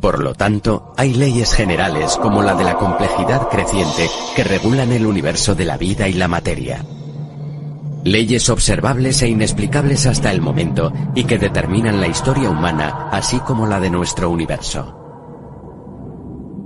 Por 0.00 0.22
lo 0.22 0.34
tanto, 0.34 0.92
hay 0.96 1.14
leyes 1.14 1.54
generales 1.54 2.18
como 2.20 2.42
la 2.42 2.54
de 2.54 2.64
la 2.64 2.74
complejidad 2.74 3.48
creciente 3.48 4.10
que 4.36 4.44
regulan 4.44 4.92
el 4.92 5.06
universo 5.06 5.54
de 5.54 5.64
la 5.64 5.78
vida 5.78 6.08
y 6.08 6.12
la 6.12 6.28
materia. 6.28 6.84
Leyes 8.04 8.50
observables 8.50 9.22
e 9.22 9.28
inexplicables 9.28 10.04
hasta 10.06 10.30
el 10.30 10.42
momento 10.42 10.92
y 11.14 11.24
que 11.24 11.38
determinan 11.38 12.00
la 12.00 12.08
historia 12.08 12.50
humana, 12.50 13.08
así 13.10 13.38
como 13.40 13.66
la 13.66 13.80
de 13.80 13.88
nuestro 13.88 14.28
universo. 14.30 15.00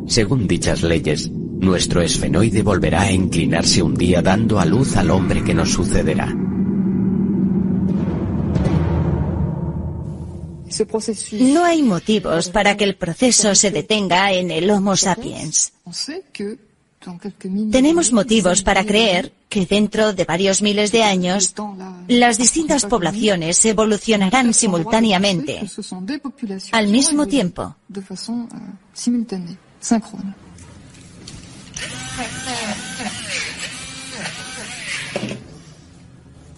Según 0.09 0.49
dichas 0.49 0.83
leyes, 0.83 1.31
nuestro 1.31 2.03
esfenoide 2.03 2.63
volverá 2.63 3.03
a 3.03 3.13
inclinarse 3.13 3.83
un 3.83 3.95
día 3.95 4.21
dando 4.21 4.59
a 4.59 4.65
luz 4.65 4.97
al 4.97 5.11
hombre 5.11 5.45
que 5.45 5.55
nos 5.55 5.71
sucederá. 5.73 6.35
No 11.41 11.65
hay 11.65 11.83
motivos 11.83 12.49
para 12.51 12.77
que 12.77 12.85
el 12.85 12.97
proceso 12.97 13.55
se 13.55 13.71
detenga 13.71 14.33
en 14.33 14.51
el 14.51 14.71
Homo 14.71 14.97
sapiens. 14.97 15.73
Tenemos 17.71 18.13
motivos 18.13 18.63
para 18.63 18.85
creer 18.85 19.33
que 19.49 19.67
dentro 19.67 20.13
de 20.13 20.25
varios 20.25 20.63
miles 20.63 20.93
de 20.93 21.05
años 21.05 21.55
las 22.09 22.39
distintas 22.39 22.85
poblaciones 22.87 23.65
evolucionarán 23.65 24.53
simultáneamente, 24.53 25.61
al 26.73 26.89
mismo 26.89 27.27
tiempo. 27.27 27.77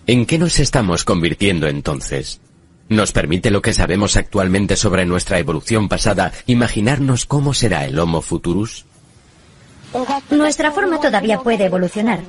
¿En 0.06 0.26
qué 0.26 0.38
nos 0.38 0.58
estamos 0.58 1.04
convirtiendo 1.04 1.68
entonces? 1.68 2.40
¿Nos 2.88 3.12
permite 3.12 3.52
lo 3.52 3.62
que 3.62 3.72
sabemos 3.72 4.16
actualmente 4.16 4.74
sobre 4.74 5.06
nuestra 5.06 5.38
evolución 5.38 5.88
pasada 5.88 6.32
imaginarnos 6.46 7.26
cómo 7.26 7.54
será 7.54 7.84
el 7.84 7.98
Homo 7.98 8.20
futurus? 8.20 8.86
Nuestra 10.30 10.72
forma 10.72 11.00
todavía 11.00 11.38
puede 11.38 11.64
evolucionar. 11.64 12.20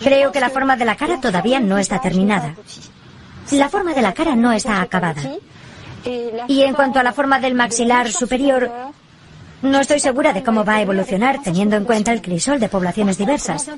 Creo 0.00 0.32
que 0.32 0.40
la 0.40 0.50
forma 0.50 0.76
de 0.76 0.84
la 0.84 0.96
cara 0.96 1.20
todavía 1.20 1.60
no 1.60 1.78
está 1.78 2.00
terminada. 2.00 2.54
La 3.50 3.68
forma 3.68 3.94
de 3.94 4.02
la 4.02 4.14
cara 4.14 4.34
no 4.34 4.52
está 4.52 4.80
acabada. 4.80 5.22
Y 6.48 6.62
en 6.62 6.74
cuanto 6.74 6.98
a 6.98 7.02
la 7.02 7.12
forma 7.12 7.38
del 7.38 7.54
maxilar 7.54 8.10
superior, 8.10 8.70
no 9.62 9.78
estoy 9.78 10.00
segura 10.00 10.32
de 10.32 10.42
cómo 10.42 10.64
va 10.64 10.76
a 10.76 10.82
evolucionar 10.82 11.40
teniendo 11.42 11.76
en 11.76 11.84
cuenta 11.84 12.12
el 12.12 12.20
crisol 12.20 12.58
de 12.58 12.68
poblaciones 12.68 13.16
diversas. 13.16 13.70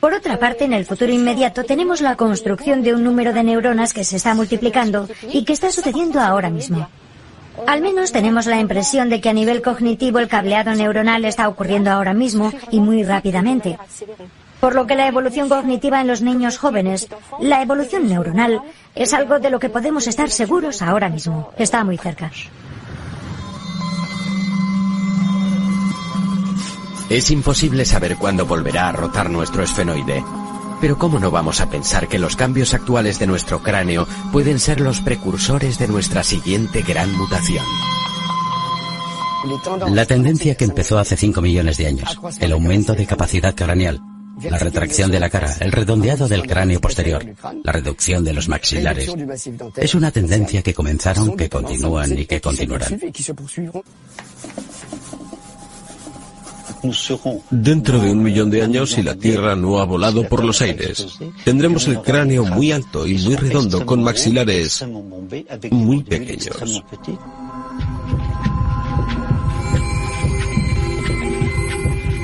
Por 0.00 0.14
otra 0.14 0.38
parte, 0.38 0.64
en 0.64 0.72
el 0.72 0.86
futuro 0.86 1.12
inmediato 1.12 1.64
tenemos 1.64 2.00
la 2.00 2.16
construcción 2.16 2.82
de 2.82 2.94
un 2.94 3.04
número 3.04 3.34
de 3.34 3.44
neuronas 3.44 3.92
que 3.92 4.04
se 4.04 4.16
está 4.16 4.34
multiplicando 4.34 5.06
y 5.30 5.44
que 5.44 5.52
está 5.52 5.70
sucediendo 5.70 6.20
ahora 6.20 6.48
mismo. 6.48 6.88
Al 7.66 7.80
menos 7.80 8.12
tenemos 8.12 8.46
la 8.46 8.60
impresión 8.60 9.08
de 9.08 9.20
que 9.20 9.28
a 9.28 9.32
nivel 9.32 9.62
cognitivo 9.62 10.18
el 10.18 10.28
cableado 10.28 10.74
neuronal 10.74 11.24
está 11.24 11.48
ocurriendo 11.48 11.90
ahora 11.90 12.14
mismo 12.14 12.52
y 12.70 12.80
muy 12.80 13.02
rápidamente. 13.02 13.78
Por 14.60 14.74
lo 14.74 14.86
que 14.86 14.94
la 14.94 15.08
evolución 15.08 15.48
cognitiva 15.48 16.00
en 16.00 16.06
los 16.06 16.20
niños 16.20 16.58
jóvenes, 16.58 17.08
la 17.40 17.62
evolución 17.62 18.06
neuronal, 18.08 18.60
es 18.94 19.14
algo 19.14 19.38
de 19.38 19.50
lo 19.50 19.58
que 19.58 19.70
podemos 19.70 20.06
estar 20.06 20.30
seguros 20.30 20.82
ahora 20.82 21.08
mismo. 21.08 21.50
Está 21.56 21.82
muy 21.82 21.96
cerca. 21.96 22.30
Es 27.08 27.30
imposible 27.30 27.84
saber 27.84 28.16
cuándo 28.16 28.46
volverá 28.46 28.88
a 28.88 28.92
rotar 28.92 29.30
nuestro 29.30 29.64
esfenoide. 29.64 30.22
Pero 30.80 30.98
¿cómo 30.98 31.18
no 31.18 31.30
vamos 31.30 31.60
a 31.60 31.68
pensar 31.68 32.08
que 32.08 32.18
los 32.18 32.36
cambios 32.36 32.74
actuales 32.74 33.18
de 33.18 33.26
nuestro 33.26 33.62
cráneo 33.62 34.06
pueden 34.32 34.58
ser 34.58 34.80
los 34.80 35.00
precursores 35.00 35.78
de 35.78 35.88
nuestra 35.88 36.24
siguiente 36.24 36.82
gran 36.82 37.12
mutación? 37.16 37.64
La 39.90 40.04
tendencia 40.04 40.54
que 40.54 40.64
empezó 40.64 40.98
hace 40.98 41.16
5 41.16 41.40
millones 41.40 41.76
de 41.78 41.86
años, 41.86 42.18
el 42.40 42.52
aumento 42.52 42.94
de 42.94 43.06
capacidad 43.06 43.54
craneal, 43.54 44.00
la 44.48 44.58
retracción 44.58 45.10
de 45.10 45.20
la 45.20 45.30
cara, 45.30 45.54
el 45.60 45.72
redondeado 45.72 46.28
del 46.28 46.46
cráneo 46.46 46.80
posterior, 46.80 47.24
la 47.62 47.72
reducción 47.72 48.24
de 48.24 48.32
los 48.32 48.48
maxilares, 48.48 49.10
es 49.76 49.94
una 49.94 50.10
tendencia 50.10 50.62
que 50.62 50.74
comenzaron, 50.74 51.36
que 51.36 51.48
continúan 51.48 52.18
y 52.18 52.26
que 52.26 52.40
continuarán. 52.40 53.00
Dentro 57.50 57.98
de 57.98 58.10
un 58.10 58.22
millón 58.22 58.50
de 58.50 58.62
años, 58.62 58.90
si 58.90 59.02
la 59.02 59.14
Tierra 59.14 59.54
no 59.56 59.80
ha 59.80 59.84
volado 59.84 60.28
por 60.28 60.44
los 60.44 60.60
aires, 60.62 61.18
tendremos 61.44 61.86
el 61.88 62.00
cráneo 62.00 62.44
muy 62.44 62.72
alto 62.72 63.06
y 63.06 63.18
muy 63.18 63.36
redondo 63.36 63.84
con 63.84 64.02
maxilares 64.02 64.84
muy 65.70 66.02
pequeños. 66.02 66.82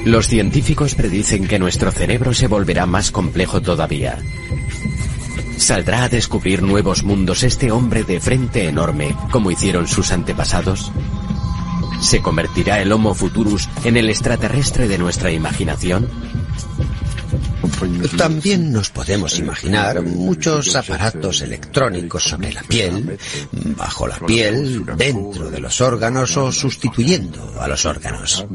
Los 0.05 0.29
científicos 0.29 0.95
predicen 0.95 1.49
que 1.49 1.59
nuestro 1.59 1.91
cerebro 1.91 2.33
se 2.33 2.47
volverá 2.47 2.87
más 2.87 3.11
complejo 3.11 3.61
todavía. 3.61 4.19
¿Saldrá 5.57 6.05
a 6.05 6.09
descubrir 6.09 6.63
nuevos 6.63 7.03
mundos 7.03 7.43
este 7.43 7.73
hombre 7.73 8.05
de 8.05 8.21
frente 8.21 8.69
enorme, 8.69 9.17
como 9.33 9.51
hicieron 9.51 9.89
sus 9.89 10.13
antepasados? 10.13 10.93
¿Se 12.07 12.23
convertirá 12.23 12.81
el 12.81 12.93
Homo 12.93 13.15
futurus 13.15 13.69
en 13.83 13.97
el 13.97 14.09
extraterrestre 14.09 14.87
de 14.87 14.97
nuestra 14.97 15.33
imaginación? 15.33 16.09
También 18.17 18.71
nos 18.71 18.91
podemos 18.91 19.37
imaginar 19.41 20.01
muchos 20.03 20.77
aparatos 20.77 21.43
electrónicos 21.43 22.23
sobre 22.23 22.53
la 22.53 22.63
piel, 22.63 23.19
bajo 23.77 24.07
la 24.07 24.21
piel, 24.21 24.87
dentro 24.97 25.51
de 25.51 25.59
los 25.59 25.81
órganos 25.81 26.37
o 26.37 26.53
sustituyendo 26.53 27.61
a 27.61 27.67
los 27.67 27.85
órganos. 27.85 28.47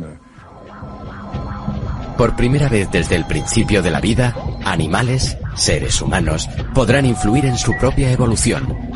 Por 2.17 2.37
primera 2.37 2.69
vez 2.69 2.87
desde 2.89 3.17
el 3.17 3.25
principio 3.25 3.81
de 3.81 3.91
la 3.91 3.99
vida, 3.99 4.33
animales, 4.63 5.37
seres 5.55 6.01
humanos, 6.01 6.47
podrán 6.73 7.05
influir 7.05 7.45
en 7.47 7.57
su 7.57 7.75
propia 7.75 8.13
evolución. 8.13 8.90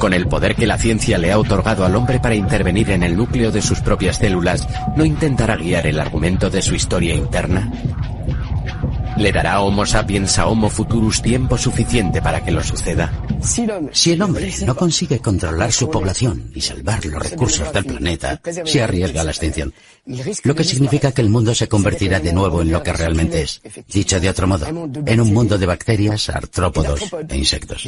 Con 0.00 0.14
el 0.14 0.28
poder 0.28 0.56
que 0.56 0.66
la 0.66 0.78
ciencia 0.78 1.18
le 1.18 1.30
ha 1.30 1.38
otorgado 1.38 1.84
al 1.84 1.94
hombre 1.94 2.20
para 2.20 2.34
intervenir 2.34 2.90
en 2.90 3.02
el 3.02 3.18
núcleo 3.18 3.52
de 3.52 3.60
sus 3.60 3.80
propias 3.80 4.16
células, 4.16 4.66
¿no 4.96 5.04
intentará 5.04 5.56
guiar 5.56 5.86
el 5.86 6.00
argumento 6.00 6.48
de 6.48 6.62
su 6.62 6.74
historia 6.74 7.14
interna? 7.14 7.70
¿Le 9.18 9.30
dará 9.30 9.60
Homo 9.60 9.84
sapiens 9.84 10.38
a 10.38 10.46
Homo 10.46 10.70
futurus 10.70 11.20
tiempo 11.20 11.58
suficiente 11.58 12.22
para 12.22 12.42
que 12.42 12.50
lo 12.50 12.64
suceda? 12.64 13.12
Si 13.92 14.12
el 14.12 14.22
hombre 14.22 14.50
no 14.64 14.74
consigue 14.74 15.18
controlar 15.18 15.70
su 15.70 15.90
población 15.90 16.50
y 16.54 16.62
salvar 16.62 17.04
los 17.04 17.22
recursos 17.28 17.70
del 17.70 17.84
planeta, 17.84 18.40
se 18.64 18.82
arriesga 18.82 19.22
la 19.22 19.32
extinción. 19.32 19.74
Lo 20.44 20.54
que 20.54 20.64
significa 20.64 21.12
que 21.12 21.20
el 21.20 21.28
mundo 21.28 21.54
se 21.54 21.68
convertirá 21.68 22.20
de 22.20 22.32
nuevo 22.32 22.62
en 22.62 22.72
lo 22.72 22.82
que 22.82 22.94
realmente 22.94 23.42
es. 23.42 23.60
Dicho 23.86 24.18
de 24.18 24.30
otro 24.30 24.46
modo, 24.46 24.66
en 24.66 25.20
un 25.20 25.34
mundo 25.34 25.58
de 25.58 25.66
bacterias, 25.66 26.30
artrópodos 26.30 27.02
e 27.28 27.36
insectos. 27.36 27.86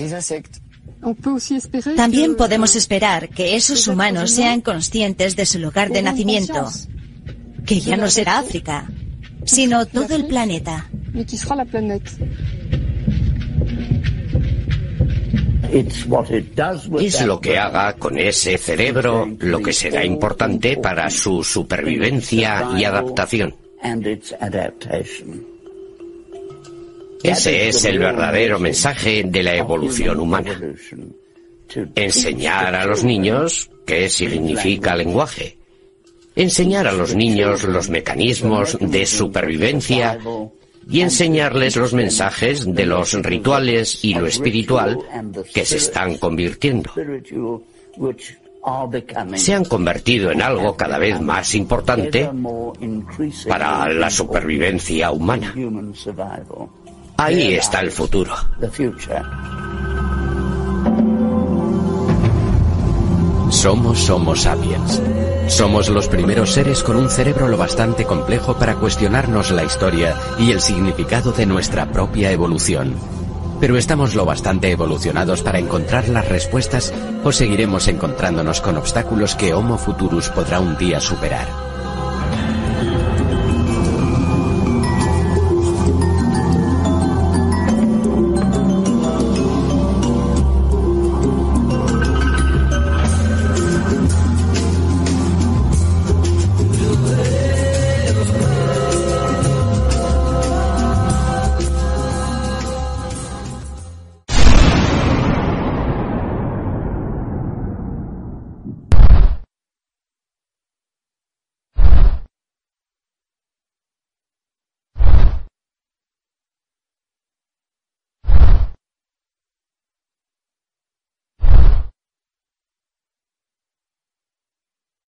También 1.97 2.37
podemos 2.37 2.77
esperar 2.77 3.29
que 3.29 3.57
esos 3.57 3.89
humanos 3.89 4.31
sean 4.31 4.61
conscientes 4.61 5.35
de 5.35 5.47
su 5.47 5.59
lugar 5.59 5.91
de 5.91 6.03
nacimiento, 6.03 6.71
que 7.67 7.81
ya 7.81 7.97
no 7.97 8.09
será 8.09 8.39
África, 8.39 8.89
sino 9.45 9.87
todo 9.87 10.15
el 10.15 10.27
planeta. 10.27 10.89
Es 17.01 17.27
lo 17.27 17.41
que 17.41 17.59
haga 17.59 17.95
con 17.95 18.19
ese 18.19 18.59
cerebro 18.59 19.29
lo 19.41 19.61
que 19.61 19.73
será 19.73 20.05
importante 20.05 20.77
para 20.77 21.09
su 21.11 21.43
supervivencia 21.43 22.69
y 22.77 22.85
adaptación. 22.85 23.55
Ese 27.23 27.69
es 27.69 27.85
el 27.85 27.99
verdadero 27.99 28.59
mensaje 28.59 29.23
de 29.25 29.43
la 29.43 29.55
evolución 29.55 30.21
humana. 30.21 30.61
Enseñar 31.95 32.75
a 32.75 32.85
los 32.85 33.05
niños 33.05 33.71
qué 33.87 34.09
significa 34.11 34.97
lenguaje. 34.97 35.59
Enseñar 36.35 36.87
a 36.87 36.93
los 36.93 37.15
niños 37.15 37.65
los 37.65 37.89
mecanismos 37.91 38.79
de 38.81 39.07
supervivencia 39.07 40.19
y 40.91 41.01
enseñarles 41.01 41.77
los 41.77 41.93
mensajes 41.93 42.75
de 42.75 42.87
los 42.87 43.13
rituales 43.15 44.05
y 44.05 44.15
lo 44.15 44.27
espiritual 44.27 44.99
que 45.53 45.65
se 45.65 45.77
están 45.77 46.17
convirtiendo. 46.19 46.91
Se 49.35 49.55
han 49.55 49.65
convertido 49.65 50.31
en 50.31 50.41
algo 50.41 50.77
cada 50.77 50.99
vez 50.99 51.21
más 51.21 51.55
importante 51.55 52.31
para 53.49 53.89
la 53.93 54.11
supervivencia 54.11 55.11
humana. 55.11 55.55
Ahí 57.25 57.55
está 57.55 57.79
el 57.83 57.93
futuro. 57.93 58.35
Somos 63.49 64.11
Homo 64.11 64.35
sapiens. 64.35 65.01
Somos 65.47 65.89
los 65.89 66.09
primeros 66.09 66.51
seres 66.51 66.83
con 66.83 66.97
un 66.97 67.09
cerebro 67.09 67.47
lo 67.47 67.57
bastante 67.57 68.07
complejo 68.07 68.57
para 68.57 68.75
cuestionarnos 68.75 69.53
la 69.53 69.63
historia 69.63 70.17
y 70.37 70.51
el 70.51 70.61
significado 70.61 71.31
de 71.31 71.47
nuestra 71.47 71.93
propia 71.93 72.33
evolución. 72.33 72.97
Pero 73.61 73.77
estamos 73.77 74.17
lo 74.17 74.25
bastante 74.25 74.73
evolucionados 74.73 75.43
para 75.43 75.61
encontrar 75.61 76.09
las 76.09 76.29
respuestas 76.29 76.93
o 77.23 77.31
seguiremos 77.31 77.87
encontrándonos 77.87 78.61
con 78.61 78.77
obstáculos 78.79 79.37
que 79.37 79.55
Homo 79.55 79.79
Futurus 79.79 80.29
podrá 80.31 80.59
un 80.59 80.77
día 80.77 80.99
superar. 80.99 81.72